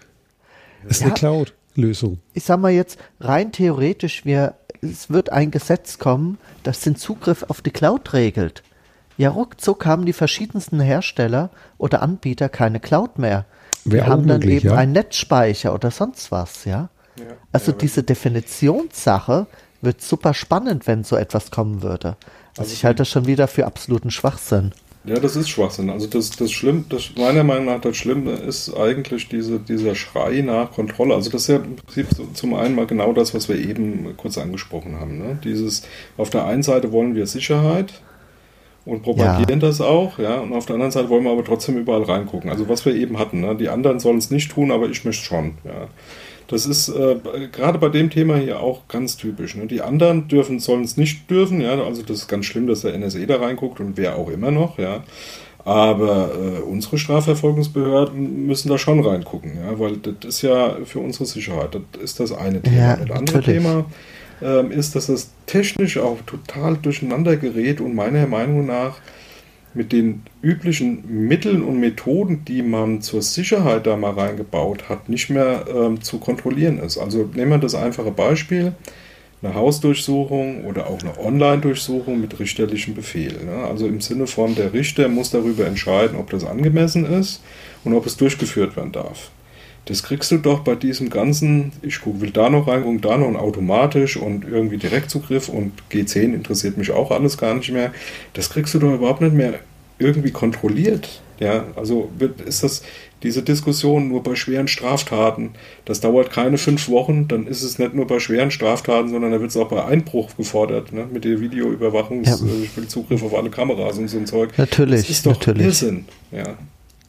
Ist 0.87 1.01
Ja. 1.01 1.07
eine 1.07 1.15
Cloud-Lösung. 1.15 2.19
Ich 2.33 2.45
sag 2.45 2.61
mal 2.61 2.71
jetzt 2.73 2.99
rein 3.21 3.53
theoretisch, 3.53 4.25
wir, 4.25 4.55
es 4.85 5.11
wird 5.11 5.31
ein 5.31 5.51
Gesetz 5.51 5.99
kommen, 5.99 6.39
das 6.63 6.81
den 6.81 6.97
Zugriff 6.97 7.45
auf 7.49 7.63
die 7.63 7.71
Cloud 7.71 8.13
regelt. 8.13 8.63
Ja, 9.17 9.31
ruckzuck 9.31 9.87
haben 9.87 10.07
die 10.07 10.13
verschiedensten 10.13 10.81
Hersteller 10.81 11.51
oder 11.79 12.03
Anbieter 12.03 12.49
keine 12.49 12.81
Cloud 12.81 13.19
mehr. 13.19 13.45
Wir 13.85 14.07
haben 14.07 14.27
dann 14.27 14.43
eben 14.43 14.69
ja. 14.69 14.75
einen 14.75 14.93
Netzspeicher 14.93 15.75
oder 15.75 15.91
sonst 15.91 16.33
was, 16.33 16.65
ja. 16.65 16.89
Also 17.53 17.71
diese 17.71 18.03
Definitionssache 18.03 19.47
wird 19.83 20.03
super 20.03 20.35
spannend, 20.35 20.87
wenn 20.87 21.05
so 21.05 21.17
etwas 21.17 21.51
kommen 21.51 21.83
würde. 21.83 22.17
Also 22.57 22.73
ich 22.73 22.85
halte 22.85 22.99
das 22.99 23.09
schon 23.09 23.27
wieder 23.27 23.47
für 23.47 23.67
absoluten 23.67 24.11
Schwachsinn. 24.11 24.73
Ja, 25.07 25.21
das 25.21 25.37
ist 25.37 25.51
Schwachsinn. 25.51 25.91
Also 25.91 26.07
das, 26.07 26.31
das 26.31 26.51
Schlimm, 26.51 26.87
das 26.89 27.11
meiner 27.17 27.45
Meinung 27.45 27.67
nach 27.67 27.81
das 27.81 27.97
Schlimme 27.97 28.33
ist 28.33 28.75
eigentlich 28.75 29.29
diese, 29.29 29.59
dieser 29.59 29.95
Schrei 29.95 30.41
nach 30.41 30.73
Kontrolle. 30.73 31.15
Also 31.15 31.31
das 31.31 31.43
ist 31.43 31.49
ja 31.49 31.57
im 31.57 31.77
Prinzip 31.77 32.07
zum 32.35 32.55
einen 32.55 32.75
mal 32.75 32.87
genau 32.87 33.13
das, 33.13 33.35
was 33.35 33.49
wir 33.51 33.57
eben 33.57 34.17
kurz 34.17 34.39
angesprochen 34.39 34.99
haben. 34.99 35.19
Ne? 35.19 35.39
Dieses, 35.45 35.83
auf 36.17 36.31
der 36.31 36.47
einen 36.47 36.63
Seite 36.63 36.91
wollen 36.91 37.15
wir 37.15 37.27
Sicherheit 37.27 37.93
und 38.87 39.03
propagieren 39.03 39.61
das 39.61 39.81
auch, 39.81 40.19
ja, 40.19 40.41
und 40.41 40.53
auf 40.53 40.67
der 40.67 40.75
anderen 40.75 40.93
Seite 40.93 41.09
wollen 41.09 41.25
wir 41.25 41.33
aber 41.33 41.45
trotzdem 41.45 41.77
überall 41.77 42.03
reingucken. 42.03 42.51
Also 42.51 42.69
was 42.69 42.85
wir 42.85 42.95
eben 42.95 43.19
hatten, 43.19 43.41
ne? 43.41 43.55
die 43.57 43.69
anderen 43.69 43.99
sollen 44.01 44.19
es 44.19 44.31
nicht 44.31 44.53
tun, 44.53 44.71
aber 44.71 44.89
ich 44.89 45.05
möchte 45.05 45.25
schon, 45.25 45.55
ja. 45.65 45.89
Das 46.49 46.67
ist 46.67 46.89
äh, 46.89 47.17
gerade 47.53 47.79
bei 47.79 47.89
dem 47.89 48.11
Thema 48.11 48.37
hier 48.37 48.61
auch 48.61 48.87
ganz 48.89 49.17
typisch. 49.17 49.55
Ne? 49.55 49.67
Die 49.67 49.81
anderen 49.81 50.29
dürfen, 50.29 50.59
sollen 50.59 50.85
es 50.85 50.97
nicht 50.97 51.31
dürfen, 51.31 51.61
ja. 51.61 51.83
Also 51.83 52.03
das 52.03 52.19
ist 52.19 52.29
ganz 52.29 52.47
schlimm, 52.47 52.67
dass 52.67 52.83
der 52.83 52.97
NSE 52.99 53.27
da 53.27 53.37
reinguckt 53.37 53.81
und 53.81 53.97
wer 53.97 54.17
auch 54.17 54.29
immer 54.29 54.51
noch, 54.51 54.79
ja. 54.79 55.03
Aber 55.65 56.31
äh, 56.35 56.61
unsere 56.61 56.99
Strafverfolgungsbehörden 56.99 58.47
müssen 58.47 58.69
da 58.69 58.77
schon 58.77 59.01
reingucken, 59.01 59.57
ja, 59.57 59.79
weil 59.79 59.97
das 59.97 60.17
ist 60.23 60.43
ja 60.43 60.77
für 60.85 60.99
unsere 60.99 61.25
Sicherheit. 61.25 61.75
Das 61.75 62.03
ist 62.03 62.21
das 62.21 62.33
eine 62.33 62.61
Thema. 62.61 62.77
Ja, 62.77 62.97
das 62.97 63.17
andere. 63.17 63.41
Thema 63.41 63.87
ähm, 64.43 64.71
ist, 64.71 64.95
dass 64.95 65.07
das 65.07 65.31
technisch 65.47 65.97
auch 65.97 66.19
total 66.27 66.77
durcheinander 66.77 67.37
gerät 67.37 67.81
und 67.81 67.95
meiner 67.95 68.27
Meinung 68.27 68.67
nach 68.67 68.99
mit 69.75 69.93
den 69.93 70.23
üblichen 70.43 71.27
Mitteln 71.27 71.63
und 71.63 71.81
Methoden, 71.81 72.45
die 72.45 72.63
man 72.63 73.03
zur 73.03 73.23
Sicherheit 73.23 73.87
da 73.87 73.97
mal 73.97 74.13
reingebaut 74.13 74.89
hat, 74.89 75.09
nicht 75.09 75.31
mehr 75.31 75.65
ähm, 75.69 76.01
zu 76.01 76.19
kontrollieren 76.19 76.79
ist. 76.79 76.99
Also 76.99 77.29
nehmen 77.35 77.51
wir 77.51 77.59
das 77.59 77.75
einfache 77.75 78.11
Beispiel, 78.11 78.73
eine 79.43 79.55
Hausdurchsuchung 79.55 80.65
oder 80.65 80.87
auch 80.87 81.01
eine 81.01 81.19
Online-Durchsuchung 81.19 82.21
mit 82.21 82.39
richterlichem 82.39 82.95
Befehl. 82.95 83.45
Ne? 83.45 83.67
Also 83.69 83.87
im 83.87 84.01
Sinne 84.01 84.27
von, 84.27 84.55
der 84.55 84.73
Richter 84.73 85.09
muss 85.09 85.31
darüber 85.31 85.67
entscheiden, 85.67 86.17
ob 86.17 86.31
das 86.31 86.45
angemessen 86.45 87.05
ist 87.05 87.43
und 87.85 87.95
ob 87.95 88.07
es 88.07 88.17
durchgeführt 88.17 88.77
werden 88.77 88.93
darf. 88.93 89.31
Das 89.87 90.03
kriegst 90.03 90.31
du 90.31 90.39
doch 90.39 90.61
bei 90.61 90.75
diesem 90.75 91.11
ganzen, 91.11 91.73
ich 91.83 92.01
guck, 92.01 92.21
will 92.21 92.31
da 92.31 92.49
noch 92.49 92.67
reingucken, 92.69 93.01
da 93.03 93.19
noch 93.19 93.29
und 93.29 93.37
automatisch 93.37 94.17
und 94.17 94.45
irgendwie 94.49 94.79
Direktzugriff 94.79 95.49
und 95.49 95.73
G10 95.93 96.35
interessiert 96.35 96.79
mich 96.79 96.91
auch 96.91 97.11
alles 97.11 97.37
gar 97.37 97.55
nicht 97.55 97.71
mehr. 97.71 97.93
Das 98.33 98.49
kriegst 98.51 98.73
du 98.75 98.79
doch 98.79 98.95
überhaupt 98.95 99.21
nicht 99.21 99.35
mehr 99.35 99.55
irgendwie 99.99 100.31
kontrolliert. 100.31 101.21
Ja, 101.41 101.65
also 101.77 102.11
wird, 102.19 102.41
ist 102.41 102.63
das 102.63 102.83
diese 103.23 103.43
Diskussion 103.43 104.09
nur 104.09 104.23
bei 104.23 104.35
schweren 104.37 104.69
Straftaten. 104.69 105.51
Das 105.85 106.01
dauert 106.01 106.31
keine 106.31 106.59
fünf 106.59 106.89
Wochen, 106.89 107.27
dann 107.29 107.47
ist 107.47 107.63
es 107.63 107.79
nicht 107.79 107.95
nur 107.95 108.07
bei 108.07 108.21
schweren 108.21 108.51
Straftaten, 108.51 109.09
sondern 109.09 109.33
da 109.33 109.41
wird 109.41 109.51
es 109.51 109.57
auch 109.57 109.69
bei 109.69 109.85
Einbruch 109.85 110.37
gefordert, 110.37 110.93
ne? 110.93 111.07
mit 111.13 111.25
der 111.25 111.41
Videoüberwachung, 111.41 112.23
Ja. 112.25 112.35
äh, 112.35 112.87
Zugriff 112.87 113.23
auf 113.23 113.35
alle 113.35 113.51
Kameras 113.51 113.99
und 113.99 114.09
so 114.09 114.19
ein 114.19 114.27
Zeug. 114.27 114.51
Natürlich, 114.57 115.01
Das 115.03 115.11
ist 115.11 115.27
doch 115.27 115.33
natürlich. 115.33 115.67
Irrsinn. 115.67 116.05
Ja. 116.33 116.57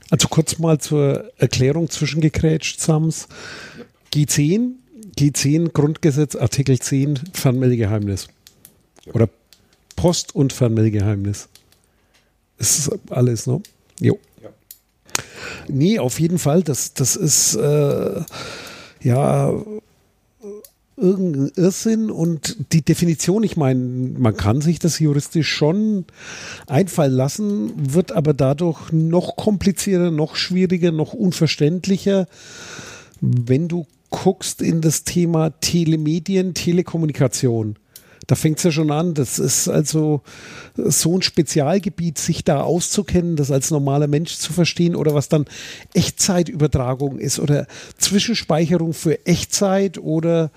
Also 0.09 0.27
kurz 0.27 0.59
mal 0.59 0.79
zur 0.79 1.31
Erklärung 1.37 1.89
zwischengekrätscht, 1.89 2.79
Sams. 2.79 3.27
G10, 4.13 4.73
G10 5.17 5.71
Grundgesetz, 5.71 6.35
Artikel 6.35 6.79
10 6.79 7.19
Fernmeldegeheimnis. 7.33 8.27
Oder 9.13 9.29
Post- 9.95 10.35
und 10.35 10.53
Fernmeldegeheimnis. 10.53 11.49
Ist 12.57 12.91
alles, 13.09 13.47
ne? 13.47 13.61
Jo. 13.99 14.19
Ja. 14.41 14.49
Nee, 15.67 15.99
auf 15.99 16.19
jeden 16.19 16.39
Fall. 16.39 16.63
Das, 16.63 16.93
das 16.93 17.15
ist 17.15 17.55
äh, 17.55 18.21
ja 19.01 19.53
irgendein 20.97 21.51
Irrsinn 21.55 22.09
und 22.09 22.57
die 22.71 22.81
Definition, 22.81 23.43
ich 23.43 23.57
meine, 23.57 23.79
man 24.17 24.35
kann 24.37 24.61
sich 24.61 24.79
das 24.79 24.99
juristisch 24.99 25.49
schon 25.49 26.05
einfallen 26.67 27.13
lassen, 27.13 27.71
wird 27.93 28.11
aber 28.11 28.33
dadurch 28.33 28.91
noch 28.91 29.35
komplizierter, 29.35 30.11
noch 30.11 30.35
schwieriger, 30.35 30.91
noch 30.91 31.13
unverständlicher, 31.13 32.27
wenn 33.21 33.67
du 33.67 33.85
guckst 34.09 34.61
in 34.61 34.81
das 34.81 35.03
Thema 35.03 35.49
Telemedien, 35.59 36.53
Telekommunikation. 36.53 37.75
Da 38.27 38.35
fängt 38.35 38.57
es 38.57 38.63
ja 38.63 38.71
schon 38.71 38.91
an. 38.91 39.13
Das 39.13 39.39
ist 39.39 39.67
also 39.67 40.21
so 40.75 41.15
ein 41.15 41.21
Spezialgebiet, 41.21 42.17
sich 42.17 42.43
da 42.43 42.61
auszukennen, 42.61 43.35
das 43.35 43.51
als 43.51 43.71
normaler 43.71 44.07
Mensch 44.07 44.35
zu 44.35 44.53
verstehen 44.53 44.95
oder 44.95 45.13
was 45.13 45.29
dann 45.29 45.45
Echtzeitübertragung 45.93 47.19
ist 47.19 47.39
oder 47.39 47.67
Zwischenspeicherung 47.97 48.93
für 48.93 49.25
Echtzeit 49.25 49.97
oder 49.97 50.51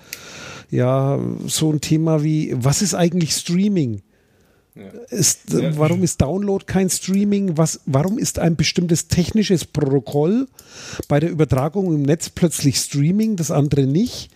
ja, 0.69 1.19
so 1.47 1.71
ein 1.71 1.81
Thema 1.81 2.23
wie, 2.23 2.53
was 2.55 2.81
ist 2.81 2.93
eigentlich 2.93 3.33
Streaming? 3.33 4.01
Ist, 5.09 5.51
Ja. 5.53 5.77
Warum 5.77 6.03
ist 6.03 6.21
Download 6.21 6.65
kein 6.65 6.89
Streaming? 6.89 7.57
Was, 7.57 7.79
warum 7.85 8.17
ist 8.17 8.39
ein 8.39 8.55
bestimmtes 8.55 9.07
technisches 9.07 9.65
Protokoll 9.65 10.47
bei 11.07 11.19
der 11.19 11.29
Übertragung 11.31 11.93
im 11.93 12.01
Netz 12.03 12.29
plötzlich 12.29 12.77
Streaming, 12.77 13.35
das 13.35 13.51
andere 13.51 13.85
nicht? 13.85 14.29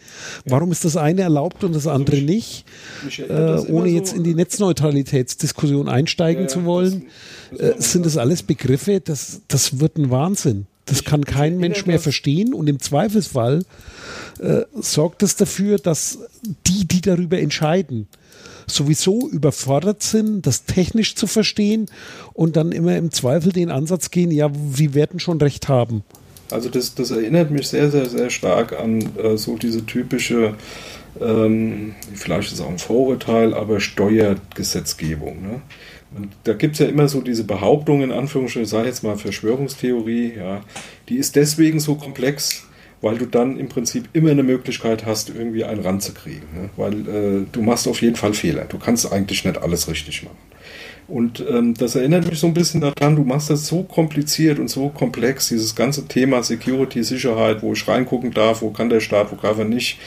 Warum 0.46 0.72
ist 0.72 0.86
das 0.86 0.98
eine 0.98 1.22
erlaubt 1.22 1.64
und 1.64 1.76
das 1.76 1.88
andere 1.88 2.18
nicht? 2.22 2.66
Mich 3.06 3.20
Äh, 3.20 3.28
das 3.28 3.70
ohne 3.70 3.90
so- 3.90 3.96
jetzt 3.96 4.14
in 4.14 4.24
die 4.24 4.36
Netzneutralitätsdiskussion 4.36 5.88
einsteigen 5.90 6.44
Ja, 6.44 6.48
zu 6.48 6.66
wollen, 6.66 7.04
das- 7.52 7.60
das 7.60 7.78
äh, 7.78 7.82
sind 7.82 8.06
das 8.06 8.18
alles 8.18 8.44
Begriffe, 8.44 9.00
das, 9.00 9.42
das 9.48 9.80
wird 9.80 9.98
ein 9.98 10.10
Wahnsinn. 10.10 10.66
Das 10.86 11.06
kann 11.06 11.24
kein 11.24 11.60
Mensch 11.60 11.86
mehr 11.86 11.96
das- 11.96 12.04
verstehen 12.04 12.54
und 12.54 12.68
im 12.68 12.80
Zweifelsfall 12.80 13.64
äh, 14.40 14.64
sorgt 14.82 15.24
es 15.24 15.36
dafür, 15.36 15.78
dass 15.78 16.20
die, 16.68 16.86
die 16.88 17.02
darüber 17.02 17.40
entscheiden, 17.40 18.08
sowieso 18.68 19.30
überfordert 19.30 20.04
sind, 20.04 20.46
das 20.46 20.66
technisch 20.66 21.16
zu 21.16 21.28
verstehen 21.28 21.88
und 22.34 22.56
dann 22.56 22.72
immer 22.72 22.98
im 22.98 23.12
Zweifel 23.12 23.52
den 23.52 23.70
Ansatz 23.70 24.12
gehen, 24.12 24.32
ja, 24.32 24.50
wir 24.54 24.94
werden 24.94 25.20
schon 25.20 25.40
recht 25.40 25.68
haben. 25.68 26.04
Also 26.52 26.70
das, 26.70 26.94
das 26.94 27.12
erinnert 27.12 27.52
mich 27.52 27.68
sehr, 27.68 27.90
sehr, 27.90 28.08
sehr 28.08 28.30
stark 28.30 28.80
an 28.80 29.18
äh, 29.18 29.38
so 29.38 29.58
diese 29.58 29.86
typische, 29.86 30.56
ähm, 31.20 31.96
vielleicht 32.14 32.50
ist 32.50 32.60
es 32.60 32.62
auch 32.62 32.70
ein 32.70 32.78
Vorurteil, 32.78 33.54
aber 33.54 33.80
Steuergesetzgebung. 33.80 35.42
Ne? 35.42 35.62
Und 36.16 36.30
da 36.44 36.54
gibt 36.54 36.74
es 36.74 36.80
ja 36.80 36.88
immer 36.88 37.08
so 37.08 37.22
diese 37.22 37.44
Behauptung, 37.44 38.04
in 38.04 38.12
Anführungsstrichen, 38.12 38.66
ich 38.66 38.70
sage 38.70 38.88
jetzt 38.88 39.04
mal 39.04 39.18
Verschwörungstheorie, 39.18 40.34
ja, 40.38 40.62
die 41.10 41.16
ist 41.18 41.36
deswegen 41.36 41.80
so 41.80 41.96
komplex, 41.96 42.68
weil 43.04 43.18
du 43.18 43.26
dann 43.28 43.60
im 43.60 43.68
Prinzip 43.68 44.08
immer 44.14 44.32
eine 44.32 44.44
Möglichkeit 44.44 45.06
hast, 45.06 45.30
irgendwie 45.30 45.66
einen 45.66 45.82
ranzukriegen. 45.82 46.48
Ne? 46.56 46.70
Weil 46.78 46.94
äh, 47.02 47.46
du 47.52 47.62
machst 47.62 47.86
auf 47.86 48.02
jeden 48.02 48.16
Fall 48.16 48.34
Fehler. 48.34 48.64
Du 48.64 48.80
kannst 48.80 49.12
eigentlich 49.12 49.44
nicht 49.44 49.62
alles 49.62 49.90
richtig 49.90 50.24
machen. 50.24 50.38
Und 51.10 51.44
ähm, 51.50 51.74
das 51.74 51.96
erinnert 51.96 52.30
mich 52.30 52.40
so 52.40 52.48
ein 52.48 52.54
bisschen 52.54 52.80
daran, 52.80 53.18
du 53.18 53.24
machst 53.24 53.50
das 53.50 53.68
so 53.68 53.84
kompliziert 53.84 54.58
und 54.58 54.70
so 54.70 54.88
komplex, 54.88 55.50
dieses 55.50 55.76
ganze 55.76 56.08
Thema 56.08 56.44
Security, 56.44 57.04
Sicherheit, 57.04 57.62
wo 57.62 57.74
ich 57.74 57.86
reingucken 57.86 58.32
darf, 58.32 58.62
wo 58.62 58.70
kann 58.70 58.90
der 58.90 59.02
Staat, 59.02 59.34
wo 59.34 59.36
kann 59.36 59.60
er 59.60 59.66
nicht, 59.66 60.00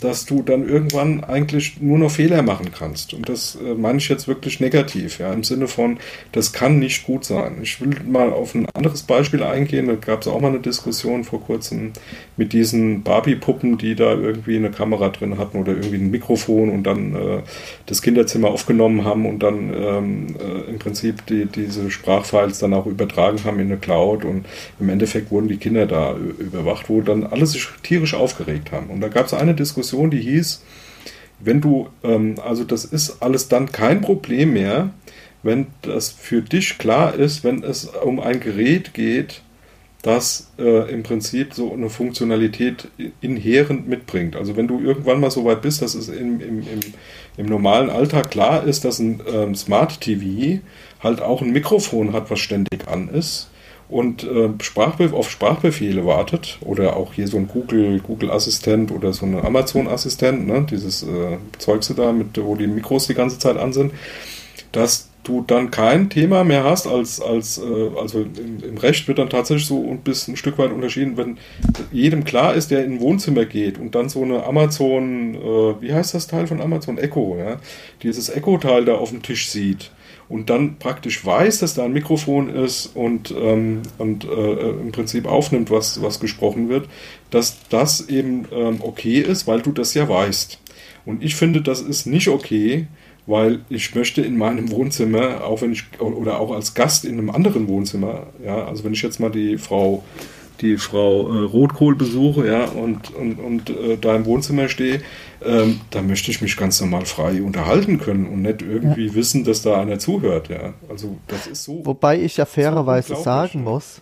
dass 0.00 0.26
du 0.26 0.42
dann 0.42 0.68
irgendwann 0.68 1.24
eigentlich 1.24 1.80
nur 1.80 1.98
noch 1.98 2.10
Fehler 2.10 2.42
machen 2.42 2.68
kannst. 2.76 3.14
Und 3.14 3.28
das 3.28 3.56
äh, 3.64 3.74
meine 3.74 3.98
ich 3.98 4.08
jetzt 4.08 4.28
wirklich 4.28 4.60
negativ, 4.60 5.18
ja, 5.18 5.32
im 5.32 5.42
Sinne 5.42 5.68
von, 5.68 5.98
das 6.32 6.52
kann 6.52 6.78
nicht 6.78 7.04
gut 7.04 7.24
sein. 7.24 7.58
Ich 7.62 7.80
will 7.80 7.96
mal 8.06 8.30
auf 8.30 8.54
ein 8.54 8.66
anderes 8.74 9.02
Beispiel 9.02 9.42
eingehen, 9.42 9.86
da 9.86 9.94
gab 9.94 10.22
es 10.22 10.28
auch 10.28 10.40
mal 10.40 10.48
eine 10.48 10.60
Diskussion 10.60 11.24
vor 11.24 11.40
kurzem 11.40 11.92
mit 12.36 12.52
diesen 12.52 13.02
Barbie-Puppen, 13.02 13.78
die 13.78 13.94
da 13.94 14.12
irgendwie 14.14 14.56
eine 14.56 14.70
Kamera 14.70 15.08
drin 15.08 15.38
hatten 15.38 15.58
oder 15.58 15.72
irgendwie 15.72 15.96
ein 15.96 16.10
Mikrofon 16.10 16.68
und 16.68 16.84
dann 16.84 17.14
äh, 17.14 17.42
das 17.86 18.02
Kinderzimmer 18.02 18.48
aufgenommen 18.48 19.04
haben 19.04 19.26
und 19.26 19.42
dann 19.42 19.72
ähm, 19.74 20.26
äh, 20.38 20.70
im 20.70 20.78
Prinzip 20.78 21.26
die, 21.26 21.46
diese 21.46 21.90
Sprachfiles 21.90 22.58
dann 22.58 22.74
auch 22.74 22.86
übertragen 22.86 23.42
haben 23.44 23.58
in 23.58 23.66
eine 23.66 23.78
Cloud 23.78 24.24
und 24.24 24.46
im 24.78 24.88
Endeffekt 24.88 25.30
wurden 25.30 25.48
die 25.48 25.56
Kinder 25.56 25.86
da 25.86 26.12
ü- 26.14 26.34
überwacht, 26.38 26.88
wo 26.88 27.00
dann 27.00 27.24
alle 27.24 27.46
sich 27.46 27.66
tierisch 27.82 28.14
aufgeregt 28.14 28.72
haben. 28.72 28.90
Und 28.90 29.00
da 29.00 29.08
gab 29.08 29.26
es 29.26 29.34
eine 29.48 29.56
Diskussion, 29.56 30.10
die 30.10 30.20
hieß, 30.20 30.62
wenn 31.40 31.60
du, 31.60 31.88
ähm, 32.02 32.36
also 32.44 32.64
das 32.64 32.84
ist 32.84 33.22
alles 33.22 33.48
dann 33.48 33.72
kein 33.72 34.00
Problem 34.00 34.52
mehr, 34.52 34.90
wenn 35.42 35.68
das 35.82 36.10
für 36.10 36.42
dich 36.42 36.78
klar 36.78 37.14
ist, 37.14 37.44
wenn 37.44 37.62
es 37.62 37.86
um 37.86 38.20
ein 38.20 38.40
Gerät 38.40 38.92
geht, 38.92 39.42
das 40.02 40.50
äh, 40.58 40.92
im 40.92 41.02
Prinzip 41.02 41.54
so 41.54 41.72
eine 41.72 41.90
Funktionalität 41.90 42.88
inhärent 43.20 43.88
mitbringt. 43.88 44.36
Also 44.36 44.56
wenn 44.56 44.68
du 44.68 44.80
irgendwann 44.80 45.20
mal 45.20 45.30
so 45.30 45.44
weit 45.44 45.62
bist, 45.62 45.82
dass 45.82 45.94
es 45.94 46.08
im, 46.08 46.40
im, 46.40 46.58
im, 46.60 46.80
im 47.36 47.46
normalen 47.46 47.90
Alltag 47.90 48.30
klar 48.30 48.64
ist, 48.64 48.84
dass 48.84 49.00
ein 49.00 49.20
ähm, 49.32 49.54
Smart 49.54 50.00
TV 50.00 50.60
halt 51.00 51.20
auch 51.20 51.42
ein 51.42 51.52
Mikrofon 51.52 52.12
hat, 52.12 52.30
was 52.30 52.38
ständig 52.38 52.86
an 52.86 53.08
ist 53.08 53.48
und 53.88 54.24
äh, 54.24 54.50
Sprachbe 54.60 55.12
auf 55.12 55.30
Sprachbefehle 55.30 56.04
wartet 56.04 56.58
oder 56.60 56.96
auch 56.96 57.14
hier 57.14 57.26
so 57.26 57.38
ein 57.38 57.48
Google 57.48 58.00
Google 58.00 58.30
Assistent 58.30 58.90
oder 58.92 59.12
so 59.12 59.24
ein 59.24 59.34
Amazon 59.44 59.88
Assistent, 59.88 60.46
ne, 60.46 60.66
dieses 60.70 61.02
äh, 61.02 61.38
Zeugse 61.58 61.94
da 61.94 62.12
mit 62.12 62.38
wo 62.42 62.54
die 62.54 62.66
Mikros 62.66 63.06
die 63.06 63.14
ganze 63.14 63.38
Zeit 63.38 63.56
an 63.56 63.72
sind, 63.72 63.92
dass 64.72 65.08
du 65.24 65.44
dann 65.46 65.70
kein 65.70 66.08
Thema 66.10 66.42
mehr 66.44 66.64
hast 66.64 66.86
als, 66.86 67.20
als 67.20 67.58
äh, 67.58 67.90
also 67.98 68.20
im, 68.20 68.62
im, 68.62 68.78
Recht 68.78 69.08
wird 69.08 69.18
dann 69.18 69.28
tatsächlich 69.30 69.66
so 69.66 69.82
ein 69.90 69.98
bisschen 69.98 70.34
ein 70.34 70.36
Stück 70.36 70.58
weit 70.58 70.72
unterschieden, 70.72 71.16
wenn 71.16 71.38
jedem 71.92 72.24
klar 72.24 72.54
ist, 72.54 72.70
der 72.70 72.84
in 72.84 72.94
ein 72.94 73.00
Wohnzimmer 73.00 73.44
geht 73.44 73.78
und 73.78 73.94
dann 73.94 74.08
so 74.08 74.22
eine 74.22 74.44
Amazon, 74.44 75.34
äh, 75.34 75.82
wie 75.82 75.92
heißt 75.92 76.14
das 76.14 76.26
Teil 76.26 76.46
von 76.46 76.60
Amazon? 76.60 76.98
Echo, 76.98 77.36
ja, 77.38 77.56
dieses 78.02 78.30
Echo-Teil 78.30 78.86
da 78.86 78.94
auf 78.94 79.10
dem 79.10 79.22
Tisch 79.22 79.50
sieht 79.50 79.90
und 80.28 80.50
dann 80.50 80.76
praktisch 80.78 81.24
weiß, 81.24 81.58
dass 81.60 81.74
da 81.74 81.84
ein 81.84 81.92
Mikrofon 81.92 82.50
ist 82.50 82.94
und, 82.94 83.34
ähm, 83.36 83.82
und 83.96 84.24
äh, 84.24 84.70
im 84.70 84.92
Prinzip 84.92 85.26
aufnimmt, 85.26 85.70
was, 85.70 86.02
was 86.02 86.20
gesprochen 86.20 86.68
wird, 86.68 86.88
dass 87.30 87.58
das 87.70 88.08
eben 88.08 88.46
ähm, 88.52 88.78
okay 88.80 89.20
ist, 89.20 89.46
weil 89.46 89.62
du 89.62 89.72
das 89.72 89.94
ja 89.94 90.08
weißt. 90.08 90.60
Und 91.06 91.24
ich 91.24 91.34
finde, 91.36 91.62
das 91.62 91.80
ist 91.80 92.06
nicht 92.06 92.28
okay, 92.28 92.86
weil 93.26 93.60
ich 93.68 93.94
möchte 93.94 94.22
in 94.22 94.36
meinem 94.36 94.70
Wohnzimmer, 94.70 95.44
auch 95.44 95.62
wenn 95.62 95.72
ich, 95.72 95.84
oder 96.00 96.40
auch 96.40 96.50
als 96.50 96.74
Gast 96.74 97.04
in 97.04 97.18
einem 97.18 97.30
anderen 97.30 97.68
Wohnzimmer, 97.68 98.26
ja, 98.44 98.66
also 98.66 98.84
wenn 98.84 98.92
ich 98.92 99.02
jetzt 99.02 99.20
mal 99.20 99.30
die 99.30 99.58
Frau, 99.58 100.04
die 100.60 100.76
Frau 100.76 101.32
äh, 101.32 101.44
Rotkohl 101.44 101.94
besuche, 101.94 102.46
ja, 102.46 102.64
und, 102.64 103.14
und, 103.14 103.38
und 103.38 103.70
äh, 103.70 103.96
da 103.96 104.16
im 104.16 104.24
Wohnzimmer 104.24 104.68
stehe, 104.68 105.02
ähm, 105.44 105.80
da 105.90 106.02
möchte 106.02 106.30
ich 106.30 106.40
mich 106.40 106.56
ganz 106.56 106.80
normal 106.80 107.06
frei 107.06 107.42
unterhalten 107.42 107.98
können 107.98 108.26
und 108.26 108.42
nicht 108.42 108.62
irgendwie 108.62 109.06
ja. 109.06 109.14
wissen, 109.14 109.44
dass 109.44 109.62
da 109.62 109.80
einer 109.80 109.98
zuhört, 109.98 110.48
ja. 110.48 110.74
Also 110.88 111.16
das 111.28 111.46
ist 111.46 111.64
so. 111.64 111.84
Wobei 111.84 112.20
ich 112.20 112.36
ja 112.36 112.44
fairerweise 112.44 113.14
so 113.14 113.22
sagen 113.22 113.62
muss, 113.62 114.00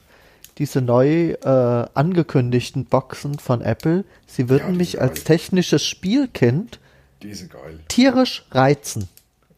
diese 0.58 0.80
neu 0.80 1.32
äh, 1.32 1.86
angekündigten 1.94 2.86
Boxen 2.86 3.38
von 3.38 3.60
Apple, 3.60 4.04
sie 4.26 4.48
würden 4.48 4.72
ja, 4.72 4.76
mich 4.78 5.00
als 5.00 5.24
technisches 5.24 5.84
Spielkind 5.84 6.80
tierisch 7.88 8.46
reizen. 8.50 9.08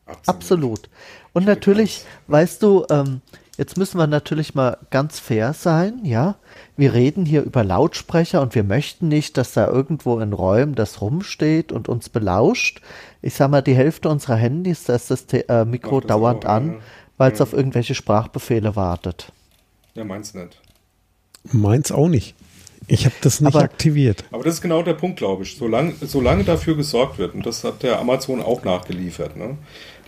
Absolut. 0.07 0.29
Absolut. 0.29 0.89
Und 1.33 1.47
natürlich, 1.47 2.03
weißt 2.27 2.63
du, 2.63 2.85
ähm, 2.91 3.21
jetzt 3.57 3.77
müssen 3.77 3.99
wir 3.99 4.07
natürlich 4.07 4.55
mal 4.55 4.79
ganz 4.91 5.21
fair 5.21 5.53
sein, 5.53 6.01
ja. 6.05 6.37
Wir 6.79 6.95
reden 6.95 7.27
hier 7.27 7.43
über 7.43 7.65
Lautsprecher 7.65 8.41
und 8.41 8.55
wir 8.55 8.63
möchten 8.63 9.09
nicht, 9.09 9.37
dass 9.37 9.53
da 9.53 9.67
irgendwo 9.67 10.21
in 10.21 10.33
Räumen 10.33 10.77
das 10.77 11.01
rumsteht 11.01 11.73
und 11.73 11.89
uns 11.89 12.09
belauscht. 12.09 12.83
Ich 13.21 13.35
sag 13.35 13.51
mal, 13.51 13.63
die 13.63 13.75
Hälfte 13.75 14.09
unserer 14.09 14.37
Handys, 14.37 14.85
da 14.85 14.95
ist 14.95 15.11
das 15.11 15.25
äh, 15.33 15.65
Mikro 15.65 15.99
das 15.99 16.07
dauernd 16.07 16.47
auch, 16.47 16.51
an, 16.51 16.67
ja. 16.69 16.79
weil 17.17 17.33
es 17.33 17.41
ja. 17.41 17.43
auf 17.43 17.53
irgendwelche 17.53 17.97
Sprachbefehle 17.97 18.77
wartet. 18.77 19.33
Ja, 19.95 20.05
meins 20.05 20.35
nicht. 20.35 20.61
Meins 21.51 21.91
auch 21.91 22.07
nicht. 22.07 22.37
Ich 22.87 23.07
habe 23.07 23.15
das 23.23 23.41
nicht 23.41 23.57
aber, 23.57 23.65
aktiviert. 23.65 24.25
Aber 24.31 24.45
das 24.45 24.55
ist 24.55 24.61
genau 24.61 24.83
der 24.83 24.95
Punkt, 24.95 25.19
glaube 25.19 25.43
ich. 25.43 25.57
Solange, 25.57 25.95
solange 26.01 26.45
dafür 26.45 26.77
gesorgt 26.77 27.19
wird, 27.19 27.35
und 27.35 27.45
das 27.45 27.65
hat 27.65 27.83
der 27.83 27.99
Amazon 27.99 28.41
auch 28.41 28.63
nachgeliefert, 28.63 29.37
ne? 29.37 29.59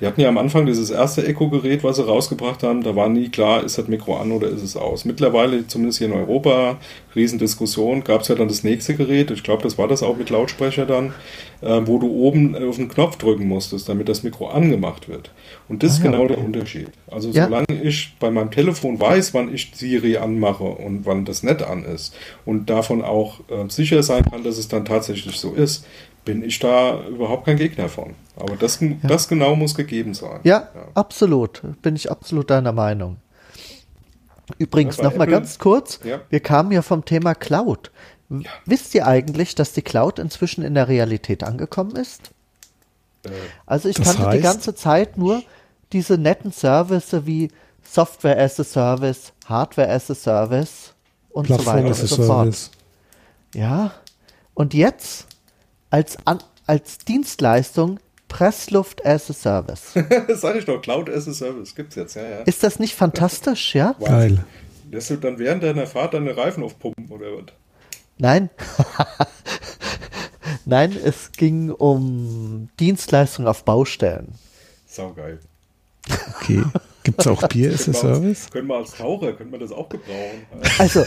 Die 0.00 0.06
hatten 0.06 0.20
ja 0.20 0.28
am 0.28 0.38
Anfang 0.38 0.64
dieses 0.64 0.90
erste 0.90 1.26
Echo-Gerät, 1.26 1.84
was 1.84 1.96
sie 1.96 2.06
rausgebracht 2.06 2.62
haben, 2.62 2.82
da 2.82 2.96
war 2.96 3.08
nie 3.08 3.28
klar, 3.28 3.62
ist 3.64 3.76
das 3.76 3.86
Mikro 3.88 4.16
an 4.16 4.32
oder 4.32 4.48
ist 4.48 4.62
es 4.62 4.76
aus. 4.76 5.04
Mittlerweile, 5.04 5.66
zumindest 5.66 5.98
hier 5.98 6.08
in 6.08 6.14
Europa, 6.14 6.78
Riesendiskussion, 7.14 8.02
gab 8.02 8.22
es 8.22 8.28
ja 8.28 8.34
dann 8.34 8.48
das 8.48 8.64
nächste 8.64 8.94
Gerät, 8.94 9.30
ich 9.30 9.42
glaube, 9.42 9.62
das 9.62 9.76
war 9.76 9.88
das 9.88 10.02
auch 10.02 10.16
mit 10.16 10.30
Lautsprecher 10.30 10.86
dann, 10.86 11.12
äh, 11.60 11.80
wo 11.84 11.98
du 11.98 12.08
oben 12.08 12.56
auf 12.56 12.76
den 12.76 12.88
Knopf 12.88 13.16
drücken 13.16 13.46
musstest, 13.46 13.88
damit 13.90 14.08
das 14.08 14.22
Mikro 14.22 14.48
angemacht 14.48 15.08
wird. 15.08 15.30
Und 15.68 15.82
das 15.82 15.92
ah, 15.92 15.94
ist 15.96 16.02
genau 16.02 16.24
okay. 16.24 16.34
der 16.34 16.44
Unterschied. 16.44 16.88
Also 17.10 17.30
ja. 17.30 17.44
solange 17.44 17.82
ich 17.82 18.14
bei 18.18 18.30
meinem 18.30 18.50
Telefon 18.50 18.98
weiß, 18.98 19.34
wann 19.34 19.52
ich 19.52 19.72
Siri 19.74 20.16
anmache 20.16 20.64
und 20.64 21.04
wann 21.04 21.26
das 21.26 21.42
nicht 21.42 21.62
an 21.62 21.84
ist 21.84 22.14
und 22.46 22.70
davon 22.70 23.02
auch 23.02 23.40
äh, 23.50 23.68
sicher 23.68 24.02
sein 24.02 24.24
kann, 24.24 24.44
dass 24.44 24.56
es 24.56 24.68
dann 24.68 24.86
tatsächlich 24.86 25.36
so 25.36 25.52
ist, 25.52 25.84
bin 26.24 26.42
ich 26.42 26.58
da 26.58 27.06
überhaupt 27.06 27.46
kein 27.46 27.56
Gegner 27.56 27.88
von. 27.88 28.14
Aber 28.36 28.56
das, 28.56 28.80
ja. 28.80 28.90
das 29.02 29.28
genau 29.28 29.56
muss 29.56 29.74
gegeben 29.74 30.14
sein. 30.14 30.40
Ja, 30.44 30.68
ja, 30.74 30.88
absolut. 30.94 31.62
Bin 31.82 31.96
ich 31.96 32.10
absolut 32.10 32.50
deiner 32.50 32.72
Meinung. 32.72 33.16
Übrigens, 34.58 34.96
ja, 34.96 35.04
noch 35.04 35.16
mal 35.16 35.26
ganz 35.26 35.58
kurz. 35.58 36.00
Ja. 36.04 36.20
Wir 36.28 36.40
kamen 36.40 36.72
ja 36.72 36.82
vom 36.82 37.04
Thema 37.04 37.34
Cloud. 37.34 37.90
Wisst 38.64 38.94
ihr 38.94 39.06
eigentlich, 39.06 39.54
dass 39.54 39.72
die 39.72 39.82
Cloud 39.82 40.18
inzwischen 40.18 40.62
in 40.62 40.74
der 40.74 40.88
Realität 40.88 41.42
angekommen 41.42 41.96
ist? 41.96 42.30
Äh, 43.24 43.30
also 43.66 43.88
ich 43.88 43.96
kannte 43.96 44.26
heißt? 44.26 44.38
die 44.38 44.42
ganze 44.42 44.74
Zeit 44.74 45.18
nur 45.18 45.42
diese 45.92 46.16
netten 46.16 46.52
Services 46.52 47.26
wie 47.26 47.50
Software 47.82 48.38
as 48.38 48.60
a 48.60 48.64
Service, 48.64 49.32
Hardware 49.46 49.90
as 49.90 50.10
a 50.10 50.14
Service 50.14 50.94
und 51.30 51.46
Plattform 51.46 51.66
so 51.66 51.72
weiter 51.72 51.86
und 51.88 52.08
so 52.08 52.22
fort. 52.22 52.70
Ja, 53.54 53.92
und 54.54 54.74
jetzt 54.74 55.26
als, 55.90 56.16
an, 56.24 56.38
als 56.66 56.98
Dienstleistung 56.98 58.00
Pressluft 58.28 59.04
as 59.04 59.28
a 59.28 59.34
Service. 59.34 59.92
Sag 60.28 60.56
ich 60.56 60.64
doch, 60.64 60.80
Cloud 60.80 61.10
as 61.10 61.28
a 61.28 61.32
Service 61.32 61.74
gibt's 61.74 61.96
jetzt, 61.96 62.14
ja, 62.14 62.22
ja. 62.22 62.40
Ist 62.42 62.62
das 62.62 62.78
nicht 62.78 62.94
fantastisch, 62.94 63.74
ja? 63.74 63.94
Geil. 64.00 64.44
Lässt 64.90 65.10
du 65.10 65.16
dann 65.16 65.38
während 65.38 65.62
deiner 65.62 65.86
Fahrt 65.86 66.14
deine 66.14 66.36
Reifen 66.36 66.62
aufpumpen 66.62 67.08
oder 67.08 67.26
was? 67.36 67.52
Nein. 68.18 68.50
Nein, 70.64 70.96
es 71.04 71.32
ging 71.32 71.70
um 71.70 72.68
Dienstleistungen 72.78 73.48
auf 73.48 73.64
Baustellen. 73.64 74.34
Saugeil. 74.86 75.40
Okay. 76.36 76.62
Gibt 77.02 77.20
es 77.20 77.26
auch 77.26 77.46
Bier 77.48 77.72
as 77.72 77.88
a 77.88 77.92
Service? 77.92 78.50
Können 78.50 78.68
wir 78.68 78.76
als 78.76 78.92
Taucher, 78.92 79.32
können 79.32 79.52
wir 79.52 79.58
das 79.58 79.72
auch 79.72 79.88
gebrauchen. 79.88 80.46
Also, 80.78 81.04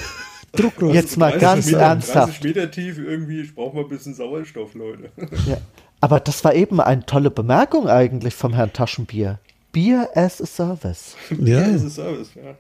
Drucklos. 0.54 0.94
Jetzt 0.94 1.18
mal 1.18 1.38
ganz 1.38 1.66
Meter, 1.68 1.80
ernsthaft. 1.80 2.44
30 2.44 2.44
Meter 2.44 2.72
tief 2.72 2.98
irgendwie, 3.00 3.42
ich 3.42 3.56
brauche 3.56 3.76
mal 3.76 3.84
ein 3.84 3.90
bisschen 3.90 4.14
Sauerstoff, 4.14 4.74
Leute. 4.74 5.10
Ja. 5.48 5.58
Aber 6.00 6.20
das 6.20 6.44
war 6.44 6.54
eben 6.54 6.82
eine 6.82 7.06
tolle 7.06 7.32
Bemerkung 7.32 7.88
eigentlich 7.88 8.36
vom 8.36 8.54
Herrn 8.54 8.74
Taschenbier. 8.74 9.40
Bier 9.72 10.10
as 10.16 10.42
a 10.42 10.46
Service. 10.46 11.16
Ja. 11.30 11.38
Bier 11.38 11.76
as 11.76 11.86
a 11.86 11.90
Service, 11.90 12.30
ja. 12.36 12.56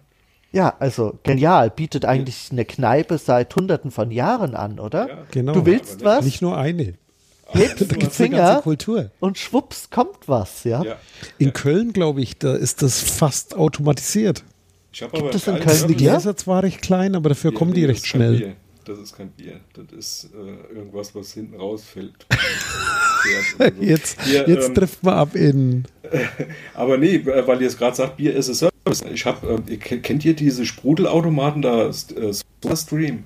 Ja, 0.53 0.75
also 0.79 1.17
genial. 1.23 1.71
Bietet 1.71 2.05
eigentlich 2.05 2.49
eine 2.51 2.63
Kneipe 2.63 3.17
seit 3.17 3.55
hunderten 3.55 3.89
von 3.89 4.11
Jahren 4.11 4.55
an, 4.55 4.79
oder? 4.79 5.09
Ja, 5.09 5.17
genau. 5.31 5.53
Du 5.53 5.65
willst 5.65 5.95
nicht, 5.95 6.05
was? 6.05 6.23
Nicht 6.23 6.41
nur 6.41 6.55
eine. 6.57 6.93
Hebst 7.47 7.91
den 7.91 8.09
Finger 8.09 8.61
Kultur. 8.61 9.11
und 9.19 9.37
schwupps 9.37 9.89
kommt 9.89 10.27
was, 10.27 10.63
ja. 10.63 10.83
ja. 10.83 10.95
In 11.37 11.53
Köln, 11.53 11.93
glaube 11.93 12.21
ich, 12.21 12.37
da 12.37 12.55
ist 12.55 12.81
das 12.81 13.01
fast 13.01 13.55
automatisiert. 13.55 14.43
Ich 14.93 15.01
habe 15.01 15.17
aber 15.17 15.31
das 15.31 15.47
in 15.47 15.59
Köln 15.59 15.87
die 15.87 15.95
Gläser 15.95 16.37
zwar 16.37 16.61
recht 16.61 16.81
klein, 16.81 17.15
aber 17.15 17.29
dafür 17.29 17.49
Bier, 17.49 17.57
kommen 17.57 17.73
die 17.73 17.85
recht 17.85 18.05
schnell. 18.05 18.37
Bier. 18.37 18.55
Das 18.85 18.99
ist 18.99 19.17
kein 19.17 19.29
Bier. 19.29 19.59
Das 19.73 19.85
ist 19.97 20.29
äh, 20.33 20.75
irgendwas, 20.75 21.15
was 21.15 21.33
hinten 21.33 21.55
rausfällt. 21.55 22.27
jetzt 23.79 24.23
Bier, 24.23 24.47
jetzt 24.47 24.69
ähm, 24.69 24.75
trifft 24.75 25.03
man 25.03 25.15
ab 25.15 25.35
in. 25.35 25.85
aber 26.75 26.97
nee, 26.97 27.25
weil 27.25 27.61
ihr 27.61 27.67
es 27.67 27.77
gerade 27.77 27.95
sagt, 27.95 28.17
Bier 28.17 28.35
ist 28.35 28.49
a 28.49 28.53
Service. 28.53 29.03
Ich 29.11 29.25
habe, 29.25 29.63
äh, 29.67 29.77
kennt 29.77 30.23
ihr 30.25 30.35
diese 30.35 30.65
Sprudelautomaten 30.65 31.63
da, 31.63 31.87
äh, 31.87 32.75
Stream? 32.75 33.23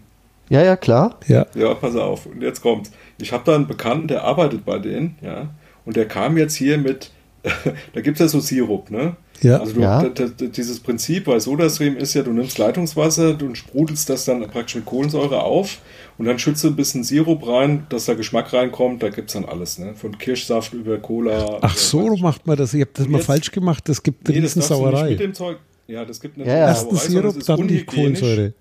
Ja, 0.50 0.64
ja, 0.64 0.78
klar. 0.78 1.20
Ja. 1.28 1.48
ja, 1.54 1.74
pass 1.74 1.96
auf. 1.96 2.28
Und 2.28 2.42
jetzt 2.42 2.62
kommt's. 2.62 2.92
Ich 3.20 3.34
habe 3.34 3.44
da 3.46 3.56
einen 3.56 3.68
Bekannten, 3.68 4.08
der 4.08 4.24
arbeitet 4.24 4.64
bei 4.64 4.80
denen, 4.80 5.18
ja. 5.22 5.50
Und 5.84 5.98
der 5.98 6.08
kam 6.08 6.38
jetzt 6.38 6.56
hier 6.56 6.78
mit, 6.78 7.12
da 7.94 8.02
gibt 8.02 8.16
es 8.16 8.20
ja 8.20 8.28
so 8.30 8.40
Sirup, 8.40 8.90
ne? 8.90 9.18
Ja. 9.42 9.60
Also 9.60 9.74
du, 9.74 9.82
ja. 9.82 10.10
dieses 10.10 10.80
Prinzip 10.80 11.26
bei 11.26 11.40
SodaStream 11.40 11.98
ist 11.98 12.14
ja, 12.14 12.24
du 12.24 12.32
nimmst 12.32 12.58
Leitungswasser, 12.58 13.34
du 13.34 13.54
sprudelst 13.54 14.10
das 14.10 14.26
dann 14.26 14.42
praktisch 14.48 14.76
mit 14.76 14.86
Kohlensäure 14.86 15.44
auf 15.44 15.78
und 16.18 16.26
dann 16.26 16.40
schützt 16.40 16.64
du 16.64 16.70
ein 16.70 16.76
bisschen 16.76 17.04
Sirup 17.04 17.48
rein, 17.48 17.86
dass 17.90 18.06
da 18.06 18.16
Geschmack 18.16 18.52
reinkommt. 18.52 19.04
Da 19.04 19.10
gibt 19.10 19.30
es 19.30 19.34
dann 19.34 19.46
alles, 19.46 19.78
ne? 19.78 19.94
Von 19.94 20.18
Kirschsaft 20.18 20.74
über 20.74 20.98
Cola. 20.98 21.60
Ach 21.62 21.78
so 21.78 22.16
macht 22.18 22.48
man 22.48 22.58
das. 22.58 22.74
Ich 22.74 22.82
habe 22.82 22.92
das 22.94 23.08
mal 23.08 23.22
falsch 23.22 23.52
gemacht. 23.52 23.88
Das 23.88 24.02
gibt 24.02 24.28
nee, 24.28 24.36
eine 24.36 24.44
Riesensauerei. 24.44 25.12
mit 25.12 25.20
dem 25.20 25.34
Zeug. 25.34 25.58
Ja, 25.88 26.04
das 26.04 26.20
gibt 26.20 26.38
eine 26.38 26.48
ja, 26.48 26.68
Erst 26.68 26.92
Sirup, 26.98 27.46
dann 27.46 27.68
die 27.68 27.84
Kohlensäure. 27.86 28.54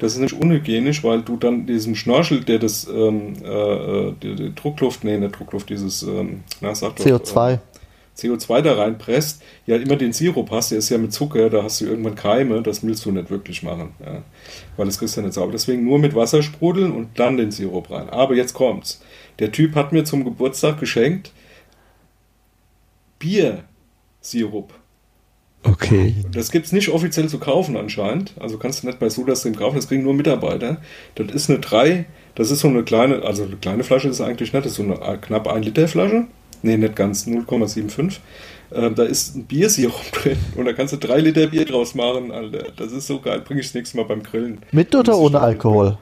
Das 0.00 0.12
ist 0.12 0.18
nämlich 0.18 0.38
unhygienisch, 0.38 1.04
weil 1.04 1.22
du 1.22 1.36
dann 1.36 1.66
diesem 1.66 1.94
Schnorchel, 1.94 2.40
der 2.40 2.58
das 2.58 2.86
ähm, 2.88 3.34
äh, 3.44 3.48
äh 3.48 4.12
die, 4.20 4.34
die 4.34 4.54
Druckluft, 4.54 5.04
nee, 5.04 5.16
nicht 5.16 5.38
Druckluft, 5.38 5.70
dieses 5.70 6.02
ähm, 6.02 6.42
na, 6.60 6.74
sag 6.74 6.96
doch, 6.96 7.06
CO2. 7.06 7.52
Äh, 7.52 7.58
CO2 8.16 8.62
da 8.62 8.74
reinpresst, 8.74 9.42
ja 9.66 9.76
immer 9.76 9.96
den 9.96 10.12
Sirup 10.12 10.50
hast, 10.50 10.70
der 10.70 10.78
ist 10.78 10.88
ja 10.88 10.98
mit 10.98 11.12
Zucker, 11.12 11.50
da 11.50 11.62
hast 11.62 11.80
du 11.80 11.86
irgendwann 11.86 12.14
Keime, 12.14 12.62
das 12.62 12.82
willst 12.84 13.04
du 13.04 13.10
nicht 13.10 13.30
wirklich 13.30 13.62
machen, 13.62 13.94
ja, 14.04 14.22
weil 14.76 14.86
das 14.86 14.98
kriegst 14.98 15.16
du 15.16 15.22
nicht 15.22 15.34
sauber. 15.34 15.52
Deswegen 15.52 15.84
nur 15.84 15.98
mit 15.98 16.14
Wasser 16.14 16.42
sprudeln 16.42 16.92
und 16.92 17.18
dann 17.18 17.36
den 17.36 17.50
Sirup 17.50 17.90
rein. 17.90 18.08
Aber 18.10 18.34
jetzt 18.34 18.54
kommt's. 18.54 19.02
Der 19.40 19.50
Typ 19.50 19.74
hat 19.74 19.92
mir 19.92 20.04
zum 20.04 20.24
Geburtstag 20.24 20.78
geschenkt 20.78 21.32
Biersirup. 23.18 24.74
Okay. 25.64 26.14
Das 26.30 26.50
gibt's 26.50 26.72
nicht 26.72 26.90
offiziell 26.90 27.28
zu 27.28 27.38
kaufen 27.38 27.76
anscheinend. 27.76 28.34
Also 28.38 28.58
kannst 28.58 28.82
du 28.82 28.86
nicht 28.86 28.98
bei 28.98 29.08
SodaStream 29.08 29.56
kaufen, 29.56 29.76
das 29.76 29.88
kriegen 29.88 30.02
nur 30.02 30.14
Mitarbeiter. 30.14 30.76
Das 31.14 31.28
ist 31.28 31.48
eine 31.48 31.58
3, 31.58 32.04
das 32.34 32.50
ist 32.50 32.60
so 32.60 32.68
eine 32.68 32.84
kleine, 32.84 33.22
also 33.22 33.44
eine 33.44 33.56
kleine 33.56 33.82
Flasche 33.82 34.08
ist 34.08 34.20
eigentlich 34.20 34.52
nicht, 34.52 34.64
das 34.64 34.72
ist 34.72 34.76
so 34.76 34.82
eine 34.82 35.00
äh, 35.00 35.16
knapp 35.16 35.48
1 35.48 35.64
Liter 35.64 35.88
Flasche. 35.88 36.26
Nee, 36.64 36.78
nicht 36.78 36.96
ganz, 36.96 37.26
0,75. 37.26 38.18
Ähm, 38.72 38.94
da 38.94 39.04
ist 39.04 39.36
ein 39.36 39.44
Biersirup 39.44 40.10
drin 40.12 40.38
und 40.56 40.64
da 40.64 40.72
kannst 40.72 40.94
du 40.94 40.96
3 40.96 41.20
Liter 41.20 41.46
Bier 41.48 41.66
draus 41.66 41.94
machen, 41.94 42.30
Alter. 42.32 42.72
Das 42.76 42.90
ist 42.92 43.06
so 43.06 43.20
geil, 43.20 43.42
bringe 43.42 43.60
ich 43.60 43.66
das 43.66 43.74
nächste 43.74 43.98
Mal 43.98 44.04
beim 44.04 44.22
Grillen. 44.22 44.58
Mit 44.72 44.94
oder 44.94 45.12
Das 45.12 45.16
ohne 45.16 45.40
Alkohol? 45.40 45.98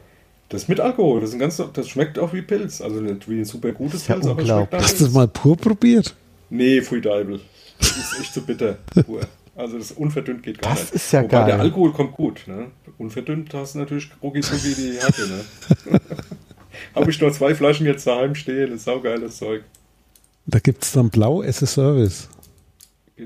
Das 0.48 0.62
ist 0.62 0.68
mit 0.68 0.80
Alkohol, 0.80 1.20
das, 1.20 1.30
ist 1.30 1.34
ein 1.34 1.40
ganz, 1.40 1.60
das 1.72 1.88
schmeckt 1.88 2.18
auch 2.18 2.32
wie 2.32 2.42
Pilz. 2.42 2.80
Also 2.80 3.00
nicht 3.00 3.28
wie 3.28 3.40
ein 3.40 3.44
super 3.44 3.72
gutes 3.72 4.06
ja 4.06 4.14
Pilz, 4.14 4.26
aber 4.28 4.42
es 4.42 4.48
schmeckt 4.48 4.72
Hast 4.74 5.00
du 5.00 5.04
das 5.04 5.12
mal 5.14 5.26
pur 5.28 5.56
probiert? 5.56 6.14
Nee, 6.50 6.80
Pfui 6.82 7.00
Deibel. 7.00 7.40
Das 7.78 7.96
ist 7.96 8.20
echt 8.20 8.34
zu 8.34 8.42
bitter. 8.42 8.76
Pur. 9.06 9.20
Also 9.56 9.78
das 9.78 9.90
unverdünnt 9.92 10.42
geht 10.42 10.62
gar 10.62 10.72
Das 10.72 10.82
nicht. 10.84 10.94
ist 10.94 11.12
ja 11.12 11.22
Wobei 11.22 11.28
geil. 11.30 11.46
der 11.46 11.60
Alkohol 11.60 11.92
kommt 11.92 12.12
gut. 12.12 12.42
Ne? 12.46 12.66
Unverdünnt 12.98 13.52
hast 13.54 13.74
du 13.74 13.80
natürlich 13.80 14.08
rucki 14.22 14.40
wie 14.42 14.74
die 14.74 14.98
Hacke. 15.00 15.22
Ne? 15.22 16.00
Habe 16.94 17.10
ich 17.10 17.20
noch 17.20 17.32
zwei 17.32 17.54
Flaschen 17.54 17.86
jetzt 17.86 18.06
daheim 18.06 18.34
stehen. 18.34 18.70
Das 18.70 18.78
ist 18.80 18.84
saugeiles 18.84 19.38
Zeug. 19.38 19.64
Da 20.47 20.59
gibt 20.59 20.82
es 20.84 20.93
dann 20.93 21.11
Blau 21.11 21.43
as 21.43 21.62
a 21.62 21.66
Service. 21.66 22.28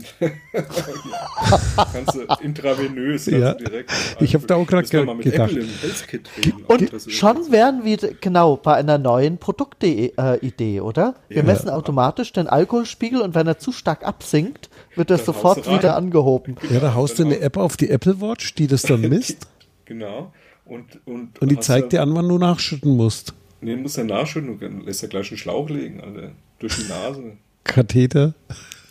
kannst 1.92 2.14
du 2.14 2.22
intravenös, 2.42 3.26
Ja. 3.26 3.54
direkt. 3.54 3.90
Ich 4.20 4.34
hab 4.34 4.46
da 4.46 4.56
auch 4.56 4.68
Müssen 4.70 4.92
wir 4.92 5.14
ge- 5.16 5.30
gedacht. 5.30 5.52
Reden, 5.52 6.64
Und 6.66 6.90
schon 7.10 7.50
wären 7.50 7.84
wir 7.84 7.96
genau 8.20 8.56
bei 8.56 8.74
einer 8.74 8.98
neuen 8.98 9.38
Produktidee, 9.38 10.80
oder? 10.80 11.14
Wir 11.28 11.38
Ja. 11.38 11.42
messen 11.44 11.70
automatisch 11.70 12.32
den 12.32 12.46
Alkoholspiegel 12.46 13.20
und 13.22 13.34
wenn 13.34 13.46
er 13.46 13.58
zu 13.58 13.72
stark 13.72 14.04
absinkt, 14.04 14.68
wird 14.96 15.10
er 15.10 15.16
Dann 15.16 15.26
sofort 15.26 15.70
wieder 15.70 15.96
angehoben. 15.96 16.56
Ja, 16.70 16.80
da 16.80 16.94
haust 16.94 17.18
du 17.18 17.24
eine 17.24 17.40
App 17.40 17.56
auf 17.56 17.76
die 17.76 17.88
Apple 17.88 18.20
Watch, 18.20 18.54
die 18.54 18.66
das 18.66 18.82
dann 18.82 19.00
misst 19.08 19.46
Genau. 19.84 20.32
Und, 20.64 21.00
und, 21.06 21.40
und 21.40 21.48
die 21.50 21.60
zeigt 21.60 21.92
dir 21.92 22.02
an, 22.02 22.12
wann 22.14 22.28
du 22.28 22.38
nachschütten 22.38 22.96
musst. 22.96 23.32
Nee, 23.60 23.76
musst 23.76 23.96
du 23.96 24.04
nachschütten. 24.04 24.58
Du 24.58 24.84
lässt 24.84 25.00
ja 25.00 25.08
gleich 25.08 25.30
einen 25.30 25.38
Schlauch 25.38 25.70
legen, 25.70 26.00
Alter. 26.00 26.32
Durch 26.58 26.76
die 26.76 26.88
Nase. 26.88 27.36
Katheter 27.64 28.34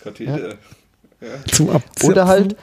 Katheter. 0.03 0.55
zum 1.51 1.69
Abzapfen. 1.69 2.09
Oder 2.11 2.27
halt, 2.27 2.55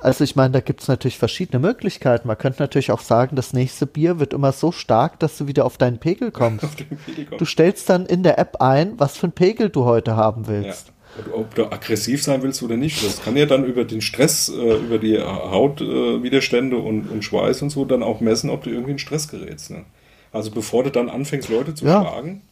also 0.00 0.24
ich 0.24 0.36
meine, 0.36 0.52
da 0.52 0.60
gibt 0.60 0.80
es 0.82 0.88
natürlich 0.88 1.18
verschiedene 1.18 1.58
Möglichkeiten. 1.58 2.26
Man 2.28 2.38
könnte 2.38 2.62
natürlich 2.62 2.90
auch 2.92 3.00
sagen, 3.00 3.36
das 3.36 3.52
nächste 3.52 3.86
Bier 3.86 4.18
wird 4.20 4.32
immer 4.32 4.52
so 4.52 4.72
stark, 4.72 5.18
dass 5.20 5.36
du 5.36 5.46
wieder 5.48 5.64
auf 5.66 5.76
deinen 5.78 5.98
Pegel 5.98 6.30
kommst. 6.30 6.64
Auf 6.64 6.76
den 6.76 6.96
Pelikan. 6.96 7.38
Du 7.38 7.44
stellst 7.44 7.90
dann 7.90 8.06
in 8.06 8.22
der 8.22 8.38
App 8.38 8.56
ein, 8.60 8.98
was 8.98 9.16
für 9.16 9.24
einen 9.24 9.32
Pegel 9.32 9.68
du 9.68 9.84
heute 9.84 10.16
haben 10.16 10.42
Ja. 10.44 10.48
willst. 10.48 10.92
Ob, 11.28 11.34
ob 11.40 11.54
du 11.54 11.66
aggressiv 11.66 12.22
sein 12.22 12.42
willst 12.42 12.62
oder 12.62 12.78
nicht, 12.78 13.04
das 13.04 13.22
kann 13.22 13.36
ja 13.36 13.44
dann 13.44 13.64
über 13.66 13.84
den 13.84 14.00
Stress, 14.00 14.48
äh, 14.48 14.76
über 14.78 14.96
die 14.98 15.18
Hautwiderstände 15.20 16.76
äh, 16.76 16.80
und, 16.80 17.10
und 17.10 17.22
Schweiß 17.22 17.60
und 17.62 17.70
so 17.70 17.84
dann 17.84 18.02
auch 18.02 18.20
messen, 18.20 18.48
ob 18.50 18.62
du 18.64 18.70
irgendwie 18.70 18.92
in 18.92 18.98
Stress 18.98 19.28
gerätst. 19.28 19.70
Ne? 19.70 19.84
Also 20.32 20.50
bevor 20.50 20.84
du 20.84 20.90
dann 20.90 21.10
anfängst, 21.10 21.48
Leute 21.50 21.74
zu 21.74 21.84
Ja. 21.84 22.00
schlagen 22.00 22.42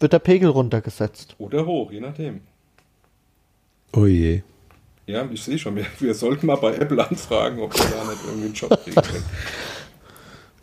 Wird 0.00 0.12
der 0.12 0.18
Pegel 0.18 0.50
runtergesetzt. 0.50 1.34
oder 1.38 1.66
hoch, 1.66 1.90
je 1.90 2.00
nachdem. 2.00 2.40
Oh 3.92 4.06
je. 4.06 4.42
Ja, 5.06 5.26
ich 5.32 5.42
sehe 5.42 5.58
schon, 5.58 5.74
wir, 5.76 5.86
wir 5.98 6.14
sollten 6.14 6.46
mal 6.46 6.56
bei 6.56 6.74
Apple 6.74 7.06
anfragen, 7.06 7.60
ob 7.60 7.74
wir 7.74 7.84
da 7.84 8.04
nicht 8.04 8.20
irgendwie 8.26 8.46
einen 8.46 8.54
Job 8.54 8.84
kriegen 8.84 9.00
können. 9.00 9.24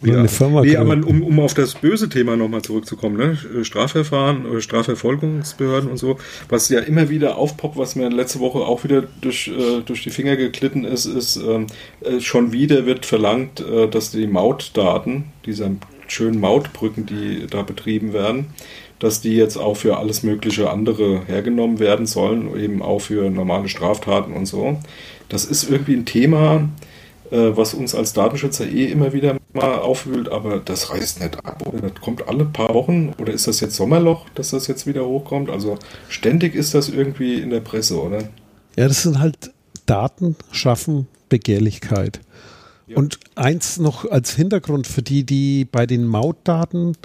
Oder 0.03 0.19
eine 0.19 0.27
Firma 0.27 0.61
nee, 0.61 0.75
aber 0.75 0.93
um, 0.93 1.23
um 1.23 1.39
auf 1.39 1.53
das 1.53 1.75
böse 1.75 2.09
Thema 2.09 2.35
nochmal 2.35 2.61
zurückzukommen, 2.61 3.17
ne? 3.17 3.63
Strafverfahren, 3.63 4.57
äh, 4.57 4.61
Strafverfolgungsbehörden 4.61 5.89
und 5.89 5.97
so, 5.97 6.17
was 6.49 6.69
ja 6.69 6.81
immer 6.81 7.09
wieder 7.09 7.37
aufpoppt, 7.37 7.77
was 7.77 7.95
mir 7.95 8.09
letzte 8.09 8.39
Woche 8.39 8.59
auch 8.59 8.83
wieder 8.83 9.03
durch, 9.21 9.47
äh, 9.47 9.81
durch 9.85 10.03
die 10.03 10.09
Finger 10.09 10.35
geglitten 10.35 10.83
ist, 10.83 11.05
ist, 11.05 11.37
ähm, 11.37 11.67
äh, 12.01 12.19
schon 12.19 12.51
wieder 12.51 12.85
wird 12.85 13.05
verlangt, 13.05 13.61
äh, 13.61 13.87
dass 13.87 14.11
die 14.11 14.27
Mautdaten, 14.27 15.25
dieser 15.45 15.71
schönen 16.07 16.39
Mautbrücken, 16.39 17.05
die 17.05 17.47
da 17.47 17.63
betrieben 17.63 18.13
werden, 18.13 18.47
dass 18.99 19.21
die 19.21 19.35
jetzt 19.35 19.57
auch 19.57 19.75
für 19.75 19.97
alles 19.97 20.23
mögliche 20.23 20.69
andere 20.69 21.21
hergenommen 21.25 21.79
werden 21.79 22.05
sollen, 22.05 22.57
eben 22.57 22.81
auch 22.81 22.99
für 22.99 23.29
normale 23.29 23.67
Straftaten 23.67 24.33
und 24.33 24.45
so. 24.45 24.79
Das 25.29 25.45
ist 25.45 25.69
irgendwie 25.69 25.95
ein 25.95 26.05
Thema, 26.05 26.69
äh, 27.31 27.51
was 27.55 27.73
uns 27.73 27.95
als 27.95 28.13
Datenschützer 28.13 28.67
eh 28.67 28.85
immer 28.85 29.13
wieder 29.13 29.37
mal 29.53 29.79
aufwühlt, 29.79 30.29
aber 30.29 30.59
das 30.59 30.91
reißt 30.91 31.21
nicht 31.21 31.45
ab 31.45 31.65
oder 31.65 31.89
das 31.89 32.01
kommt 32.01 32.27
alle 32.27 32.45
paar 32.45 32.73
Wochen 32.73 33.13
oder 33.17 33.33
ist 33.33 33.47
das 33.47 33.59
jetzt 33.61 33.75
Sommerloch, 33.75 34.27
dass 34.35 34.51
das 34.51 34.67
jetzt 34.67 34.85
wieder 34.85 35.05
hochkommt? 35.05 35.49
Also 35.49 35.77
ständig 36.09 36.55
ist 36.55 36.73
das 36.73 36.89
irgendwie 36.89 37.35
in 37.35 37.49
der 37.49 37.61
Presse, 37.61 38.01
oder? 38.01 38.19
Ja, 38.77 38.87
das 38.87 39.03
sind 39.03 39.19
halt 39.19 39.51
Daten 39.85 40.35
schaffen 40.51 41.07
Begehrlichkeit. 41.29 42.21
Ja. 42.87 42.97
Und 42.97 43.19
eins 43.33 43.79
noch 43.79 44.09
als 44.09 44.35
Hintergrund 44.35 44.85
für 44.85 45.01
die, 45.01 45.23
die 45.23 45.65
bei 45.65 45.87
den 45.87 46.05
Mautdaten, 46.05 46.95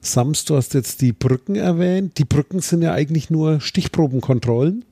Sams, 0.00 0.44
du 0.44 0.56
hast 0.56 0.74
jetzt 0.74 1.00
die 1.00 1.12
Brücken 1.12 1.56
erwähnt. 1.56 2.18
Die 2.18 2.24
Brücken 2.24 2.60
sind 2.60 2.82
ja 2.82 2.92
eigentlich 2.92 3.30
nur 3.30 3.60
Stichprobenkontrollen. 3.60 4.84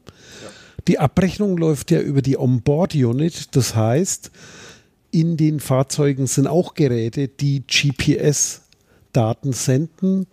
Die 0.89 0.99
Abrechnung 0.99 1.57
läuft 1.57 1.91
ja 1.91 2.01
über 2.01 2.23
die 2.23 2.39
Onboard-Unit. 2.39 3.57
Das 3.57 3.75
heißt, 3.75 4.31
in 5.11 5.37
den 5.37 5.61
Fahrzeugen 5.61 6.27
sind 6.27 6.47
auch 6.47 6.75
Geräte, 6.75 7.29
die 7.29 7.63
GPS-Daten 7.67 9.53
senden 9.53 10.27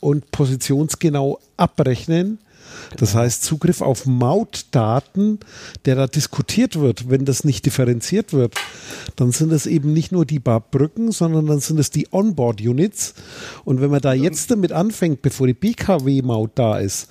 und 0.00 0.30
positionsgenau 0.30 1.40
abrechnen. 1.56 2.38
Das 2.96 3.14
heißt, 3.14 3.42
Zugriff 3.42 3.80
auf 3.80 4.06
Mautdaten, 4.06 5.40
der 5.84 5.96
da 5.96 6.06
diskutiert 6.06 6.78
wird, 6.78 7.10
wenn 7.10 7.24
das 7.24 7.44
nicht 7.44 7.66
differenziert 7.66 8.32
wird, 8.32 8.54
dann 9.16 9.32
sind 9.32 9.52
es 9.52 9.66
eben 9.66 9.92
nicht 9.92 10.12
nur 10.12 10.26
die 10.26 10.40
paar 10.40 10.60
Brücken, 10.60 11.12
sondern 11.12 11.46
dann 11.46 11.60
sind 11.60 11.78
es 11.78 11.90
die 11.90 12.08
Onboard-Units. 12.10 13.14
Und 13.64 13.80
wenn 13.80 13.90
man 13.90 14.00
da 14.00 14.12
jetzt 14.12 14.50
damit 14.50 14.72
anfängt, 14.72 15.22
bevor 15.22 15.46
die 15.46 15.54
BKW-Maut 15.54 16.52
da 16.54 16.78
ist, 16.78 17.08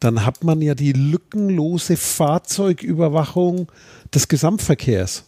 dann 0.00 0.24
hat 0.24 0.44
man 0.44 0.62
ja 0.62 0.74
die 0.74 0.92
lückenlose 0.92 1.96
Fahrzeugüberwachung 1.96 3.70
des 4.14 4.28
Gesamtverkehrs. 4.28 5.24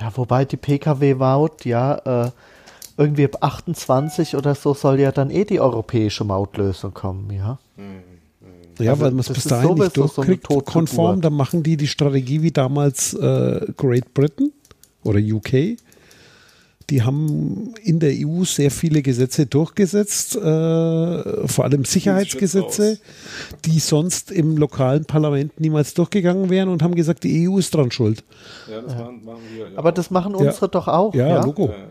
Ja, 0.00 0.10
wobei 0.16 0.44
die 0.44 0.56
Pkw-Maut, 0.56 1.64
ja, 1.64 2.26
äh, 2.26 2.30
irgendwie 2.96 3.24
ab 3.24 3.38
28 3.40 4.36
oder 4.36 4.54
so 4.54 4.74
soll 4.74 5.00
ja 5.00 5.12
dann 5.12 5.30
eh 5.30 5.44
die 5.44 5.60
europäische 5.60 6.24
Mautlösung 6.24 6.92
kommen, 6.94 7.30
ja. 7.30 7.58
Ja, 8.78 8.92
Also 8.92 9.02
weil 9.02 9.10
man 9.10 9.20
es 9.20 9.26
das 9.26 9.34
bis 9.34 9.44
dahin 9.44 9.74
nicht 9.74 9.94
so 9.94 10.06
durchkriegt, 10.06 10.44
Totgeburt. 10.44 10.66
konform, 10.66 11.20
dann 11.20 11.34
machen 11.34 11.62
die 11.62 11.76
die 11.76 11.86
Strategie 11.86 12.42
wie 12.42 12.50
damals 12.52 13.14
äh, 13.14 13.66
Great 13.76 14.14
Britain 14.14 14.52
oder 15.04 15.18
UK. 15.20 15.76
Die 16.90 17.02
haben 17.02 17.74
in 17.82 18.00
der 18.00 18.12
EU 18.12 18.44
sehr 18.44 18.70
viele 18.70 19.02
Gesetze 19.02 19.46
durchgesetzt, 19.46 20.36
äh, 20.36 20.40
vor 21.48 21.64
allem 21.64 21.84
Sicherheitsgesetze, 21.84 22.98
die 23.64 23.78
sonst 23.78 24.30
im 24.30 24.56
lokalen 24.56 25.04
Parlament 25.04 25.58
niemals 25.60 25.94
durchgegangen 25.94 26.50
wären 26.50 26.68
und 26.68 26.82
haben 26.82 26.94
gesagt, 26.94 27.24
die 27.24 27.48
EU 27.48 27.58
ist 27.58 27.74
dran 27.74 27.90
schuld. 27.90 28.24
Ja, 28.70 28.80
das 28.80 28.94
Machen, 28.94 29.20
wir. 29.54 29.70
Ja. 29.70 29.78
Aber 29.78 29.92
das 29.92 30.10
machen 30.10 30.34
unsere 30.34 30.68
doch 30.68 30.88
auch, 30.88 31.14
Ja, 31.14 31.28
ja. 31.28 31.44
Logo. 31.44 31.66
Ja, 31.66 31.72
ja. 31.72 31.86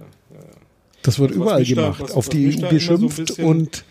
Das 1.03 1.19
wird 1.19 1.31
Was 1.31 1.35
überall 1.37 1.63
da- 1.63 1.73
gemacht, 1.83 2.01
was- 2.01 2.11
auf 2.11 2.29
die 2.29 2.47
EU 2.47 2.51
da 2.61 2.67
so 2.67 2.73
geschimpft 2.75 3.17
bisschen- 3.17 3.45
und 3.45 3.83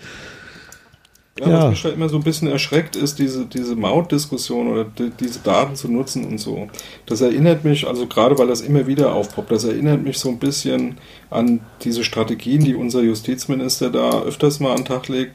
Ja, 1.39 1.49
Ja. 1.49 1.63
was 1.65 1.71
mich 1.71 1.83
da 1.83 1.89
immer 1.91 2.09
so 2.11 2.17
ein 2.17 2.23
bisschen 2.23 2.49
erschreckt, 2.49 2.97
ist 2.97 3.19
diese, 3.19 3.47
diese 3.47 3.75
Mautdiskussion 3.75 4.67
oder 4.69 4.85
die, 4.85 5.11
diese 5.19 5.39
Daten 5.39 5.75
zu 5.75 5.89
nutzen 5.91 6.27
und 6.27 6.37
so. 6.39 6.69
Das 7.07 7.23
erinnert 7.23 7.65
mich, 7.65 7.87
also 7.87 8.07
gerade 8.07 8.37
weil 8.37 8.49
das 8.49 8.61
immer 8.61 8.87
wieder 8.87 9.15
aufpoppt, 9.15 9.51
das 9.51 9.65
erinnert 9.65 10.03
mich 10.03 10.19
so 10.19 10.29
ein 10.29 10.39
bisschen 10.39 10.99
an 11.31 11.61
diese 11.83 12.05
Strategien, 12.05 12.63
die 12.65 12.75
unser 12.75 13.01
Justizminister 13.01 13.89
da 13.89 14.23
öfters 14.23 14.61
mal 14.61 14.73
an 14.73 14.79
den 14.79 14.85
Tag 14.85 15.09
legt. 15.09 15.35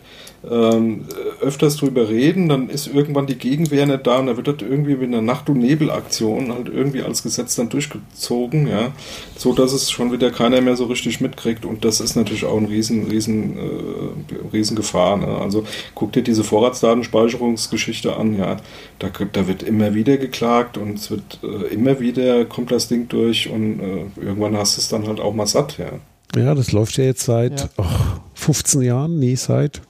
Ähm, 0.50 1.06
öfters 1.42 1.78
drüber 1.78 2.08
reden, 2.10 2.50
dann 2.50 2.70
ist 2.70 2.88
irgendwann 2.88 3.26
die 3.26 3.38
Gegenwehr 3.38 3.86
nicht 3.86 4.06
da 4.06 4.20
und 4.20 4.28
da 4.28 4.38
wird 4.38 4.48
das 4.48 4.56
irgendwie 4.62 4.96
mit 4.96 5.08
einer 5.08 5.22
Nacht- 5.22 5.50
und 5.50 5.60
Nebelaktion 5.60 6.52
halt 6.54 6.70
irgendwie 6.70 7.02
als 7.02 7.24
Gesetz 7.24 7.56
dann 7.56 7.70
durchgezogen, 7.70 8.68
ja, 8.68 8.92
so 9.38 9.54
dass 9.54 9.74
es 9.74 9.90
schon 9.92 10.12
wieder 10.12 10.32
keiner 10.32 10.62
mehr 10.62 10.76
so 10.76 10.86
richtig 10.86 11.22
mitkriegt 11.22 11.66
und 11.66 11.84
das 11.84 12.00
ist 12.00 12.16
natürlich 12.16 12.46
auch 12.46 12.58
ein 12.58 12.66
riesen, 12.66 13.06
riesen, 13.08 13.58
äh, 13.58 14.54
riesen 14.54 14.76
Gefahr, 14.76 15.18
ne? 15.18 15.28
Also 15.40 15.64
guck 15.96 16.12
dir 16.14 16.22
diese 16.22 16.44
Vorratsdatenspeicherungsgeschichte 16.44 18.16
an, 18.16 18.38
ja, 18.38 18.58
da, 19.00 19.10
da 19.32 19.48
wird 19.48 19.64
immer 19.64 19.94
wieder 19.94 20.18
geklagt 20.18 20.78
und 20.78 20.96
es 21.00 21.12
wird 21.12 21.40
äh, 21.44 21.74
immer 21.74 22.00
wieder 22.00 22.46
kommt 22.46 22.72
das 22.72 22.88
Ding 22.88 23.08
durch 23.08 23.50
und 23.50 23.80
äh, 23.80 24.06
irgendwann 24.22 24.58
hast 24.58 24.78
du 24.78 24.82
es 24.82 24.90
dann 24.90 25.08
halt 25.08 25.20
auch 25.20 25.34
mal 25.34 25.48
satt, 25.48 25.78
ja. 25.78 26.40
ja, 26.40 26.54
das 26.56 26.72
läuft 26.72 26.98
ja 26.98 27.04
jetzt 27.06 27.24
seit 27.26 27.62
Ja. 27.62 27.70
ach, 27.78 28.20
15 28.36 28.82
Jahren, 28.82 29.20
nee, 29.20 29.36
seit 29.36 29.82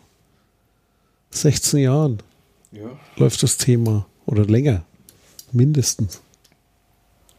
16 1.35 1.79
Jahren 1.79 2.17
Ja, 2.71 2.89
läuft 3.17 3.41
das 3.43 3.57
Thema 3.57 4.05
oder 4.25 4.45
länger, 4.45 4.83
mindestens. 5.51 6.21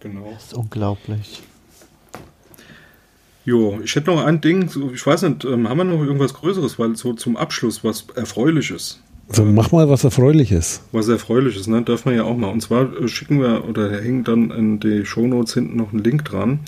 genau. 0.01 0.31
Das 0.33 0.45
ist 0.47 0.55
unglaublich. 0.55 1.43
Jo, 3.45 3.79
ich 3.85 3.95
hätte 3.95 4.11
noch 4.11 4.25
ein 4.25 4.41
Ding, 4.41 4.69
so, 4.69 4.91
ich 4.93 5.07
weiß 5.07 5.23
nicht, 5.23 5.45
ähm, 5.45 5.69
haben 5.69 5.79
wir 5.79 5.85
noch 5.85 6.03
irgendwas 6.03 6.35
Größeres, 6.35 6.79
weil 6.81 6.97
so 6.97 7.13
zum 7.13 7.37
Abschluss 7.37 7.85
was 7.85 8.07
Erfreuliches. 8.17 8.99
So, 9.29 9.45
mach 9.45 9.71
mal 9.73 9.89
was 9.89 10.03
Erfreuliches. 10.05 10.83
Was 10.93 11.09
Erfreuliches, 11.09 11.67
ne? 11.69 11.83
Darf 11.83 12.05
man 12.05 12.15
ja 12.17 12.25
auch 12.25 12.37
mal. 12.37 12.49
Und 12.51 12.61
zwar 12.61 12.97
äh, 13.01 13.09
schicken 13.09 13.41
wir, 13.41 13.65
oder 13.69 14.01
hängt 14.01 14.27
dann 14.29 14.51
in 14.51 14.81
die 14.81 15.05
Shownotes 15.05 15.55
hinten 15.55 15.77
noch 15.77 15.93
ein 15.93 15.99
Link 16.01 16.25
dran. 16.25 16.61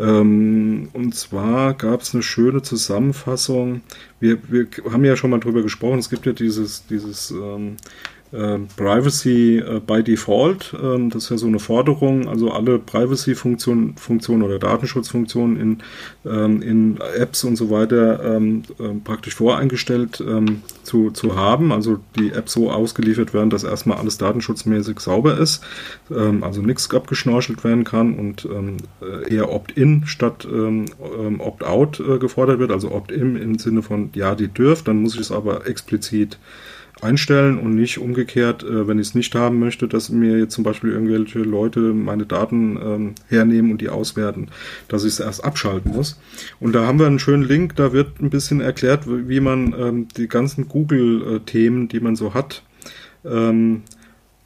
Ähm, 0.00 0.88
und 0.94 1.14
zwar 1.14 1.74
gab 1.74 2.00
es 2.00 2.14
eine 2.14 2.22
schöne 2.22 2.62
Zusammenfassung. 2.62 3.82
Wir, 4.18 4.38
wir 4.48 4.66
haben 4.90 5.04
ja 5.04 5.16
schon 5.16 5.30
mal 5.30 5.40
drüber 5.40 5.62
gesprochen. 5.62 5.98
Es 5.98 6.08
gibt 6.08 6.24
ja 6.24 6.32
dieses, 6.32 6.86
dieses 6.86 7.30
ähm, 7.30 7.76
äh, 7.76 8.19
Privacy 8.32 9.58
äh, 9.58 9.80
by 9.84 10.04
Default. 10.04 10.74
Ähm, 10.80 11.10
das 11.10 11.24
ist 11.24 11.30
ja 11.30 11.38
so 11.38 11.48
eine 11.48 11.58
Forderung, 11.58 12.28
also 12.28 12.52
alle 12.52 12.78
Privacy-Funktionen 12.78 13.96
Funktionen 13.96 14.42
oder 14.42 14.60
Datenschutzfunktionen 14.60 15.60
in, 15.60 15.78
ähm, 16.24 16.62
in 16.62 16.98
Apps 17.18 17.42
und 17.42 17.56
so 17.56 17.70
weiter 17.70 18.36
ähm, 18.36 18.62
praktisch 19.02 19.34
voreingestellt 19.34 20.22
ähm, 20.26 20.62
zu, 20.84 21.10
zu 21.10 21.34
haben. 21.34 21.72
Also 21.72 21.98
die 22.16 22.30
Apps 22.30 22.52
so 22.52 22.70
ausgeliefert 22.70 23.34
werden, 23.34 23.50
dass 23.50 23.64
erstmal 23.64 23.98
alles 23.98 24.18
datenschutzmäßig 24.18 25.00
sauber 25.00 25.36
ist, 25.36 25.64
ähm, 26.14 26.44
also 26.44 26.62
nichts 26.62 26.92
abgeschnorchelt 26.94 27.64
werden 27.64 27.82
kann 27.82 28.14
und 28.14 28.44
ähm, 28.44 28.76
äh, 29.02 29.34
eher 29.34 29.52
Opt-in 29.52 30.06
statt 30.06 30.46
Opt-out 31.38 32.00
äh, 32.00 32.18
gefordert 32.18 32.58
wird, 32.58 32.70
also 32.70 32.92
Opt-in 32.92 33.36
im 33.36 33.58
Sinne 33.58 33.82
von 33.82 34.10
ja, 34.14 34.34
die 34.34 34.48
dürft, 34.48 34.88
dann 34.88 35.02
muss 35.02 35.14
ich 35.14 35.20
es 35.20 35.32
aber 35.32 35.66
explizit 35.66 36.38
einstellen 37.02 37.58
und 37.58 37.74
nicht 37.74 37.98
umgekehrt, 37.98 38.62
äh, 38.62 38.86
wenn 38.86 38.98
ich 38.98 39.08
es 39.08 39.14
nicht 39.14 39.34
haben 39.34 39.58
möchte, 39.58 39.88
dass 39.88 40.10
mir 40.10 40.38
jetzt 40.38 40.54
zum 40.54 40.64
Beispiel 40.64 40.92
irgendwelche 40.92 41.40
Leute 41.40 41.80
meine 41.80 42.26
Daten 42.26 42.76
ähm, 42.76 43.14
hernehmen 43.28 43.72
und 43.72 43.80
die 43.80 43.88
auswerten, 43.88 44.48
dass 44.88 45.04
ich 45.04 45.14
es 45.14 45.20
erst 45.20 45.44
abschalten 45.44 45.92
muss. 45.92 46.20
Und 46.60 46.72
da 46.74 46.86
haben 46.86 46.98
wir 46.98 47.06
einen 47.06 47.18
schönen 47.18 47.42
Link, 47.42 47.76
da 47.76 47.92
wird 47.92 48.20
ein 48.20 48.30
bisschen 48.30 48.60
erklärt, 48.60 49.04
wie 49.06 49.40
man 49.40 49.74
ähm, 49.78 50.08
die 50.16 50.28
ganzen 50.28 50.68
Google-Themen, 50.68 51.88
die 51.88 52.00
man 52.00 52.16
so 52.16 52.34
hat, 52.34 52.62
ähm, 53.24 53.82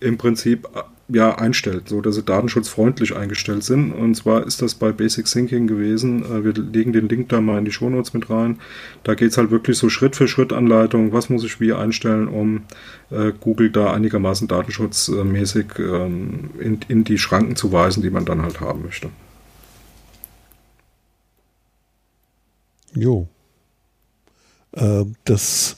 im 0.00 0.18
Prinzip 0.18 0.68
ja, 1.09 1.34
einstellt, 1.36 1.88
so 1.88 2.00
dass 2.00 2.14
sie 2.14 2.22
datenschutzfreundlich 2.22 3.14
eingestellt 3.14 3.62
sind. 3.62 3.92
Und 3.92 4.14
zwar 4.14 4.46
ist 4.46 4.62
das 4.62 4.74
bei 4.74 4.90
Basic 4.90 5.26
Thinking 5.26 5.66
gewesen. 5.66 6.24
Äh, 6.24 6.44
wir 6.44 6.52
legen 6.55 6.92
den 6.92 7.09
Link 7.09 7.28
da 7.28 7.40
mal 7.40 7.59
in 7.59 7.64
die 7.64 7.72
Shownotes 7.72 8.14
mit 8.14 8.30
rein. 8.30 8.59
Da 9.02 9.14
geht 9.14 9.30
es 9.30 9.36
halt 9.36 9.50
wirklich 9.50 9.76
so 9.76 9.88
Schritt 9.90 10.16
für 10.16 10.28
Schritt 10.28 10.52
Anleitung, 10.52 11.12
was 11.12 11.28
muss 11.28 11.44
ich 11.44 11.61
wie 11.61 11.72
einstellen, 11.72 12.28
um 12.28 12.62
äh, 13.11 13.32
Google 13.38 13.70
da 13.70 13.92
einigermaßen 13.92 14.48
datenschutzmäßig 14.48 15.66
ähm, 15.78 16.50
in, 16.59 16.80
in 16.88 17.05
die 17.05 17.18
Schranken 17.18 17.57
zu 17.57 17.72
weisen, 17.72 18.02
die 18.02 18.11
man 18.11 18.24
dann 18.24 18.42
halt 18.42 18.61
haben 18.61 18.82
möchte. 18.82 19.11
Jo. 22.94 23.28
Äh, 24.72 25.05
das 25.24 25.76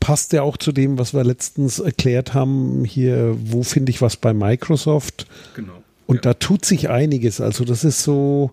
passt 0.00 0.32
ja 0.32 0.42
auch 0.42 0.56
zu 0.56 0.72
dem, 0.72 0.98
was 0.98 1.14
wir 1.14 1.22
letztens 1.22 1.78
erklärt 1.78 2.34
haben, 2.34 2.84
hier, 2.84 3.36
wo 3.44 3.62
finde 3.62 3.90
ich 3.90 4.02
was 4.02 4.16
bei 4.16 4.32
Microsoft. 4.32 5.26
Genau. 5.54 5.74
Und 6.06 6.16
ja. 6.16 6.22
da 6.22 6.34
tut 6.34 6.64
sich 6.64 6.88
einiges. 6.88 7.40
Also 7.40 7.64
das 7.64 7.84
ist 7.84 8.02
so, 8.02 8.50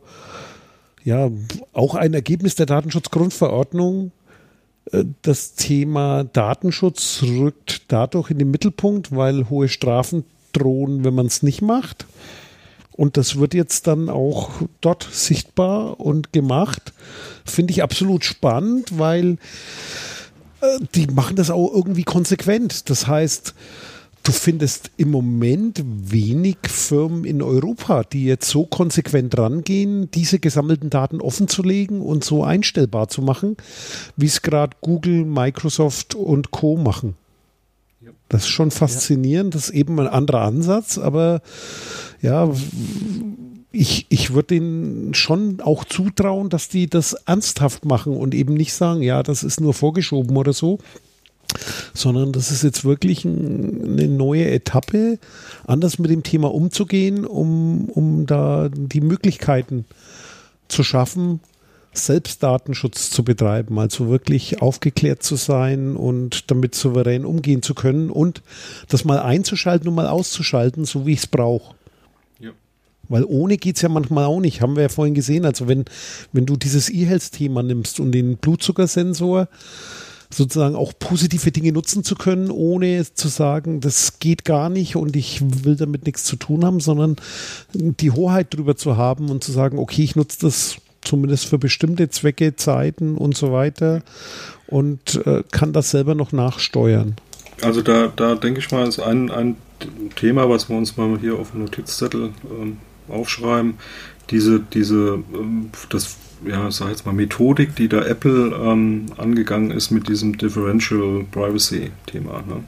ja, 1.03 1.31
auch 1.73 1.95
ein 1.95 2.13
Ergebnis 2.13 2.55
der 2.55 2.65
Datenschutzgrundverordnung. 2.67 4.11
Äh, 4.91 5.05
das 5.21 5.55
Thema 5.55 6.25
Datenschutz 6.25 7.23
rückt 7.23 7.83
dadurch 7.87 8.29
in 8.29 8.37
den 8.37 8.51
Mittelpunkt, 8.51 9.15
weil 9.15 9.49
hohe 9.49 9.69
Strafen 9.69 10.25
drohen, 10.51 11.03
wenn 11.03 11.15
man 11.15 11.27
es 11.27 11.43
nicht 11.43 11.61
macht. 11.61 12.05
Und 12.91 13.15
das 13.15 13.39
wird 13.39 13.53
jetzt 13.53 13.87
dann 13.87 14.09
auch 14.09 14.49
dort 14.81 15.07
sichtbar 15.11 15.99
und 15.99 16.33
gemacht. 16.33 16.93
Finde 17.45 17.71
ich 17.71 17.83
absolut 17.83 18.25
spannend, 18.25 18.97
weil 18.97 19.37
die 20.95 21.07
machen 21.07 21.35
das 21.35 21.49
auch 21.49 21.73
irgendwie 21.73 22.03
konsequent. 22.03 22.89
Das 22.89 23.07
heißt, 23.07 23.53
du 24.23 24.31
findest 24.31 24.91
im 24.97 25.11
Moment 25.11 25.81
wenig 25.85 26.57
Firmen 26.67 27.23
in 27.23 27.41
Europa, 27.41 28.03
die 28.03 28.25
jetzt 28.25 28.49
so 28.49 28.65
konsequent 28.65 29.37
rangehen, 29.37 30.11
diese 30.11 30.39
gesammelten 30.39 30.89
Daten 30.89 31.21
offenzulegen 31.21 32.01
und 32.01 32.23
so 32.23 32.43
einstellbar 32.43 33.07
zu 33.07 33.21
machen, 33.21 33.55
wie 34.17 34.25
es 34.25 34.41
gerade 34.41 34.75
Google, 34.81 35.23
Microsoft 35.25 36.15
und 36.15 36.51
Co 36.51 36.75
machen. 36.75 37.15
Das 38.29 38.41
ist 38.41 38.49
schon 38.49 38.71
faszinierend, 38.71 39.55
das 39.55 39.69
ist 39.69 39.75
eben 39.75 39.99
ein 39.99 40.07
anderer 40.07 40.41
Ansatz, 40.41 40.97
aber 40.97 41.41
ja, 42.21 42.49
ich, 43.71 44.05
ich 44.09 44.33
würde 44.33 44.55
denen 44.55 45.13
schon 45.13 45.59
auch 45.61 45.83
zutrauen, 45.83 46.49
dass 46.49 46.69
die 46.69 46.87
das 46.87 47.13
ernsthaft 47.13 47.85
machen 47.85 48.15
und 48.15 48.33
eben 48.33 48.53
nicht 48.53 48.73
sagen, 48.73 49.01
ja, 49.01 49.23
das 49.23 49.43
ist 49.43 49.59
nur 49.59 49.73
vorgeschoben 49.73 50.37
oder 50.37 50.53
so, 50.53 50.79
sondern 51.93 52.31
das 52.31 52.51
ist 52.51 52.63
jetzt 52.63 52.85
wirklich 52.85 53.25
ein, 53.25 53.91
eine 53.91 54.07
neue 54.07 54.49
Etappe, 54.49 55.19
anders 55.65 55.99
mit 55.99 56.11
dem 56.11 56.23
Thema 56.23 56.53
umzugehen, 56.53 57.25
um, 57.25 57.89
um 57.89 58.25
da 58.25 58.69
die 58.71 59.01
Möglichkeiten 59.01 59.85
zu 60.67 60.83
schaffen, 60.83 61.39
selbst 61.93 62.43
Datenschutz 62.43 63.09
zu 63.09 63.23
betreiben, 63.23 63.79
also 63.79 64.09
wirklich 64.09 64.61
aufgeklärt 64.61 65.23
zu 65.23 65.35
sein 65.35 65.95
und 65.95 66.51
damit 66.51 66.75
souverän 66.75 67.25
umgehen 67.25 67.61
zu 67.63 67.73
können 67.73 68.11
und 68.11 68.43
das 68.87 69.03
mal 69.03 69.19
einzuschalten 69.19 69.87
und 69.87 69.95
mal 69.95 70.07
auszuschalten, 70.07 70.85
so 70.85 71.05
wie 71.05 71.13
ich 71.13 71.19
es 71.19 71.27
brauche. 71.27 71.76
Weil 73.09 73.23
ohne 73.25 73.57
geht 73.57 73.77
es 73.77 73.81
ja 73.81 73.89
manchmal 73.89 74.25
auch 74.25 74.39
nicht, 74.39 74.61
haben 74.61 74.75
wir 74.75 74.83
ja 74.83 74.89
vorhin 74.89 75.13
gesehen. 75.13 75.45
Also 75.45 75.67
wenn, 75.67 75.85
wenn 76.33 76.45
du 76.45 76.55
dieses 76.55 76.89
E-Health-Thema 76.89 77.63
nimmst 77.63 77.99
und 77.99 78.11
den 78.11 78.37
Blutzuckersensor 78.37 79.47
sozusagen 80.29 80.75
auch 80.75 80.93
positive 80.99 81.51
Dinge 81.51 81.71
nutzen 81.71 82.03
zu 82.03 82.15
können, 82.15 82.51
ohne 82.51 83.05
zu 83.13 83.27
sagen, 83.29 83.79
das 83.79 84.19
geht 84.19 84.43
gar 84.43 84.69
nicht 84.69 84.95
und 84.95 85.15
ich 85.15 85.41
will 85.63 85.75
damit 85.75 86.05
nichts 86.05 86.25
zu 86.25 86.35
tun 86.35 86.65
haben, 86.65 86.79
sondern 86.79 87.15
die 87.73 88.11
Hoheit 88.11 88.53
drüber 88.53 88.75
zu 88.75 88.97
haben 88.97 89.29
und 89.29 89.43
zu 89.43 89.51
sagen, 89.51 89.77
okay, 89.77 90.03
ich 90.03 90.15
nutze 90.15 90.39
das 90.41 90.77
zumindest 91.01 91.45
für 91.45 91.57
bestimmte 91.57 92.09
Zwecke, 92.09 92.55
Zeiten 92.55 93.15
und 93.15 93.37
so 93.37 93.53
weiter 93.53 94.03
und 94.67 95.25
äh, 95.25 95.43
kann 95.51 95.71
das 95.71 95.91
selber 95.91 96.15
noch 96.15 96.33
nachsteuern. 96.33 97.15
Also 97.61 97.81
da, 97.81 98.11
da 98.13 98.35
denke 98.35 98.59
ich 98.59 98.69
mal, 98.71 98.87
ist 98.87 98.99
ein, 98.99 99.31
ein 99.31 99.55
Thema, 100.15 100.49
was 100.49 100.69
wir 100.69 100.77
uns 100.77 100.97
mal 100.97 101.17
hier 101.19 101.39
auf 101.39 101.51
dem 101.51 101.61
Notizzettel 101.61 102.33
ähm, 102.51 102.77
aufschreiben, 103.09 103.75
diese, 104.29 104.59
diese, 104.59 105.23
ähm, 105.33 105.69
das, 105.89 106.17
ja, 106.45 106.69
sag 106.71 106.89
jetzt 106.89 107.05
mal, 107.05 107.13
Methodik, 107.13 107.75
die 107.75 107.87
da 107.87 108.01
Apple 108.03 108.53
ähm, 108.55 109.07
angegangen 109.17 109.71
ist 109.71 109.91
mit 109.91 110.07
diesem 110.07 110.37
Differential 110.37 111.25
Privacy-Thema. 111.31 112.43
Ne? 112.47 112.63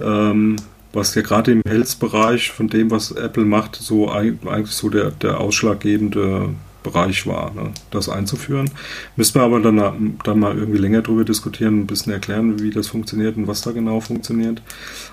Ähm, 0.00 0.56
was 0.92 1.14
ja 1.14 1.22
gerade 1.22 1.52
im 1.52 1.62
Health-Bereich 1.66 2.52
von 2.52 2.68
dem, 2.68 2.90
was 2.90 3.10
Apple 3.12 3.44
macht, 3.44 3.76
so 3.76 4.10
eigentlich 4.10 4.68
so 4.68 4.88
der, 4.88 5.10
der 5.10 5.40
ausschlaggebende 5.40 6.54
Bereich 6.82 7.26
war, 7.26 7.52
ne? 7.52 7.72
das 7.90 8.08
einzuführen. 8.08 8.70
Müssen 9.16 9.34
wir 9.34 9.42
aber 9.42 9.60
dann, 9.60 10.18
dann 10.24 10.38
mal 10.38 10.56
irgendwie 10.56 10.78
länger 10.78 11.02
drüber 11.02 11.24
diskutieren, 11.24 11.80
ein 11.80 11.86
bisschen 11.86 12.12
erklären, 12.12 12.60
wie 12.60 12.70
das 12.70 12.86
funktioniert 12.86 13.36
und 13.36 13.46
was 13.46 13.60
da 13.60 13.72
genau 13.72 14.00
funktioniert 14.00 14.62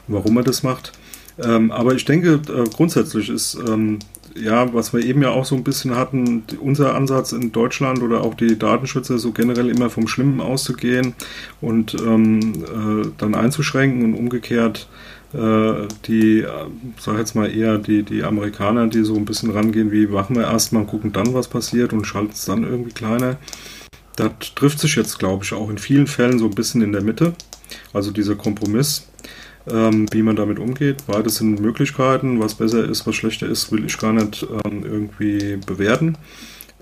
warum 0.07 0.38
er 0.38 0.43
das 0.43 0.64
macht. 0.64 0.93
Ähm, 1.43 1.72
aber 1.72 1.95
ich 1.95 2.05
denke, 2.05 2.41
äh, 2.47 2.70
grundsätzlich 2.70 3.30
ist 3.30 3.57
ähm, 3.68 3.99
ja, 4.36 4.73
was 4.73 4.93
wir 4.93 5.03
eben 5.03 5.21
ja 5.21 5.29
auch 5.29 5.45
so 5.45 5.55
ein 5.55 5.63
bisschen 5.63 5.95
hatten, 5.95 6.43
unser 6.59 6.95
Ansatz 6.95 7.31
in 7.31 7.51
Deutschland 7.51 8.01
oder 8.01 8.21
auch 8.21 8.34
die 8.34 8.57
Datenschützer 8.57 9.17
so 9.17 9.31
generell 9.31 9.69
immer 9.69 9.89
vom 9.89 10.07
Schlimmen 10.07 10.41
auszugehen 10.41 11.13
und 11.61 11.95
ähm, 12.01 12.63
äh, 12.63 13.07
dann 13.17 13.36
einzuschränken 13.36 14.03
und 14.03 14.13
umgekehrt 14.15 14.88
äh, 15.34 15.88
die, 16.05 16.41
äh, 16.41 16.47
sag 16.99 17.17
jetzt 17.17 17.36
mal 17.36 17.53
eher 17.55 17.77
die, 17.77 18.03
die 18.03 18.23
Amerikaner, 18.23 18.88
die 18.88 19.03
so 19.03 19.15
ein 19.15 19.25
bisschen 19.25 19.51
rangehen, 19.51 19.91
wie 19.91 20.07
machen 20.07 20.36
wir 20.36 20.43
erstmal, 20.43 20.86
gucken 20.86 21.11
dann, 21.11 21.34
was 21.34 21.47
passiert 21.47 21.93
und 21.93 22.05
schalten 22.05 22.34
es 22.34 22.45
dann 22.45 22.63
irgendwie 22.63 22.91
kleiner. 22.91 23.38
Das 24.15 24.31
trifft 24.55 24.79
sich 24.79 24.95
jetzt, 24.95 25.17
glaube 25.17 25.43
ich, 25.43 25.53
auch 25.53 25.69
in 25.69 25.79
vielen 25.79 26.05
Fällen 26.05 26.38
so 26.38 26.45
ein 26.45 26.55
bisschen 26.55 26.81
in 26.81 26.91
der 26.91 27.01
Mitte. 27.01 27.34
Also 27.93 28.11
dieser 28.11 28.36
Kompromiss 28.36 29.07
ähm, 29.70 30.07
wie 30.11 30.22
man 30.24 30.36
damit 30.36 30.59
umgeht. 30.59 31.05
Beides 31.07 31.36
sind 31.36 31.59
Möglichkeiten. 31.59 32.39
Was 32.39 32.55
besser 32.55 32.88
ist, 32.88 33.07
was 33.07 33.16
schlechter 33.16 33.47
ist, 33.47 33.72
will 33.72 33.86
ich 33.86 33.97
gar 33.97 34.14
nicht 34.14 34.45
ähm, 34.66 34.84
irgendwie 34.84 35.57
bewerten. 35.66 36.18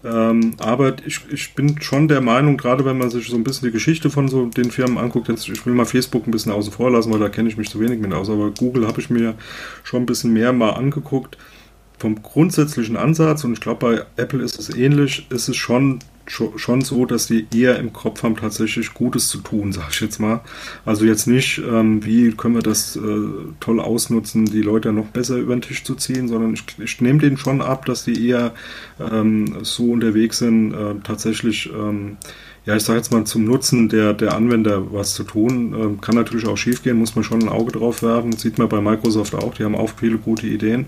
Ähm, 0.04 0.56
aber 0.58 0.96
ich, 1.06 1.22
ich 1.32 1.54
bin 1.54 1.80
schon 1.80 2.08
der 2.08 2.22
Meinung, 2.22 2.58
gerade 2.58 2.86
wenn 2.86 2.98
man 2.98 3.12
sich 3.12 3.28
so 3.28 3.36
ein 3.36 3.44
bisschen 3.44 3.68
die 3.68 3.74
Geschichte 3.74 4.10
von 4.10 4.28
so 4.28 4.46
den 4.48 4.72
Firmen 4.72 4.98
anguckt, 4.98 5.28
jetzt, 5.28 5.48
ich 5.48 5.64
will 5.66 5.74
mal 5.74 5.86
Facebook 5.86 6.26
ein 6.28 6.32
bisschen 6.32 6.52
außen 6.52 6.74
vor 6.74 6.90
lassen, 6.90 7.12
weil 7.12 7.20
da 7.20 7.30
kenne 7.30 7.50
ich 7.50 7.58
mich 7.58 7.70
zu 7.70 7.80
wenig 7.80 8.00
mit 8.00 8.12
aus, 8.12 8.30
aber 8.30 8.50
Google 8.50 8.88
habe 8.88 9.00
ich 9.00 9.12
mir 9.12 9.36
schon 9.84 10.02
ein 10.04 10.06
bisschen 10.08 10.34
mehr 10.34 10.54
mal 10.54 10.72
angeguckt. 10.72 11.38
Vom 12.00 12.24
grundsätzlichen 12.24 12.98
Ansatz, 12.98 13.44
und 13.44 13.54
ich 13.54 13.62
glaube 13.62 13.80
bei 13.80 14.24
Apple 14.24 14.42
ist 14.42 14.58
es 14.58 14.76
ähnlich, 14.76 15.28
ist 15.30 15.50
es 15.50 15.56
schon 15.56 16.00
schon 16.32 16.82
so, 16.82 17.06
dass 17.06 17.28
die 17.28 17.46
eher 17.54 17.78
im 17.80 17.94
Kopf 17.94 18.24
haben, 18.24 18.36
tatsächlich 18.36 18.94
Gutes 18.94 19.28
zu 19.28 19.40
tun, 19.40 19.72
sag 19.72 19.90
ich 19.92 20.02
jetzt 20.02 20.20
mal. 20.20 20.42
Also 20.86 21.06
jetzt 21.06 21.28
nicht, 21.28 21.60
ähm, 21.60 22.04
wie 22.06 22.32
können 22.32 22.56
wir 22.56 22.62
das 22.62 22.96
äh, 22.96 23.02
toll 23.60 23.80
ausnutzen, 23.80 24.46
die 24.46 24.62
Leute 24.62 24.94
noch 24.94 25.08
besser 25.08 25.38
über 25.38 25.56
den 25.56 25.62
Tisch 25.62 25.84
zu 25.84 25.96
ziehen, 25.96 26.28
sondern 26.28 26.54
ich, 26.54 26.64
ich 26.80 27.02
nehme 27.02 27.20
denen 27.20 27.38
schon 27.38 27.62
ab, 27.62 27.86
dass 27.86 28.04
die 28.04 28.28
eher 28.28 28.54
ähm, 29.00 29.58
so 29.64 29.92
unterwegs 29.92 30.40
sind, 30.40 30.74
äh, 30.74 30.96
tatsächlich 31.04 31.70
ähm, 31.74 32.18
ja, 32.66 32.76
ich 32.76 32.84
sage 32.84 33.00
jetzt 33.00 33.12
mal, 33.12 33.24
zum 33.26 33.46
Nutzen 33.46 33.90
der, 33.90 34.14
der 34.14 34.36
Anwender 34.36 34.94
was 34.94 35.16
zu 35.16 35.24
tun. 35.24 35.74
Ähm, 35.74 36.02
kann 36.02 36.16
natürlich 36.16 36.48
auch 36.48 36.58
schiefgehen, 36.58 36.98
muss 36.98 37.16
man 37.16 37.24
schon 37.24 37.42
ein 37.42 37.50
Auge 37.50 37.72
drauf 37.72 38.04
werfen. 38.04 38.34
Sieht 38.34 38.60
man 38.60 38.70
bei 38.70 38.82
Microsoft 38.82 39.34
auch, 39.34 39.56
die 39.56 39.64
haben 39.64 39.76
auch 39.76 39.90
viele 39.98 40.18
gute 40.18 40.46
Ideen. 40.46 40.86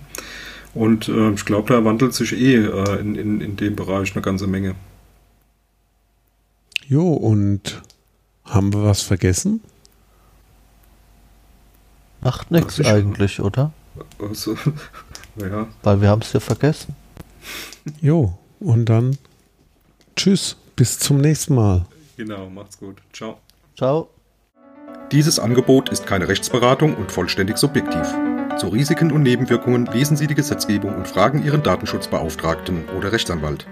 Und 0.76 1.08
äh, 1.08 1.32
ich 1.32 1.46
glaube, 1.46 1.74
da 1.74 1.84
wandelt 1.84 2.14
sich 2.14 2.34
eh 2.34 2.58
äh, 2.58 3.00
in, 3.00 3.16
in, 3.16 3.42
in 3.42 3.56
dem 3.56 3.76
Bereich 3.76 4.14
eine 4.14 4.22
ganze 4.22 4.48
Menge. 4.48 4.76
Jo, 6.94 7.12
und 7.12 7.82
haben 8.46 8.72
wir 8.72 8.84
was 8.84 9.02
vergessen? 9.02 9.62
Macht 12.22 12.52
nichts 12.52 12.78
ich- 12.78 12.86
eigentlich, 12.88 13.40
oder? 13.40 13.72
Also, 14.20 14.56
ja, 15.38 15.66
Weil 15.82 16.02
wir 16.02 16.10
haben 16.10 16.22
es 16.22 16.34
ja 16.34 16.40
vergessen. 16.40 16.96
Jo, 18.00 18.38
und 18.60 18.86
dann 18.86 19.18
tschüss, 20.16 20.56
bis 20.76 21.00
zum 21.00 21.18
nächsten 21.18 21.56
Mal. 21.56 21.88
genau, 22.16 22.48
macht's 22.48 22.78
gut. 22.78 22.98
Ciao. 23.12 23.40
Ciao. 23.76 24.08
Dieses 25.12 25.40
Angebot 25.40 25.90
ist 25.90 26.06
keine 26.06 26.28
Rechtsberatung 26.28 26.96
und 26.96 27.12
vollständig 27.12 27.58
subjektiv. 27.58 28.08
Zu 28.60 28.68
Risiken 28.68 29.12
und 29.12 29.24
Nebenwirkungen 29.24 29.88
lesen 29.88 30.16
Sie 30.16 30.28
die 30.28 30.36
Gesetzgebung 30.36 30.94
und 30.96 31.08
fragen 31.08 31.44
Ihren 31.44 31.64
Datenschutzbeauftragten 31.64 32.88
oder 32.90 33.12
Rechtsanwalt. 33.12 33.66